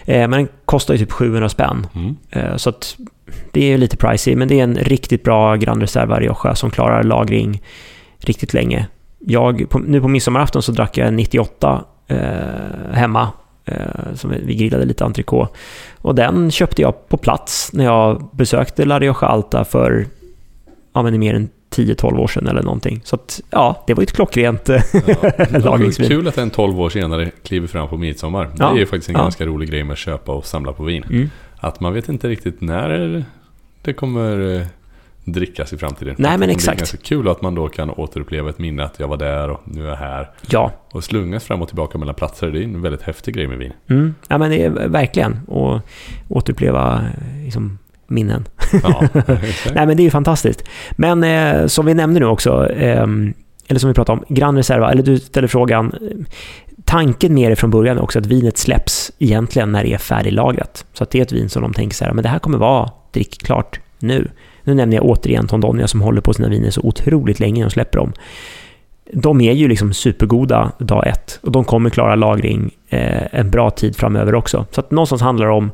Eh, 0.06 0.20
men 0.20 0.32
den 0.32 0.48
kostar 0.66 0.94
ju 0.94 0.98
typ 0.98 1.12
700 1.12 1.50
spänn. 1.50 1.88
Mm. 1.96 2.16
Eh, 2.30 2.56
så 2.56 2.70
att 2.70 2.98
det 3.52 3.74
är 3.74 3.78
lite 3.78 3.98
pricey, 3.98 4.36
men 4.36 4.48
det 4.48 4.60
är 4.60 4.64
en 4.64 4.76
riktigt 4.76 5.24
bra 5.24 5.56
Grand 5.56 5.82
Reserva 5.82 6.20
Rioja 6.20 6.56
som 6.56 6.72
klarar 6.72 7.04
lagring 7.04 7.62
riktigt 8.20 8.54
länge. 8.54 8.88
Jag, 9.20 9.70
på, 9.70 9.80
nu 9.80 10.02
på 10.02 10.08
midsommarafton 10.08 10.62
så 10.62 10.72
drack 10.72 10.98
jag 10.98 11.08
en 11.08 11.16
98 11.16 11.84
eh, 12.08 12.18
hemma. 12.92 13.32
Eh, 13.68 14.14
som 14.16 14.34
vi 14.46 14.56
grillade 14.56 14.86
lite 14.86 15.06
entrecote. 15.06 15.54
Och 16.02 16.16
den 16.16 16.52
köpte 16.52 16.82
jag 16.82 17.10
på 17.10 17.18
plats 17.18 17.70
när 17.74 17.84
jag 17.86 18.30
besökte 18.32 18.86
La 18.86 19.00
Rioja 19.00 19.28
Alta 19.28 19.66
för 19.66 20.06
ja, 20.94 21.04
men 21.04 21.20
mer 21.20 21.34
än 21.34 21.50
10-12 21.76 22.18
år 22.20 22.28
sedan 22.28 22.48
eller 22.48 22.64
någonting. 22.64 23.02
Så 23.04 23.16
att, 23.16 23.42
ja, 23.50 23.84
det 23.88 23.94
var 23.94 24.02
ju 24.02 24.04
ett 24.04 24.12
klockrent 24.14 24.70
Ja. 24.70 24.80
lagringsvin. 25.60 26.08
Kul 26.10 26.28
att 26.28 26.38
en 26.38 26.50
12 26.50 26.82
år 26.82 26.90
senare 26.90 27.32
kliver 27.44 27.68
fram 27.68 27.88
på 27.88 27.98
midsommar. 27.98 28.50
Ja. 28.58 28.66
Det 28.70 28.76
är 28.76 28.80
ju 28.80 28.86
faktiskt 28.86 29.10
en 29.10 29.16
Ja. 29.16 29.22
ganska 29.22 29.46
rolig 29.46 29.70
grej 29.70 29.84
med 29.84 29.92
att 29.94 29.98
köpa 30.00 30.32
och 30.32 30.46
samla 30.46 30.74
på 30.74 30.84
vin. 30.84 31.04
Mm. 31.10 31.30
Att 31.58 31.80
man 31.80 31.94
vet 31.94 32.10
inte 32.10 32.28
riktigt 32.28 32.62
när 32.62 33.24
det 33.82 33.94
kommer 33.94 34.56
eh, 34.56 34.68
drickas 35.32 35.74
i 35.74 35.78
framtiden. 35.78 36.16
Nej, 36.18 36.38
men 36.38 36.48
det 36.48 36.54
exakt. 36.54 36.78
blir 36.78 36.80
ganska 36.80 36.98
kul 36.98 37.28
att 37.28 37.42
man 37.42 37.56
då 37.56 37.68
kan 37.68 37.90
återuppleva 37.90 38.50
ett 38.50 38.60
minne 38.60 38.84
att 38.84 39.00
jag 39.00 39.08
var 39.08 39.18
där 39.18 39.50
och 39.50 39.62
nu 39.66 39.86
är 39.86 39.90
jag 39.90 39.96
här. 39.96 40.30
Ja, 40.50 40.72
Och 40.92 41.04
slungas 41.04 41.44
fram 41.44 41.62
och 41.62 41.68
tillbaka 41.68 41.98
mellan 41.98 42.16
platser. 42.16 42.48
Det 42.48 42.60
är 42.60 42.64
en 42.64 42.82
väldigt 42.82 43.02
häftig 43.02 43.34
grej 43.34 43.48
med 43.48 43.58
vin. 43.58 43.74
mm. 43.90 44.16
ja, 44.28 44.38
men 44.38 44.52
det 44.52 44.64
är 44.64 44.70
verkligen. 44.70 45.40
Och 45.48 45.80
återuppleva 46.30 46.96
eh, 46.96 47.44
liksom, 47.44 47.78
minnen. 48.08 48.48
Ja. 48.84 49.04
Nej, 49.74 49.88
men 49.88 49.98
det 49.98 50.02
är 50.02 50.06
ju 50.06 50.10
fantastiskt. 50.12 50.64
Men 50.92 51.24
eh, 51.24 51.68
som 51.68 51.86
vi 51.86 51.94
nämnde 51.94 52.20
nu 52.20 52.26
också, 52.26 52.70
ehm, 52.74 53.34
eller 53.68 53.80
som 53.80 53.88
vi 53.88 53.94
pratade 53.94 54.20
om, 54.20 54.36
Gran 54.36 54.56
Reserva, 54.56 54.92
eller 54.92 55.04
du 55.04 55.20
ställer 55.20 55.48
frågan, 55.48 55.94
eh, 56.02 56.18
tanken 56.86 57.34
med 57.34 57.52
det 57.52 57.56
från 57.56 57.72
början 57.72 57.98
är 57.98 58.02
också 58.02 58.20
att 58.20 58.26
vinet 58.26 58.58
släpps 58.58 59.12
egentligen 59.20 59.72
när 59.72 59.84
det 59.84 59.94
är 59.94 59.98
färdiglagrat. 59.98 60.86
Så 60.94 61.04
att 61.04 61.10
det 61.10 61.20
är 61.20 61.22
ett 61.22 61.32
vin 61.32 61.50
som 61.50 61.62
de 61.62 61.74
tänker 61.74 61.96
så 61.96 62.06
här, 62.06 62.14
men 62.14 62.24
det 62.24 62.30
här 62.30 62.40
kommer 62.40 62.58
vara 62.58 62.92
drickklart 63.12 63.80
nu. 64.00 64.28
Nu 64.68 64.74
nämner 64.74 64.98
jag 64.98 65.06
återigen 65.06 65.48
Tondonia 65.48 65.88
som 65.88 66.02
håller 66.02 66.22
på 66.22 66.34
sina 66.34 66.50
viner 66.50 66.70
så 66.70 66.82
otroligt 66.82 67.40
länge 67.40 67.66
och 67.66 67.72
släpper 67.72 67.98
dem. 67.98 68.14
De 69.14 69.42
är 69.42 69.54
ju 69.54 69.68
liksom 69.68 69.94
supergoda 69.94 70.72
dag 70.80 71.08
ett 71.08 71.40
och 71.42 71.52
de 71.52 71.64
kommer 71.64 71.90
klara 71.90 72.16
lagring 72.16 72.72
eh, 72.90 73.40
en 73.40 73.52
bra 73.52 73.70
tid 73.70 73.96
framöver 73.96 74.36
också. 74.36 74.66
Så 74.72 74.80
att 74.80 74.92
någonstans 74.92 75.22
handlar 75.22 75.46
det 75.46 75.54
om 75.54 75.72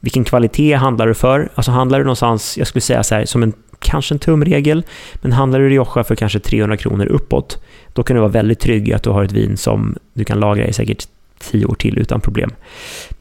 vilken 0.00 0.24
kvalitet 0.24 0.74
handlar 0.74 1.06
du 1.06 1.14
för? 1.14 1.48
Alltså 1.54 1.70
handlar 1.70 1.98
du 1.98 2.04
någonstans, 2.04 2.58
jag 2.58 2.66
skulle 2.66 2.80
säga 2.82 3.02
så 3.02 3.14
här, 3.14 3.24
som 3.24 3.42
en 3.42 3.52
kanske 3.78 4.14
en 4.14 4.18
tumregel, 4.18 4.82
men 5.14 5.32
handlar 5.32 5.60
du 5.60 5.68
Rioja 5.68 6.04
för 6.04 6.14
kanske 6.14 6.40
300 6.40 6.76
kronor 6.76 7.06
uppåt, 7.06 7.62
då 7.92 8.02
kan 8.02 8.14
du 8.14 8.20
vara 8.20 8.32
väldigt 8.32 8.60
trygg 8.60 8.88
i 8.88 8.94
att 8.94 9.02
du 9.02 9.10
har 9.10 9.24
ett 9.24 9.32
vin 9.32 9.56
som 9.56 9.96
du 10.12 10.24
kan 10.24 10.40
lagra 10.40 10.66
i 10.66 10.72
säkert 10.72 11.08
10 11.38 11.66
år 11.66 11.74
till 11.74 11.98
utan 11.98 12.20
problem. 12.20 12.50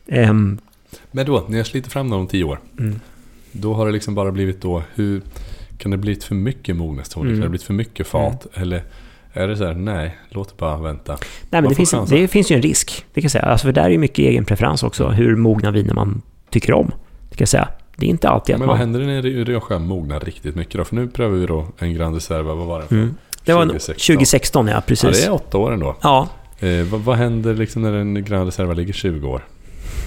Um, 0.06 0.58
men 1.12 1.26
då, 1.26 1.46
när 1.48 1.58
jag 1.58 1.68
sliter 1.68 1.90
fram 1.90 2.10
dem 2.10 2.20
om 2.20 2.28
10 2.28 2.44
år, 2.44 2.60
mm. 2.80 3.00
Då 3.52 3.74
har 3.74 3.86
det 3.86 3.92
liksom 3.92 4.16
bara 4.16 4.32
blivit 4.32 4.62
då, 4.62 4.84
hur 4.96 5.22
kan 5.78 5.92
det 5.92 5.98
blivit 5.98 6.24
för 6.24 6.36
mycket 6.36 6.76
mognadsstorlek? 6.76 7.30
Mm. 7.30 7.36
Kan 7.36 7.44
det 7.44 7.50
blivit 7.50 7.66
för 7.66 7.74
mycket 7.74 8.08
fat? 8.08 8.48
Mm. 8.54 8.62
Eller 8.62 8.84
är 9.34 9.48
det 9.48 9.58
så 9.58 9.66
här, 9.66 9.74
nej, 9.74 10.18
låt 10.30 10.50
det 10.50 10.58
bara 10.58 10.78
vänta? 10.78 11.18
Nej, 11.50 11.62
men 11.62 11.70
det 11.70 11.76
finns, 11.76 11.96
det 12.10 12.28
finns 12.28 12.52
ju 12.52 12.56
en 12.56 12.62
risk, 12.62 13.06
det 13.14 13.22
kan 13.22 13.26
jag 13.26 13.32
säga. 13.32 13.44
Alltså, 13.44 13.68
för 13.68 13.72
där 13.72 13.84
är 13.84 13.90
ju 13.90 13.98
mycket 13.98 14.20
egen 14.20 14.46
preferens 14.46 14.84
också, 14.84 15.04
mm. 15.04 15.16
hur 15.16 15.36
mogna 15.36 15.72
viner 15.72 15.94
man 15.94 16.22
tycker 16.50 16.74
om. 16.74 16.92
Det 17.30 17.36
kan 17.36 17.42
jag 17.42 17.50
säga. 17.50 17.68
Det 17.96 18.06
är 18.06 18.10
inte 18.10 18.30
alltid 18.30 18.56
att 18.56 18.60
Men 18.60 18.68
vad 18.68 18.78
händer 18.78 19.00
när 19.00 19.22
Rioja 19.22 19.80
mognar 19.80 20.20
riktigt 20.20 20.56
mycket 20.56 20.74
då? 20.74 20.84
För 20.84 20.96
nu 20.96 21.08
prövar 21.08 21.38
vi 21.38 21.46
då 21.46 21.68
en 21.80 21.94
Grand 21.94 22.16
Reserva, 22.16 22.56
vad 22.56 22.68
var 22.68 22.80
den 22.80 22.88
för? 22.88 22.96
Mm. 22.96 23.16
Det 23.46 23.54
var 23.54 23.62
2016. 23.62 24.16
2016, 24.16 24.68
ja 24.68 24.82
precis. 24.88 25.04
Ja, 25.04 25.12
det 25.12 25.26
är 25.26 25.32
åtta 25.32 25.58
år 25.58 25.74
ändå. 25.74 25.96
Ja. 26.02 26.30
Eh, 26.60 26.84
vad, 26.84 27.02
vad, 27.02 27.18
händer 27.18 27.54
liksom 27.54 27.82
när 27.82 27.94
en 27.94 28.26
Grand 28.26 28.46
Reserva 28.46 28.74
ligger 28.74 28.94
20 28.94 29.28
år? 29.28 29.46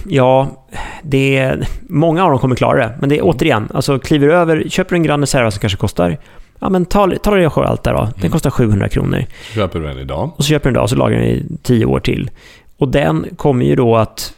Ja, 0.07 0.65
det 1.03 1.37
är, 1.37 1.67
många 1.89 2.23
av 2.23 2.29
dem 2.29 2.39
kommer 2.39 2.55
klara 2.55 2.77
det. 2.77 2.97
Men 2.99 3.09
det 3.09 3.15
är 3.15 3.21
mm. 3.21 3.29
återigen, 3.29 3.69
alltså 3.73 3.99
kliver 3.99 4.27
du 4.27 4.33
över, 4.33 4.69
köper 4.69 4.89
du 4.89 4.95
en 4.95 5.03
Grand 5.03 5.23
Reserva 5.23 5.51
som 5.51 5.59
kanske 5.59 5.77
kostar 5.77 6.17
Ja 6.63 6.69
men 6.69 6.85
ta, 6.85 7.11
ta 7.23 7.35
det 7.35 7.47
allt 7.47 7.83
där 7.83 7.93
då. 7.93 7.99
Den 8.01 8.13
mm. 8.19 8.31
kostar 8.31 8.49
700 8.49 8.89
kronor. 8.89 9.25
Köper 9.55 9.79
du 9.79 9.89
en 9.89 9.97
idag. 9.97 10.31
Och 10.35 10.43
så 10.43 10.49
köper 10.49 10.63
du 10.63 10.69
en 10.69 10.75
idag 10.75 10.83
och 10.83 10.89
så 10.89 10.95
lagrar 10.95 11.19
den 11.19 11.27
i 11.27 11.43
10 11.63 11.85
år 11.85 11.99
till. 11.99 12.29
Och 12.77 12.87
den 12.87 13.25
kommer 13.35 13.65
ju 13.65 13.75
då 13.75 13.95
att 13.95 14.33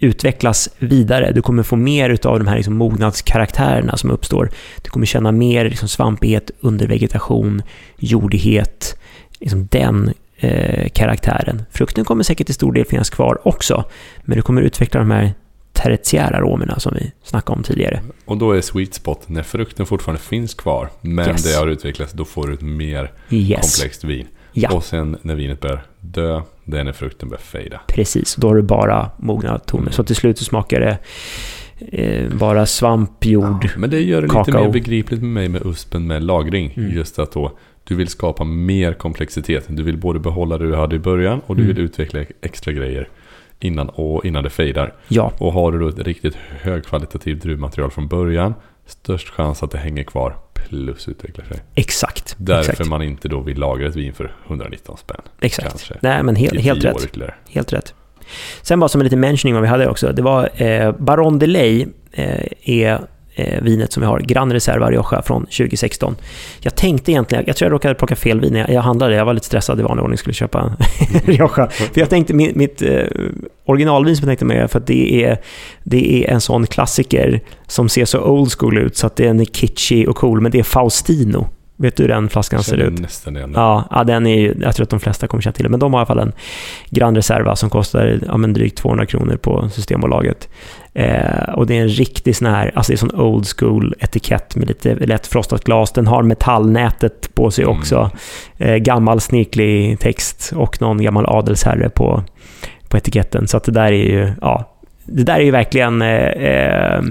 utvecklas 0.00 0.68
vidare. 0.78 1.32
Du 1.32 1.42
kommer 1.42 1.62
få 1.62 1.76
mer 1.76 2.26
av 2.26 2.38
de 2.38 2.48
här 2.48 2.56
liksom 2.56 2.76
mognadskaraktärerna 2.76 3.96
som 3.96 4.10
uppstår. 4.10 4.50
Du 4.82 4.90
kommer 4.90 5.06
känna 5.06 5.32
mer 5.32 5.64
liksom 5.64 5.88
svampighet, 5.88 6.50
undervegetation, 6.60 7.62
jordighet, 7.96 8.98
liksom 9.40 9.68
den 9.70 10.12
eh, 10.38 10.88
karaktären. 10.88 11.62
Frukten 11.70 12.04
kommer 12.04 12.22
säkert 12.22 12.46
till 12.46 12.54
stor 12.54 12.72
del 12.72 12.84
finnas 12.84 13.10
kvar 13.10 13.48
också, 13.48 13.84
men 14.24 14.36
du 14.36 14.42
kommer 14.42 14.62
utveckla 14.62 15.00
de 15.00 15.10
här 15.10 15.34
tertiära 15.72 16.36
aromerna 16.36 16.78
som 16.78 16.94
vi 17.00 17.12
snackade 17.22 17.56
om 17.56 17.62
tidigare. 17.62 18.00
Och 18.24 18.36
då 18.36 18.52
är 18.52 18.60
sweet 18.60 18.94
spot 18.94 19.28
när 19.28 19.42
frukten 19.42 19.86
fortfarande 19.86 20.22
finns 20.22 20.54
kvar, 20.54 20.88
men 21.00 21.28
yes. 21.28 21.42
det 21.42 21.58
har 21.58 21.66
utvecklats, 21.66 22.12
då 22.12 22.24
får 22.24 22.46
du 22.46 22.54
ett 22.54 22.60
mer 22.60 23.12
yes. 23.30 23.76
komplext 23.76 24.04
vin. 24.04 24.26
Ja. 24.52 24.72
Och 24.72 24.84
sen 24.84 25.16
när 25.22 25.34
vinet 25.34 25.60
börjar 25.60 25.82
dö, 26.00 26.42
det 26.64 26.80
är 26.80 26.84
när 26.84 26.92
frukten 26.92 27.28
börjar 27.28 27.42
fejda. 27.42 27.80
Precis, 27.88 28.34
då 28.34 28.48
har 28.48 28.54
du 28.54 28.62
bara 28.62 29.10
mogna 29.16 29.58
toner. 29.58 29.82
Mm. 29.82 29.92
Så 29.92 30.04
till 30.04 30.16
slut 30.16 30.38
så 30.38 30.44
smakar 30.44 30.80
det 30.80 30.98
eh, 31.78 32.28
bara 32.32 32.66
svamp, 32.66 33.24
jord, 33.24 33.64
ja, 33.64 33.70
Men 33.76 33.90
det 33.90 34.00
gör 34.00 34.22
det 34.22 34.28
kakao. 34.28 34.44
lite 34.46 34.58
mer 34.58 34.72
begripligt 34.72 35.22
med 35.22 35.30
mig 35.30 35.48
med 35.48 35.66
USPen 35.66 36.06
med 36.06 36.22
lagring. 36.22 36.72
Mm. 36.76 36.96
Just 36.96 37.18
att 37.18 37.32
då 37.32 37.58
du 37.88 37.94
vill 37.94 38.08
skapa 38.08 38.44
mer 38.44 38.92
komplexitet. 38.92 39.64
Du 39.68 39.82
vill 39.82 39.96
både 39.96 40.18
behålla 40.18 40.58
det 40.58 40.66
du 40.66 40.76
hade 40.76 40.96
i 40.96 40.98
början 40.98 41.40
och 41.46 41.56
du 41.56 41.62
mm. 41.62 41.74
vill 41.74 41.84
utveckla 41.84 42.20
extra 42.40 42.72
grejer 42.72 43.08
innan, 43.60 43.88
och 43.88 44.24
innan 44.24 44.44
det 44.44 44.50
fejdar. 44.50 44.94
Ja. 45.08 45.32
Och 45.38 45.52
har 45.52 45.72
du 45.72 45.78
då 45.78 45.88
ett 45.88 45.98
riktigt 45.98 46.34
högkvalitativt 46.34 47.42
druvmaterial 47.42 47.90
från 47.90 48.08
början, 48.08 48.54
störst 48.86 49.28
chans 49.28 49.62
att 49.62 49.70
det 49.70 49.78
hänger 49.78 50.04
kvar 50.04 50.36
plus 50.54 51.08
utvecklar 51.08 51.44
sig. 51.44 51.56
Exakt. 51.74 52.34
Därför 52.38 52.72
exakt. 52.72 52.90
man 52.90 53.02
inte 53.02 53.28
då 53.28 53.40
vill 53.40 53.58
lagra 53.58 53.88
ett 53.88 53.96
vin 53.96 54.12
för 54.12 54.34
119 54.46 54.96
spänn. 54.96 55.20
Exakt. 55.40 55.68
Kanske. 55.68 55.96
Nej, 56.00 56.22
men 56.22 56.36
helt, 56.36 56.60
helt 56.60 56.84
rätt. 56.84 57.04
Ytterligare. 57.04 57.34
Helt 57.48 57.72
rätt. 57.72 57.94
Sen 58.62 58.80
bara 58.80 58.88
som 58.88 59.00
en 59.00 59.04
liten 59.04 59.20
mentioning 59.20 59.54
vad 59.54 59.62
vi 59.62 59.68
hade 59.68 59.88
också. 59.88 60.12
Det 60.12 60.22
var 60.22 60.62
eh, 60.62 60.92
Baron 60.92 61.38
de 61.38 61.46
Ley 61.46 61.86
eh, 62.12 62.46
är 62.62 63.00
vinet 63.62 63.92
som 63.92 64.00
vi 64.00 64.06
har, 64.06 64.20
Gran 64.20 64.52
Reserva 64.52 64.90
Rioja 64.90 65.22
från 65.22 65.42
2016. 65.42 66.16
Jag 66.60 66.74
tänkte 66.74 67.12
egentligen, 67.12 67.44
jag 67.46 67.56
tror 67.56 67.66
jag 67.66 67.72
råkade 67.72 67.94
plocka 67.94 68.16
fel 68.16 68.40
vin 68.40 68.52
när 68.52 68.70
jag 68.70 68.82
handlade, 68.82 69.14
jag 69.14 69.24
var 69.24 69.34
lite 69.34 69.46
stressad 69.46 69.80
i 69.80 69.82
vanlig 69.82 70.02
ordning 70.02 70.18
skulle 70.18 70.34
köpa 70.34 70.76
Rioja. 71.24 71.68
För 71.68 72.00
jag 72.00 72.10
tänkte, 72.10 72.34
mitt, 72.34 72.56
mitt 72.56 72.82
eh, 72.82 73.02
originalvin 73.64 74.16
som 74.16 74.22
jag 74.22 74.28
tänkte 74.28 74.44
med, 74.44 74.70
för 74.70 74.78
att 74.78 74.86
det 74.86 75.24
är, 75.24 75.38
det 75.84 76.24
är 76.24 76.30
en 76.32 76.40
sån 76.40 76.66
klassiker 76.66 77.40
som 77.66 77.88
ser 77.88 78.04
så 78.04 78.20
old 78.20 78.52
school 78.52 78.78
ut 78.78 78.96
så 78.96 79.06
att 79.06 79.16
den 79.16 79.40
är 79.40 79.44
kitschy 79.44 80.06
och 80.06 80.16
cool, 80.16 80.40
men 80.40 80.52
det 80.52 80.58
är 80.58 80.62
Faustino. 80.62 81.48
Vet 81.80 81.96
du 81.96 82.02
hur 82.02 82.08
den 82.08 82.28
flaskan 82.28 82.62
ser 82.62 82.76
ut? 82.76 82.98
Nästan 82.98 83.36
igen. 83.36 83.52
Ja, 83.54 83.88
ja, 83.90 84.04
den 84.04 84.26
är 84.26 84.40
ju, 84.40 84.54
jag 84.60 84.74
tror 84.74 84.84
att 84.84 84.90
de 84.90 85.00
flesta 85.00 85.26
kommer 85.26 85.42
känna 85.42 85.52
till 85.52 85.62
det, 85.62 85.68
men 85.68 85.80
de 85.80 85.92
har 85.92 86.00
i 86.00 86.00
alla 86.00 86.06
fall 86.06 86.18
en 86.18 86.32
Grand 86.90 87.16
Reserva 87.16 87.56
som 87.56 87.70
kostar 87.70 88.20
ja, 88.26 88.36
men 88.36 88.52
drygt 88.52 88.78
200 88.78 89.06
kronor 89.06 89.36
på 89.36 89.68
Systembolaget. 89.68 90.48
Eh, 90.94 91.52
och 91.54 91.66
det 91.66 91.76
är 91.76 91.82
en 91.82 91.88
riktig 91.88 92.36
sån 92.36 92.46
här, 92.46 92.72
alltså 92.74 92.92
det 92.92 92.94
är 92.94 92.98
sån 92.98 93.20
old 93.20 93.46
school 93.58 93.94
etikett 93.98 94.56
med 94.56 94.68
lite 94.68 94.94
lätt 94.94 95.26
frostat 95.26 95.64
glas. 95.64 95.92
Den 95.92 96.06
har 96.06 96.22
metallnätet 96.22 97.34
på 97.34 97.50
sig 97.50 97.64
mm. 97.64 97.78
också. 97.78 98.10
Eh, 98.58 98.76
gammal 98.76 99.20
snirklig 99.20 99.98
text 99.98 100.52
och 100.56 100.80
någon 100.80 101.02
gammal 101.02 101.26
adelsherre 101.26 101.88
på, 101.90 102.24
på 102.88 102.96
etiketten. 102.96 103.48
Så 103.48 103.56
att 103.56 103.64
det 103.64 103.72
där 103.72 103.92
är 103.92 104.04
ju, 104.04 104.32
ja, 104.40 104.74
det 105.04 105.22
där 105.22 105.34
är 105.36 105.44
ju 105.44 105.50
verkligen 105.50 106.02
eh, 106.02 106.28
eh 106.28 107.02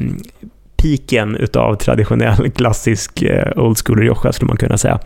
piken 0.78 1.36
utav 1.36 1.75
traditionell 1.75 2.51
klassisk 2.51 3.21
eh, 3.21 3.51
old 3.55 3.78
school 3.78 3.99
Rioja 3.99 4.32
skulle 4.34 4.47
man 4.47 4.57
kunna 4.57 4.78
säga. 4.78 4.99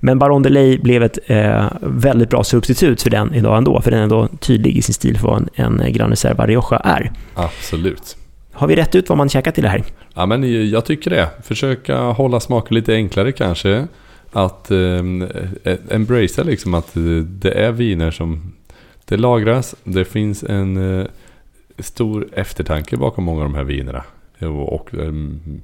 Men 0.00 0.18
Baron 0.18 0.42
de 0.42 0.50
Ley 0.50 0.78
blev 0.78 1.02
ett 1.02 1.18
eh, 1.26 1.66
väldigt 1.80 2.30
bra 2.30 2.44
substitut 2.44 3.02
för 3.02 3.10
den 3.10 3.34
idag 3.34 3.58
ändå, 3.58 3.80
för 3.80 3.90
den 3.90 4.00
är 4.00 4.02
ändå 4.02 4.28
tydlig 4.40 4.76
i 4.76 4.82
sin 4.82 4.94
stil 4.94 5.18
för 5.18 5.28
vad 5.28 5.48
en, 5.54 5.80
en 5.80 5.92
Gran 5.92 6.10
Reserva 6.10 6.46
Rioja 6.46 6.76
är. 6.76 7.12
Absolut. 7.34 8.16
Har 8.52 8.66
vi 8.66 8.76
rätt 8.76 8.94
ut 8.94 9.08
vad 9.08 9.18
man 9.18 9.28
käkar 9.28 9.50
till 9.50 9.62
det 9.62 9.68
här? 9.68 9.84
Ja, 10.14 10.26
men 10.26 10.70
jag 10.70 10.84
tycker 10.84 11.10
det. 11.10 11.28
Försöka 11.42 11.98
hålla 11.98 12.40
smaken 12.40 12.74
lite 12.74 12.94
enklare 12.94 13.32
kanske. 13.32 13.86
Att 14.32 14.70
eh, 14.70 15.02
embracea 15.90 16.44
liksom 16.44 16.74
att 16.74 16.90
det 17.24 17.50
är 17.50 17.72
viner 17.72 18.10
som 18.10 18.52
det 19.04 19.16
lagras. 19.16 19.74
Det 19.84 20.04
finns 20.04 20.42
en 20.42 21.00
eh, 21.00 21.06
stor 21.78 22.28
eftertanke 22.32 22.96
bakom 22.96 23.24
många 23.24 23.42
av 23.42 23.48
de 23.48 23.54
här 23.54 23.64
vinerna 23.64 24.04
och 24.46 24.94
eh, 24.94 25.12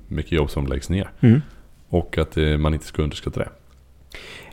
mycket 0.08 0.32
jobb 0.32 0.50
som 0.50 0.66
läggs 0.66 0.88
ner. 0.88 1.10
Mm. 1.20 1.42
Och 1.88 2.18
att 2.18 2.36
eh, 2.36 2.56
man 2.56 2.74
inte 2.74 2.86
ska 2.86 3.02
underskatta 3.02 3.40
det. 3.40 3.48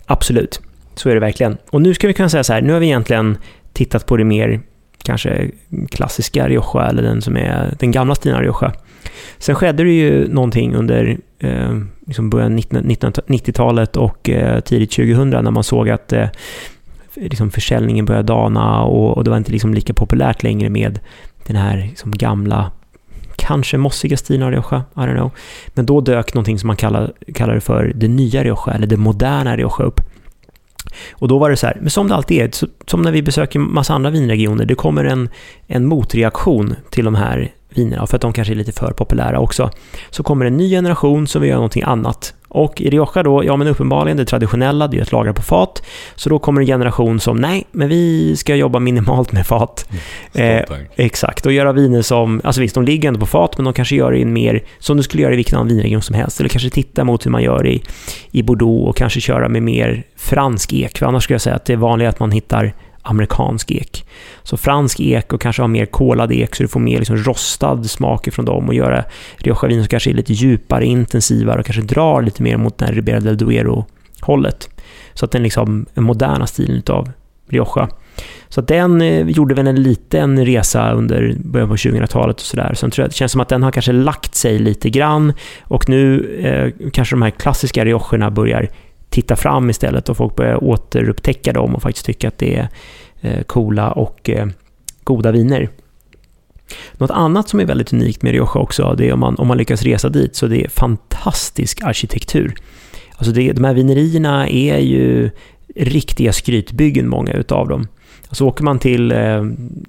Absolut, 0.05 0.61
så 0.95 1.09
är 1.09 1.13
det 1.13 1.19
verkligen. 1.19 1.57
Och 1.69 1.81
nu 1.81 1.93
ska 1.93 2.07
vi 2.07 2.13
kunna 2.13 2.29
säga 2.29 2.43
så 2.43 2.53
här, 2.53 2.61
nu 2.61 2.73
har 2.73 2.79
vi 2.79 2.85
egentligen 2.85 3.37
tittat 3.73 4.05
på 4.05 4.17
det 4.17 4.23
mer 4.23 4.61
kanske 5.03 5.51
klassiska 5.89 6.47
Rioja 6.47 6.85
eller 6.85 7.03
den 7.03 7.21
som 7.21 7.37
är 7.37 7.75
den 7.79 7.91
gamla 7.91 8.15
stilen 8.15 8.41
Rioja. 8.41 8.73
Sen 9.37 9.55
skedde 9.55 9.83
det 9.83 9.91
ju 9.91 10.27
någonting 10.27 10.75
under 10.75 11.17
eh, 11.39 11.77
liksom 12.07 12.29
början 12.29 12.59
1990-talet 12.59 13.97
och 13.97 14.29
eh, 14.29 14.59
tidigt 14.59 14.91
2000 14.91 15.29
när 15.29 15.51
man 15.51 15.63
såg 15.63 15.89
att 15.89 16.13
eh, 16.13 16.27
liksom 17.15 17.51
försäljningen 17.51 18.05
började 18.05 18.27
dana 18.27 18.83
och, 18.83 19.17
och, 19.17 19.23
det 19.23 19.29
var 19.29 19.37
inte 19.37 19.51
liksom 19.51 19.73
lika 19.73 19.93
populärt 19.93 20.43
längre 20.43 20.69
med 20.69 20.99
den 21.47 21.55
här 21.55 21.77
liksom 21.77 22.11
gamla 22.11 22.71
kanske 23.41 23.77
mossiga 23.77 24.17
stilen 24.17 24.51
Rioja, 24.51 24.83
I 24.95 24.99
don't 24.99 25.15
know. 25.15 25.31
Men 25.67 25.85
då 25.85 26.01
dök 26.01 26.33
någonting 26.33 26.59
som 26.59 26.67
man 26.67 26.75
kallar, 26.75 27.13
kallar 27.33 27.53
det 27.53 27.61
för 27.61 27.91
det 27.95 28.07
nya 28.07 28.43
Rioja, 28.43 28.73
eller 28.73 28.87
det 28.87 28.97
moderna 28.97 29.57
Rioja 29.57 29.85
upp. 29.85 29.99
Och 31.11 31.27
då 31.27 31.37
var 31.37 31.49
det 31.49 31.57
så 31.57 31.67
här, 31.67 31.77
men 31.81 31.89
som 31.89 32.07
det 32.07 32.15
alltid 32.15 32.41
är, 32.41 32.51
som 32.85 33.01
när 33.01 33.11
vi 33.11 33.21
besöker 33.21 33.59
massa 33.59 33.93
andra 33.93 34.09
vinregioner, 34.09 34.65
det 34.65 34.75
kommer 34.75 35.05
en, 35.05 35.29
en 35.67 35.85
motreaktion 35.85 36.75
till 36.89 37.05
de 37.05 37.15
här 37.15 37.51
vinerna, 37.69 38.07
för 38.07 38.15
att 38.15 38.21
de 38.21 38.33
kanske 38.33 38.53
är 38.53 38.55
lite 38.55 38.71
för 38.71 38.91
populära 38.91 39.39
också. 39.39 39.69
Så 40.09 40.23
kommer 40.23 40.45
en 40.45 40.57
ny 40.57 40.69
generation 40.69 41.27
som 41.27 41.41
vill 41.41 41.49
göra 41.49 41.57
någonting 41.57 41.83
annat. 41.83 42.33
Och 42.53 42.81
i 42.81 42.89
Rioja 42.89 43.23
då, 43.23 43.43
ja 43.45 43.55
men 43.55 43.67
uppenbarligen 43.67 44.17
det 44.17 44.25
traditionella, 44.25 44.87
det 44.87 44.97
är 44.97 45.01
att 45.01 45.11
lagra 45.11 45.33
på 45.33 45.41
fat. 45.41 45.83
Så 46.15 46.29
då 46.29 46.39
kommer 46.39 46.61
en 46.61 46.67
generation 46.67 47.19
som, 47.19 47.37
nej, 47.37 47.63
men 47.71 47.89
vi 47.89 48.35
ska 48.35 48.55
jobba 48.55 48.79
minimalt 48.79 49.31
med 49.31 49.47
fat. 49.47 49.89
Mm, 50.33 50.57
eh, 50.57 50.77
exakt, 50.95 51.45
och 51.45 51.51
göra 51.51 51.71
viner 51.71 52.01
som, 52.01 52.41
alltså 52.43 52.61
visst, 52.61 52.75
de 52.75 52.85
ligger 52.85 53.07
ändå 53.07 53.19
på 53.19 53.25
fat, 53.25 53.57
men 53.57 53.65
de 53.65 53.73
kanske 53.73 53.95
gör 53.95 54.11
det 54.11 54.19
in 54.19 54.33
mer, 54.33 54.63
som 54.79 54.97
du 54.97 55.03
skulle 55.03 55.23
göra 55.23 55.33
i 55.33 55.35
vilken 55.35 55.57
annan 55.57 55.67
vinregion 55.67 56.01
som 56.01 56.15
helst. 56.15 56.39
Eller 56.39 56.49
kanske 56.49 56.69
titta 56.69 57.03
mot 57.03 57.25
hur 57.25 57.31
man 57.31 57.43
gör 57.43 57.67
i, 57.67 57.83
i 58.31 58.43
Bordeaux 58.43 58.89
och 58.89 58.97
kanske 58.97 59.21
köra 59.21 59.49
med 59.49 59.63
mer 59.63 60.03
fransk 60.15 60.73
ek. 60.73 60.97
För 60.97 61.05
annars 61.05 61.23
skulle 61.23 61.35
jag 61.35 61.41
säga 61.41 61.55
att 61.55 61.65
det 61.65 61.73
är 61.73 61.77
vanligt 61.77 62.07
att 62.07 62.19
man 62.19 62.31
hittar 62.31 62.73
amerikansk 63.01 63.71
ek. 63.71 64.05
Så 64.43 64.57
fransk 64.57 64.99
ek 64.99 65.33
och 65.33 65.41
kanske 65.41 65.61
ha 65.61 65.67
mer 65.67 65.85
kolad 65.85 66.31
ek 66.31 66.55
så 66.55 66.63
du 66.63 66.67
får 66.67 66.79
mer 66.79 66.99
liksom 66.99 67.17
rostad 67.17 67.85
smak 67.85 68.27
från 68.31 68.45
dem 68.45 68.67
och 68.67 68.73
göra 68.73 69.03
Rioja-vin 69.37 69.81
som 69.81 69.87
kanske 69.87 70.09
är 70.09 70.13
lite 70.13 70.33
djupare, 70.33 70.85
intensivare 70.85 71.59
och 71.59 71.65
kanske 71.65 71.81
drar 71.81 72.21
lite 72.21 72.43
mer 72.43 72.57
mot 72.57 72.77
den 72.77 72.93
Ribera 72.93 73.19
del 73.19 73.37
Duero-hållet. 73.37 74.69
Så 75.13 75.25
att 75.25 75.31
den 75.31 75.43
liksom 75.43 75.85
moderna 75.95 76.47
stilen 76.47 76.83
av 76.87 77.11
Rioja. 77.49 77.89
Så 78.49 78.61
den 78.61 79.01
eh, 79.01 79.27
gjorde 79.27 79.55
väl 79.55 79.67
en 79.67 79.83
liten 79.83 80.45
resa 80.45 80.91
under 80.91 81.35
början 81.39 81.69
på 81.69 81.75
2000-talet 81.75 82.35
och 82.35 82.41
sådär. 82.41 82.73
Sen 82.73 82.91
tror 82.91 83.03
jag 83.03 83.09
det 83.09 83.15
känns 83.15 83.31
som 83.31 83.41
att 83.41 83.49
den 83.49 83.63
har 83.63 83.71
kanske 83.71 83.91
lagt 83.91 84.35
sig 84.35 84.59
lite 84.59 84.89
grann 84.89 85.33
och 85.63 85.89
nu 85.89 86.25
eh, 86.39 86.89
kanske 86.91 87.15
de 87.15 87.21
här 87.21 87.29
klassiska 87.29 87.85
Riojorna 87.85 88.31
börjar 88.31 88.69
titta 89.11 89.35
fram 89.35 89.69
istället 89.69 90.09
och 90.09 90.17
folk 90.17 90.35
börjar 90.35 90.63
återupptäcka 90.63 91.53
dem 91.53 91.75
och 91.75 91.81
faktiskt 91.81 92.05
tycka 92.05 92.27
att 92.27 92.37
det 92.37 92.55
är 92.55 92.67
eh, 93.21 93.43
coola 93.43 93.91
och 93.91 94.29
eh, 94.29 94.47
goda 95.03 95.31
viner. 95.31 95.69
Något 96.93 97.11
annat 97.11 97.49
som 97.49 97.59
är 97.59 97.65
väldigt 97.65 97.93
unikt 97.93 98.21
med 98.21 98.31
Rioja 98.31 98.59
också, 98.59 98.95
det 98.97 99.09
är 99.09 99.13
om 99.13 99.19
man, 99.19 99.35
om 99.35 99.47
man 99.47 99.57
lyckas 99.57 99.83
resa 99.83 100.09
dit, 100.09 100.35
så 100.35 100.47
det 100.47 100.63
är 100.63 100.69
fantastisk 100.69 101.83
arkitektur. 101.83 102.55
Alltså 103.15 103.31
det, 103.31 103.51
de 103.51 103.63
här 103.63 103.73
vinerierna 103.73 104.49
är 104.49 104.77
ju 104.77 105.29
riktiga 105.75 106.33
skrytbyggen, 106.33 107.09
många 107.09 107.33
utav 107.33 107.67
dem. 107.67 107.87
Så 108.31 108.47
åker 108.47 108.63
man 108.63 108.79
till 108.79 109.11
eh, 109.11 109.43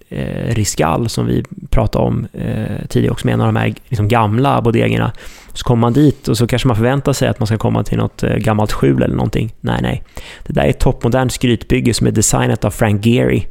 eh, 0.09 0.55
Riscal, 0.55 1.09
som 1.09 1.27
vi 1.27 1.45
pratade 1.71 2.05
om 2.05 2.27
eh, 2.33 2.87
tidigare 2.89 3.13
också, 3.13 3.27
med 3.27 3.35
en 3.35 3.41
av 3.41 3.47
de 3.47 3.57
här 3.57 3.75
liksom, 3.89 4.09
gamla 4.09 4.63
bodegerna. 4.63 5.13
Så 5.53 5.65
kommer 5.65 5.81
man 5.81 5.93
dit 5.93 6.29
och 6.29 6.39
så 6.39 6.47
kanske 6.47 6.69
man 6.69 6.77
förväntar 6.77 7.13
sig 7.13 7.29
att 7.29 7.39
man 7.39 7.47
ska 7.47 7.59
komma 7.59 7.85
till 7.85 7.99
något 7.99 8.23
eh, 8.23 8.37
gammalt 8.37 8.73
skjul 8.73 9.03
eller 9.03 9.17
någonting. 9.17 9.55
Nej, 9.61 9.79
nej. 9.83 10.03
Det 10.47 10.53
där 10.53 10.63
är 10.63 10.71
ett 10.71 10.79
toppmodernt 10.79 11.33
skrytbygge 11.33 11.95
som 11.95 12.07
är 12.07 12.11
designat 12.11 12.65
av 12.65 12.71
Frank 12.71 13.07
Gehry. 13.07 13.45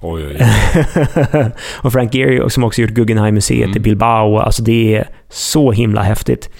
Oj, 0.00 0.26
oj, 0.26 0.36
oj. 1.34 1.50
och 1.82 1.92
Frank 1.92 2.14
Gehry 2.14 2.50
som 2.50 2.64
också 2.64 2.82
gjort 2.82 2.90
Guggenheim-museet 2.90 3.64
mm. 3.64 3.76
i 3.76 3.80
Bilbao. 3.80 4.38
Alltså 4.38 4.62
det 4.62 4.96
är 4.96 5.08
så 5.28 5.72
himla 5.72 6.02
häftigt. 6.02 6.50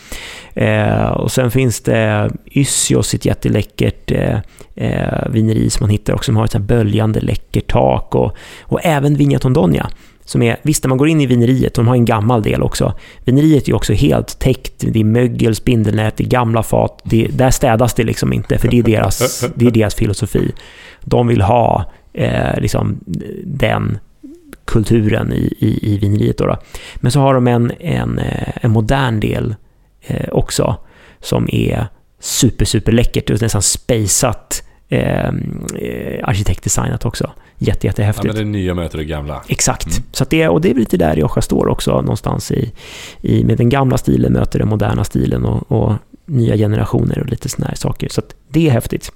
Eh, 0.56 1.06
och 1.06 1.32
sen 1.32 1.50
finns 1.50 1.80
det 1.80 2.30
Ysios, 2.50 3.14
ett 3.14 3.24
jätteläckert 3.24 4.10
eh, 4.10 4.38
eh, 4.74 5.28
vineri 5.30 5.70
som 5.70 5.84
man 5.84 5.90
hittar 5.90 6.14
också, 6.14 6.28
som 6.28 6.36
har 6.36 6.44
ett 6.44 6.50
så 6.50 6.58
böljande 6.58 7.20
läckert 7.20 7.72
tak. 7.72 8.14
Och, 8.14 8.36
och 8.62 8.80
även 8.82 9.16
Vigna 9.16 9.38
Tondonia. 9.38 9.90
Som 10.24 10.42
är, 10.42 10.56
visst, 10.62 10.84
när 10.84 10.88
man 10.88 10.98
går 10.98 11.08
in 11.08 11.20
i 11.20 11.26
vineriet, 11.26 11.74
de 11.74 11.88
har 11.88 11.94
en 11.94 12.04
gammal 12.04 12.42
del 12.42 12.62
också. 12.62 12.94
Vineriet 13.24 13.68
är 13.68 13.74
också 13.74 13.92
helt 13.92 14.38
täckt, 14.38 14.72
det 14.78 15.00
är 15.00 15.04
mögel, 15.04 15.54
spindelnät, 15.54 16.16
det 16.16 16.24
är 16.24 16.28
gamla 16.28 16.62
fat. 16.62 17.00
Det, 17.04 17.28
där 17.32 17.50
städas 17.50 17.94
det 17.94 18.04
liksom 18.04 18.32
inte, 18.32 18.58
för 18.58 18.68
det 18.68 18.78
är 18.78 18.82
deras, 18.82 19.44
det 19.54 19.66
är 19.66 19.70
deras 19.70 19.94
filosofi. 19.94 20.52
De 21.00 21.26
vill 21.26 21.40
ha 21.40 21.92
eh, 22.12 22.60
liksom, 22.60 23.00
den 23.44 23.98
kulturen 24.64 25.32
i, 25.32 25.54
i, 25.58 25.94
i 25.94 25.98
vineriet. 25.98 26.38
Då, 26.38 26.46
då 26.46 26.56
Men 26.96 27.12
så 27.12 27.20
har 27.20 27.34
de 27.34 27.46
en, 27.46 27.72
en, 27.80 28.18
eh, 28.18 28.48
en 28.60 28.70
modern 28.70 29.20
del 29.20 29.54
eh, 30.06 30.28
också, 30.32 30.76
som 31.20 31.48
är 31.52 31.86
super, 32.20 32.64
super 32.64 32.92
läckert 32.92 33.30
och 33.30 33.42
nästan 33.42 33.62
spejsat 33.62 34.62
eh, 34.88 35.30
arkitektdesignat 36.22 37.04
också. 37.04 37.30
Jätte, 37.58 37.86
jättehäftigt. 37.86 38.24
Ja, 38.24 38.32
men 38.32 38.52
det 38.52 38.58
nya 38.58 38.74
möter 38.74 38.98
det 38.98 39.04
gamla. 39.04 39.42
Exakt. 39.48 39.86
Mm. 39.86 40.08
Så 40.12 40.24
det, 40.24 40.48
och 40.48 40.60
det 40.60 40.70
är 40.70 40.74
lite 40.74 40.96
där 40.96 41.14
Rioja 41.14 41.42
står 41.42 41.68
också, 41.68 42.00
någonstans 42.00 42.50
i, 42.50 42.72
i, 43.20 43.44
med 43.44 43.58
den 43.58 43.68
gamla 43.68 43.98
stilen 43.98 44.32
möter 44.32 44.58
den 44.58 44.68
moderna 44.68 45.04
stilen 45.04 45.44
och, 45.44 45.72
och 45.72 45.92
nya 46.26 46.56
generationer 46.56 47.20
och 47.20 47.26
lite 47.26 47.48
sådana 47.48 47.68
här 47.68 47.76
saker. 47.76 48.08
Så 48.08 48.22
det 48.48 48.68
är 48.68 48.70
häftigt. 48.70 49.12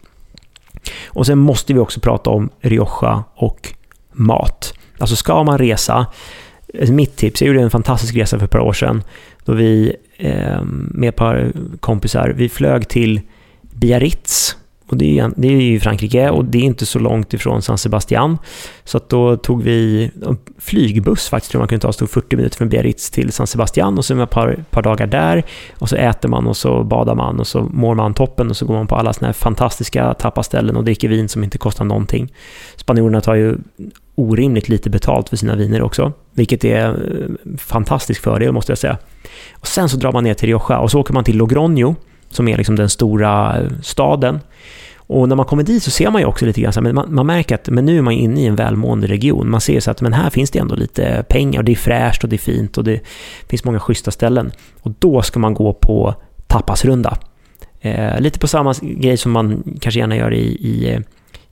Och 1.07 1.27
sen 1.27 1.39
måste 1.39 1.75
vi 1.75 1.79
också 1.79 2.01
prata 2.01 2.31
om 2.31 2.51
Rioja 2.61 3.25
och 3.35 3.75
mat. 4.13 4.75
Alltså 4.99 5.17
ska 5.17 5.45
man 5.45 5.59
resa, 5.59 6.07
mitt 6.89 7.17
tips, 7.17 7.43
jag 7.43 7.49
gjorde 7.49 7.63
en 7.63 7.71
fantastisk 7.71 8.17
resa 8.17 8.39
för 8.39 8.45
ett 8.45 8.51
par 8.51 8.61
år 8.61 8.73
sedan, 8.73 9.03
då 9.45 9.53
vi 9.53 9.97
Ehm, 10.21 10.93
med 10.95 11.09
ett 11.09 11.17
par 11.17 11.53
kompisar, 11.81 12.29
vi 12.37 12.49
flög 12.49 12.89
till 12.89 13.21
Biarritz 13.61 14.57
och 14.91 14.97
det 14.97 15.19
är, 15.19 15.31
det 15.37 15.49
är 15.49 15.53
ju 15.53 15.81
Frankrike 15.81 16.31
och 16.31 16.45
det 16.45 16.59
är 16.59 16.63
inte 16.63 16.87
så 16.87 16.99
långt 16.99 17.35
ifrån 17.35 17.63
San 17.63 17.79
Sebastian. 17.79 18.39
Så 18.85 18.97
att 18.97 19.09
då 19.09 19.37
tog 19.37 19.63
vi 19.63 20.11
en 20.27 20.39
flygbuss 20.59 21.29
faktiskt, 21.29 21.51
tror 21.51 21.59
man 21.59 21.69
kunde 21.69 21.83
ta, 21.83 21.93
stod 21.93 22.11
40 22.11 22.37
minuter 22.37 22.57
från 22.57 22.69
Biarritz 22.69 23.11
till 23.11 23.33
San 23.33 23.47
Sebastian 23.47 23.99
och 23.99 24.05
så 24.05 24.23
ett 24.23 24.31
par, 24.31 24.65
par 24.71 24.83
dagar 24.83 25.07
där. 25.07 25.43
Och 25.79 25.89
så 25.89 25.97
äter 25.97 26.29
man 26.29 26.47
och 26.47 26.57
så 26.57 26.85
badar 26.85 27.15
man 27.15 27.41
och 27.41 27.47
så 27.47 27.61
mår 27.61 27.95
man 27.95 28.15
toppen 28.15 28.51
och 28.51 28.57
så 28.57 28.67
går 28.67 28.75
man 28.75 28.87
på 28.87 28.97
alla 28.97 29.13
såna 29.13 29.27
här 29.27 29.33
fantastiska 29.33 30.15
tapaställen 30.15 30.77
och 30.77 30.85
dricker 30.85 31.09
vin 31.09 31.29
som 31.29 31.45
inte 31.45 31.59
kostar 31.59 31.85
någonting. 31.85 32.33
Spanjorerna 32.77 33.21
tar 33.21 33.35
ju 33.35 33.57
orimligt 34.15 34.69
lite 34.69 34.91
betalt 34.91 35.29
för 35.29 35.37
sina 35.37 35.57
viner 35.57 35.83
också, 35.83 36.13
vilket 36.35 36.65
är 36.65 36.79
en 36.79 37.59
fantastisk 37.59 38.23
fördel 38.23 38.53
måste 38.53 38.73
jag 38.73 38.79
säga. 38.79 38.99
Och 39.53 39.67
sen 39.67 39.89
så 39.89 39.97
drar 39.97 40.13
man 40.13 40.25
ner 40.25 40.35
till 40.35 40.49
Rioja 40.49 40.79
och 40.79 40.91
så 40.91 41.01
åker 41.01 41.15
man 41.15 41.25
till 41.25 41.41
Logroño, 41.41 41.95
som 42.29 42.49
är 42.49 42.57
liksom 42.57 42.77
den 42.77 42.89
stora 42.89 43.59
eh, 43.59 43.69
staden. 43.83 44.41
Och 44.97 45.29
när 45.29 45.37
man 45.37 45.47
kommer 45.47 45.63
dit 45.63 45.83
så 45.83 45.91
ser 45.91 46.11
man 46.11 46.21
ju 46.21 46.27
också 46.27 46.47
lite 46.47 46.61
grann, 46.61 46.73
men 46.81 46.95
man, 46.95 47.15
man, 47.15 47.27
märker 47.27 47.55
att 47.55 47.69
men 47.69 47.85
nu 47.85 47.99
är 47.99 48.03
man 48.03 48.13
inne 48.13 48.41
i 48.41 48.47
en 48.47 48.57
välmående 48.57 49.07
region. 49.07 49.51
Man 49.51 49.61
ser 49.61 49.81
så 49.81 49.91
att 49.91 50.01
men 50.01 50.13
här 50.13 50.31
finns 50.31 50.51
det 50.51 50.59
ändå 50.59 50.75
lite 50.75 51.25
pengar, 51.29 51.59
och 51.59 51.65
det 51.65 51.73
är 51.73 51.77
fräscht 51.77 52.25
och 52.25 52.31
det 52.31 52.37
är 52.37 52.39
fint 52.39 52.79
och 52.79 52.85
det 52.85 53.01
finns 53.49 53.65
många 53.65 53.81
schyssta 53.81 54.11
ställen. 54.11 54.53
Och 54.83 54.93
då 54.99 55.23
ska 55.23 55.41
man 55.41 55.55
gå 55.55 55.73
på 55.73 56.15
tapasrunda. 56.47 57.19
Eh, 57.81 58.21
lite 58.21 58.39
på 58.39 58.49
samma 58.49 58.75
grej 58.83 59.17
som 59.17 59.33
man 59.33 59.63
kanske 59.81 60.01
gärna 60.01 60.17
gör 60.17 60.35
i, 60.35 60.47
i, 60.47 60.95
eh, 60.95 61.01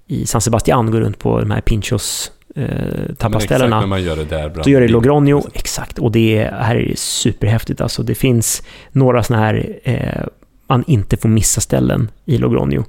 i 0.07 0.27
San 0.27 0.41
Sebastian, 0.41 0.91
går 0.91 1.01
runt 1.01 1.19
på 1.19 1.41
de 1.41 1.51
här 1.51 1.61
pinchos 1.61 2.33
eh, 2.59 3.15
tapasställena. 3.19 3.77
Exakt, 3.77 3.89
man 3.89 4.03
gör 4.03 4.17
det 4.17 4.25
där. 4.25 4.63
Så 4.63 4.71
gör 4.71 4.81
det 4.81 4.87
i 4.87 4.91
Logroño, 4.91 5.51
exakt. 5.55 5.99
Och 5.99 6.13
det 6.13 6.51
här 6.53 6.77
är 6.77 6.95
superhäftigt. 6.97 7.81
Alltså, 7.81 8.03
det 8.03 8.15
finns 8.15 8.63
några 8.93 9.23
sådana 9.23 9.45
här 9.45 9.79
eh, 9.85 10.27
man 10.69 10.85
inte 10.87 11.17
får 11.17 11.29
missa 11.29 11.61
ställen 11.61 12.11
i 12.25 12.39
Logroño. 12.39 12.85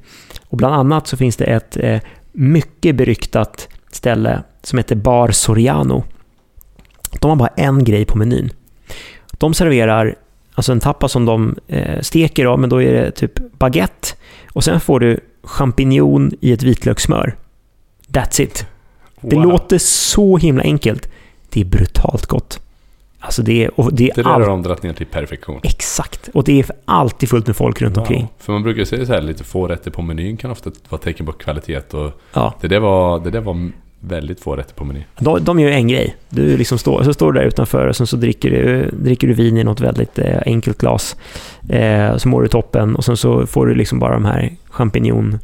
Och 0.50 0.58
bland 0.58 0.76
annat 0.76 1.08
så 1.08 1.18
finns 1.18 1.36
det 1.36 1.46
ett 1.46 1.78
eh, 1.78 2.00
mycket 2.32 2.96
beryktat 2.96 3.68
ställe 3.92 4.44
som 4.64 4.78
heter 4.78 4.96
Bar 4.96 5.32
Soriano. 5.32 6.04
De 7.20 7.30
har 7.30 7.36
bara 7.36 7.54
en 7.58 7.84
grej 7.84 8.06
på 8.06 8.18
menyn. 8.18 8.50
De 9.32 9.54
serverar 9.54 10.16
alltså 10.54 10.72
en 10.72 10.80
tappa 10.80 11.08
som 11.08 11.26
de 11.26 11.56
eh, 11.68 12.02
steker, 12.02 12.46
då, 12.46 12.58
men 12.58 12.70
då 12.70 12.82
är 12.82 12.94
det 12.94 13.12
typ 13.12 13.60
baguette 13.60 14.08
och 14.54 14.64
sen 14.64 14.80
får 14.80 15.00
du 15.00 15.20
champinjon 15.44 16.32
i 16.42 16.54
ett 16.54 16.64
vitlökssmör. 16.64 17.36
That's 18.08 18.42
it. 18.42 18.66
Det 19.22 19.36
wow. 19.36 19.46
låter 19.46 19.78
så 19.78 20.38
himla 20.38 20.64
enkelt. 20.64 21.10
Det 21.50 21.62
är 21.62 21.66
brutalt 21.66 22.26
gott. 22.26 22.60
Alltså 23.20 23.42
det, 23.42 23.66
är, 23.66 23.80
och 23.80 23.94
det, 23.94 24.10
är 24.10 24.16
det 24.16 24.24
där 24.24 24.30
all... 24.30 24.42
har 24.42 24.50
de 24.50 24.64
dragit 24.64 24.84
ner 24.84 24.94
till 24.94 25.06
perfektion. 25.06 25.60
Exakt. 25.64 26.30
Och 26.34 26.44
det 26.44 26.60
är 26.60 26.66
alltid 26.86 27.30
fullt 27.30 27.48
med 27.48 27.56
folk 27.56 27.82
runt 27.82 27.98
wow. 27.98 28.02
omkring. 28.02 28.28
För 28.38 28.54
man 28.54 28.64
brukar 28.64 28.86
säga 28.86 29.06
så 29.06 29.14
här, 29.14 29.22
lite 29.22 29.44
få 29.44 29.68
rätter 29.68 29.92
på 29.92 30.02
menyn 30.02 30.38
kan 30.38 30.52
ofta 30.52 30.72
vara 30.90 31.02
tecken 31.02 31.26
på 31.26 31.32
kvalitet. 31.32 31.94
Och 31.94 32.12
ja. 32.34 32.54
det, 32.62 32.68
där 32.68 32.80
var, 32.80 33.20
det 33.20 33.32
där 33.32 33.42
var 33.42 33.72
väldigt 34.00 34.40
få 34.40 34.56
rätter 34.56 34.74
på 34.74 34.86
menyn. 34.86 35.04
De, 35.20 35.44
de 35.44 35.60
gör 35.60 35.70
en 35.70 35.88
grej. 35.88 36.16
Du 36.30 36.58
liksom 36.58 36.78
står, 36.78 37.04
så 37.04 37.14
står 37.14 37.32
du 37.32 37.40
där 37.40 37.48
utanför 37.48 37.88
och 37.88 37.96
sen 37.96 38.08
så 38.08 38.16
dricker 38.16 38.50
du, 38.50 38.90
dricker 38.94 39.28
du 39.28 39.34
vin 39.34 39.58
i 39.58 39.64
något 39.64 39.82
väldigt 39.82 40.20
eh, 40.20 40.42
enkelt 40.46 40.78
glas. 40.78 41.16
Eh, 41.70 42.18
så 42.18 42.30
mår 42.30 42.42
du 42.42 42.48
toppen 42.48 42.96
och 42.96 43.06
sen 43.06 43.18
så 43.18 43.48
får 43.48 43.66
du 43.66 43.76
liksom 43.76 44.00
bara 44.00 44.14
de 44.14 44.26
här 44.26 44.52
champinjon 44.70 45.40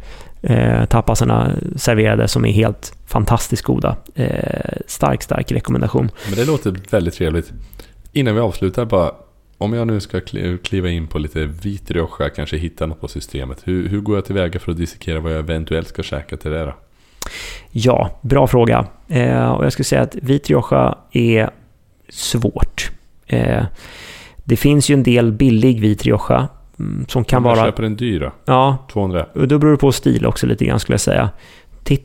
eh, 0.46 0.86
tapasarna 0.86 1.52
serverade 1.76 2.28
som 2.28 2.46
är 2.46 2.52
helt 2.52 2.98
fantastiskt 3.06 3.64
goda. 3.64 3.96
Eh, 4.16 4.78
stark, 4.88 5.24
stark 5.24 5.52
rekommendation. 5.52 6.10
Men 6.30 6.36
det 6.36 6.46
låter 6.46 6.76
väldigt 6.92 7.14
trevligt. 7.14 7.52
Innan 8.12 8.36
vi 8.36 8.42
avslutar 8.42 8.86
bara, 8.86 9.12
om 9.58 9.74
jag 9.74 9.88
nu 9.88 10.00
ska 10.00 10.22
kliva 10.64 10.90
in 10.90 11.08
på 11.08 11.20
lite 11.20 11.46
vit 11.46 11.92
rioja, 11.92 12.30
kanske 12.36 12.58
hitta 12.58 12.86
något 12.86 13.02
på 13.02 13.08
systemet. 13.08 13.62
Hur, 13.64 13.90
hur 13.90 14.02
går 14.02 14.16
jag 14.16 14.26
tillväga 14.26 14.60
för 14.60 14.72
att 14.72 14.78
dissekera 14.78 15.20
vad 15.20 15.32
jag 15.32 15.40
eventuellt 15.40 15.88
ska 15.88 16.04
käka 16.04 16.38
till 16.38 16.52
det 16.52 16.66
då? 16.66 16.74
Ja, 17.72 18.20
bra 18.22 18.48
fråga. 18.48 18.88
Eh, 19.08 19.52
och 19.52 19.66
jag 19.66 19.72
skulle 19.72 19.84
säga 19.84 20.02
att 20.02 20.16
vit 20.16 20.50
rioja 20.50 20.98
är 21.12 21.50
svårt. 22.10 22.92
Eh, 23.28 23.66
det 24.44 24.56
finns 24.56 24.90
ju 24.90 24.94
en 24.94 25.04
del 25.04 25.32
billig 25.32 25.82
vit 25.82 26.06
rioja 26.06 26.48
som 27.08 27.24
kan 27.24 27.44
vara... 27.44 27.56
Man 27.56 27.66
köper 27.66 27.84
en 27.84 27.96
dyr 27.96 28.20
då? 28.20 28.32
Ja. 28.46 28.78
200? 28.92 29.26
Då 29.34 29.58
beror 29.60 29.72
det 29.72 29.78
på 29.78 29.92
stil 29.92 30.26
också 30.26 30.48
lite 30.48 30.66
grann 30.66 30.80
skulle 30.80 30.94
jag 30.94 31.02
säga. 31.02 31.30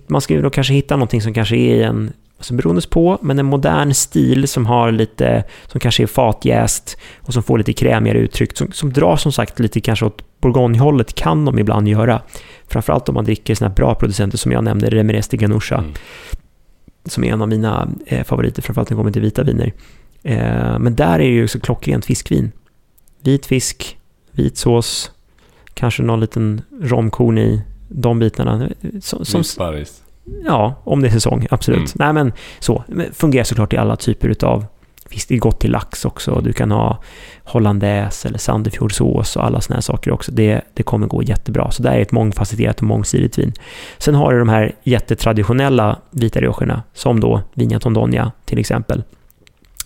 Man 0.06 0.20
ska 0.20 0.34
ju 0.34 0.42
då 0.42 0.50
kanske 0.50 0.74
hitta 0.74 0.96
någonting 0.96 1.22
som 1.22 1.34
kanske 1.34 1.56
är 1.56 1.86
en, 1.86 2.12
alltså 2.36 2.54
beroende 2.54 2.82
på, 2.90 3.18
men 3.22 3.38
en 3.38 3.46
modern 3.46 3.94
stil 3.94 4.48
som 4.48 4.66
har 4.66 4.92
lite, 4.92 5.44
som 5.66 5.80
kanske 5.80 6.02
är 6.02 6.06
fatjäst 6.06 6.98
och 7.20 7.32
som 7.32 7.42
får 7.42 7.58
lite 7.58 7.72
krämigare 7.72 8.18
uttryck, 8.18 8.56
som, 8.56 8.72
som 8.72 8.92
drar 8.92 9.16
som 9.16 9.32
sagt 9.32 9.58
lite 9.60 9.80
kanske 9.80 10.06
åt 10.06 10.40
bourgognehållet 10.40 11.14
kan 11.14 11.44
de 11.44 11.58
ibland 11.58 11.88
göra. 11.88 12.22
Framförallt 12.68 13.08
om 13.08 13.14
man 13.14 13.24
dricker 13.24 13.54
sådana 13.54 13.70
här 13.70 13.76
bra 13.76 13.94
producenter 13.94 14.38
som 14.38 14.52
jag 14.52 14.64
nämnde, 14.64 14.90
Remeres 14.90 15.28
de 15.28 15.36
Ganoucha, 15.36 15.78
mm. 15.78 15.92
som 17.04 17.24
är 17.24 17.32
en 17.32 17.42
av 17.42 17.48
mina 17.48 17.88
eh, 18.06 18.24
favoriter, 18.24 18.62
framförallt 18.62 18.90
när 18.90 18.96
det 18.96 19.00
kommer 19.00 19.12
till 19.12 19.22
vita 19.22 19.42
viner. 19.42 19.72
Eh, 20.22 20.78
men 20.78 20.94
där 20.94 21.14
är 21.14 21.18
det 21.18 21.24
ju 21.24 21.48
så 21.48 21.60
klockrent 21.60 22.04
fiskvin. 22.04 22.52
Vit 23.22 23.46
fisk, 23.46 23.98
vit 24.32 24.56
sås, 24.56 25.10
kanske 25.74 26.02
någon 26.02 26.20
liten 26.20 26.62
romkorn 26.82 27.38
i, 27.38 27.62
de 27.88 28.18
bitarna. 28.18 28.68
Som, 29.00 29.24
som, 29.24 29.44
ja, 30.44 30.74
om 30.84 31.02
det 31.02 31.08
är 31.08 31.12
säsong, 31.12 31.46
absolut. 31.50 31.78
Mm. 31.78 31.90
Nej, 31.94 32.12
men 32.12 32.32
så. 32.58 32.84
Fungerar 33.12 33.44
såklart 33.44 33.72
i 33.72 33.76
alla 33.76 33.96
typer 33.96 34.44
av 34.44 34.66
Visst, 35.12 35.28
det 35.28 35.34
är 35.34 35.38
gott 35.38 35.60
till 35.60 35.70
lax 35.70 36.04
också. 36.04 36.40
Du 36.40 36.52
kan 36.52 36.70
ha 36.70 36.98
hollandaise 37.44 38.28
eller 38.28 38.38
sandefjordsås 38.38 39.36
och 39.36 39.44
alla 39.44 39.60
såna 39.60 39.76
här 39.76 39.80
saker 39.80 40.10
också. 40.10 40.32
Det, 40.32 40.60
det 40.74 40.82
kommer 40.82 41.06
gå 41.06 41.22
jättebra. 41.22 41.70
Så 41.70 41.82
det 41.82 41.88
är 41.88 42.00
ett 42.00 42.12
mångfacetterat 42.12 42.76
och 42.76 42.86
mångsidigt 42.86 43.38
vin. 43.38 43.52
Sen 43.98 44.14
har 44.14 44.32
du 44.32 44.38
de 44.38 44.48
här 44.48 44.74
jättetraditionella 44.82 45.98
vita 46.10 46.40
riocherna, 46.40 46.82
som 46.92 47.20
då 47.20 47.42
Vigna 47.54 47.80
Tondonia 47.80 48.32
till 48.44 48.58
exempel. 48.58 49.02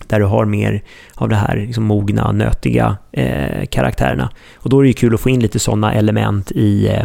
Där 0.08 0.20
du 0.20 0.26
har 0.26 0.44
mer 0.44 0.82
av 1.14 1.28
det 1.28 1.36
här 1.36 1.56
liksom 1.56 1.84
mogna, 1.84 2.32
nötiga 2.32 2.96
eh, 3.12 3.66
karaktärerna. 3.66 4.30
Och 4.54 4.70
då 4.70 4.78
är 4.78 4.82
det 4.82 4.88
ju 4.88 4.94
kul 4.94 5.14
att 5.14 5.20
få 5.20 5.30
in 5.30 5.40
lite 5.40 5.58
sådana 5.58 5.94
element 5.94 6.50
i, 6.50 6.88
eh, 6.88 7.04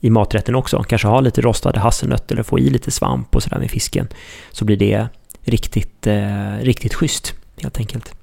i 0.00 0.10
maträtten 0.10 0.54
också. 0.54 0.82
Kanske 0.82 1.08
ha 1.08 1.20
lite 1.20 1.40
rostade 1.40 1.80
hasselnötter 1.80 2.34
eller 2.34 2.42
få 2.42 2.58
i 2.58 2.70
lite 2.70 2.90
svamp 2.90 3.36
och 3.36 3.42
sådär 3.42 3.58
med 3.58 3.70
fisken. 3.70 4.08
Så 4.50 4.64
blir 4.64 4.76
det 4.76 5.08
riktigt, 5.44 6.06
eh, 6.06 6.56
riktigt 6.60 6.94
schysst 6.94 7.34
helt 7.62 7.78
enkelt. 7.78 8.14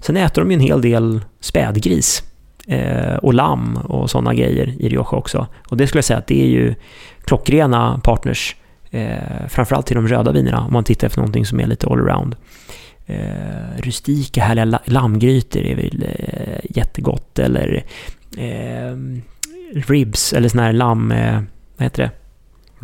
Sen 0.00 0.16
äter 0.16 0.42
de 0.42 0.50
ju 0.50 0.54
en 0.54 0.60
hel 0.60 0.80
del 0.80 1.20
spädgris 1.40 2.22
eh, 2.66 3.14
och 3.14 3.34
lamm 3.34 3.76
och 3.76 4.10
sådana 4.10 4.34
grejer 4.34 4.74
i 4.78 4.88
Rioja 4.88 5.08
också. 5.10 5.46
Och 5.68 5.76
det 5.76 5.86
skulle 5.86 5.98
jag 5.98 6.04
säga 6.04 6.18
att 6.18 6.26
det 6.26 6.42
är 6.42 6.46
ju 6.46 6.74
klockrena 7.24 8.00
partners, 8.04 8.56
eh, 8.90 9.46
framförallt 9.48 9.86
till 9.86 9.96
de 9.96 10.08
röda 10.08 10.32
vinerna, 10.32 10.60
om 10.60 10.72
man 10.72 10.84
tittar 10.84 11.06
efter 11.06 11.18
någonting 11.18 11.46
som 11.46 11.60
är 11.60 11.66
lite 11.66 11.86
allround. 11.86 12.36
Eh, 13.06 13.76
rustika 13.82 14.42
härliga 14.42 14.80
lammgrytor 14.84 15.60
är 15.60 15.76
väl 15.76 16.04
eh, 16.08 16.76
jättegott, 16.76 17.38
eller 17.38 17.84
eh, 18.36 18.96
ribs, 19.74 20.32
eller 20.32 20.48
sån 20.48 20.60
här 20.60 20.72
lamm... 20.72 21.12
Eh, 21.12 21.42
vad 21.76 21.84
heter 21.84 22.02
det? 22.02 22.10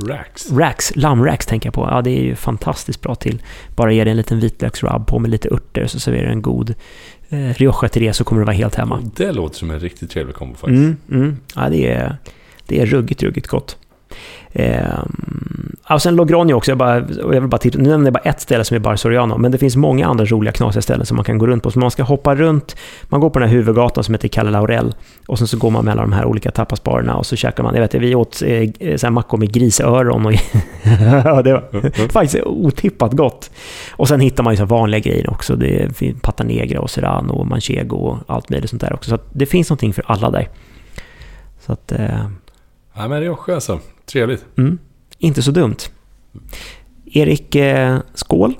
Racks. 0.06 0.52
Racks, 0.52 0.96
lammracks 0.96 1.46
tänker 1.46 1.66
jag 1.66 1.74
på. 1.74 1.88
Ja, 1.90 2.02
det 2.02 2.10
är 2.10 2.22
ju 2.22 2.34
fantastiskt 2.34 3.00
bra 3.00 3.14
till. 3.14 3.42
Bara 3.76 3.92
ge 3.92 4.04
det 4.04 4.10
en 4.10 4.16
liten 4.16 4.40
vitlöksrub 4.40 5.06
på 5.06 5.18
med 5.18 5.30
lite 5.30 5.48
örter 5.48 5.86
så 5.86 6.00
serverar 6.00 6.26
du 6.26 6.32
en 6.32 6.42
god 6.42 6.74
eh, 7.28 7.54
Rioja 7.54 7.88
till 7.88 8.02
det 8.02 8.12
så 8.12 8.24
kommer 8.24 8.40
du 8.40 8.46
vara 8.46 8.56
helt 8.56 8.74
hemma. 8.74 9.02
Det 9.16 9.32
låter 9.32 9.56
som 9.56 9.70
en 9.70 9.80
riktigt 9.80 10.10
trevlig 10.10 10.34
kombo 10.34 10.54
faktiskt. 10.54 10.78
Mm, 10.78 10.96
mm. 11.10 11.36
Ja, 11.54 11.68
det 11.68 11.92
är, 11.92 12.16
det 12.66 12.80
är 12.80 12.86
ruggigt, 12.86 13.22
ruggigt 13.22 13.46
gott. 13.46 13.76
Eh, 14.52 15.04
och 15.90 16.02
sen 16.02 16.20
Logroño 16.20 16.52
också, 16.52 16.70
jag, 16.70 16.78
bara, 16.78 16.96
jag 16.96 17.28
vill 17.28 17.48
bara 17.48 17.58
titta, 17.58 17.78
nu 17.78 17.88
nämner 17.88 18.06
jag 18.06 18.14
bara 18.14 18.30
ett 18.30 18.40
ställe 18.40 18.64
som 18.64 18.74
är 18.74 18.78
Bar 18.78 18.96
Soriano, 18.96 19.38
men 19.38 19.52
det 19.52 19.58
finns 19.58 19.76
många 19.76 20.06
andra 20.06 20.24
roliga 20.24 20.52
knasiga 20.52 20.82
ställen 20.82 21.06
som 21.06 21.16
man 21.16 21.24
kan 21.24 21.38
gå 21.38 21.46
runt 21.46 21.62
på. 21.62 21.70
Så 21.70 21.78
man 21.78 21.90
ska 21.90 22.02
hoppa 22.02 22.34
runt, 22.34 22.76
man 23.08 23.20
går 23.20 23.30
på 23.30 23.38
den 23.38 23.48
här 23.48 23.56
huvudgatan 23.56 24.04
som 24.04 24.14
heter 24.14 24.28
Calle 24.28 24.50
Laurel 24.50 24.94
och 25.26 25.38
sen 25.38 25.48
så 25.48 25.56
går 25.56 25.70
man 25.70 25.84
mellan 25.84 26.10
de 26.10 26.16
här 26.16 26.24
olika 26.24 26.50
tapasbarerna 26.50 27.16
och 27.16 27.26
så 27.26 27.36
käkar 27.36 27.62
man, 27.62 27.74
jag 27.74 27.80
vet 27.82 27.94
vi 27.94 28.14
åt 28.14 28.42
eh, 28.42 28.96
så 28.96 29.06
här 29.06 29.10
mackor 29.10 29.38
med 29.38 29.52
grisöron 29.52 30.26
och 30.26 30.32
det 31.44 31.52
var 31.52 32.08
faktiskt 32.08 32.44
otippat 32.44 33.12
gott. 33.12 33.50
Och 33.96 34.08
sen 34.08 34.20
hittar 34.20 34.42
man 34.42 34.52
ju 34.52 34.56
så 34.56 34.64
vanliga 34.64 35.00
grejer 35.00 35.30
också, 35.30 35.56
det 35.56 35.82
är 35.82 36.12
pata 36.20 36.44
negra 36.44 36.80
och 36.80 36.90
serrano 36.90 37.32
och 37.32 37.46
manchego 37.46 37.96
och 37.96 38.18
allt 38.26 38.50
möjligt 38.50 38.70
sånt 38.70 38.82
där 38.82 38.92
också. 38.92 39.10
Så 39.10 39.18
det 39.32 39.46
finns 39.46 39.70
någonting 39.70 39.92
för 39.92 40.04
alla 40.06 40.30
där. 40.30 40.48
Så 41.60 41.72
att... 41.72 41.92
Eh, 41.92 42.26
Ja, 42.98 43.08
men 43.08 43.20
Rioja 43.20 43.54
alltså. 43.54 43.80
Trevligt. 44.06 44.44
Mm. 44.58 44.78
Inte 45.18 45.42
så 45.42 45.50
dumt. 45.50 45.76
Erik, 47.12 47.54
eh, 47.54 47.98
skål. 48.14 48.54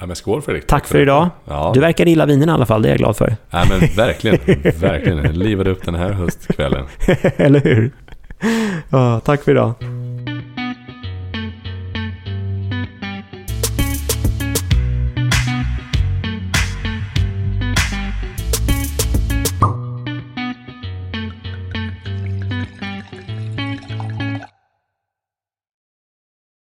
Ja, 0.00 0.06
men 0.06 0.16
skål 0.16 0.42
Fredrik. 0.42 0.66
Tack 0.66 0.86
för 0.86 0.98
idag. 1.00 1.28
Ja. 1.44 1.70
Du 1.74 1.80
verkar 1.80 2.06
gilla 2.06 2.26
vinerna 2.26 2.52
i 2.52 2.54
alla 2.54 2.66
fall, 2.66 2.82
det 2.82 2.88
är 2.88 2.90
jag 2.90 2.98
glad 2.98 3.16
för. 3.16 3.36
Ja, 3.50 3.64
men 3.70 3.80
verkligen. 3.96 4.38
verkligen. 4.80 5.32
Livade 5.38 5.70
upp 5.70 5.84
den 5.84 5.94
här 5.94 6.12
höstkvällen. 6.12 6.86
Eller 7.36 7.60
hur? 7.60 7.90
Ja, 8.90 9.20
tack 9.20 9.42
för 9.44 9.52
idag. 9.52 9.74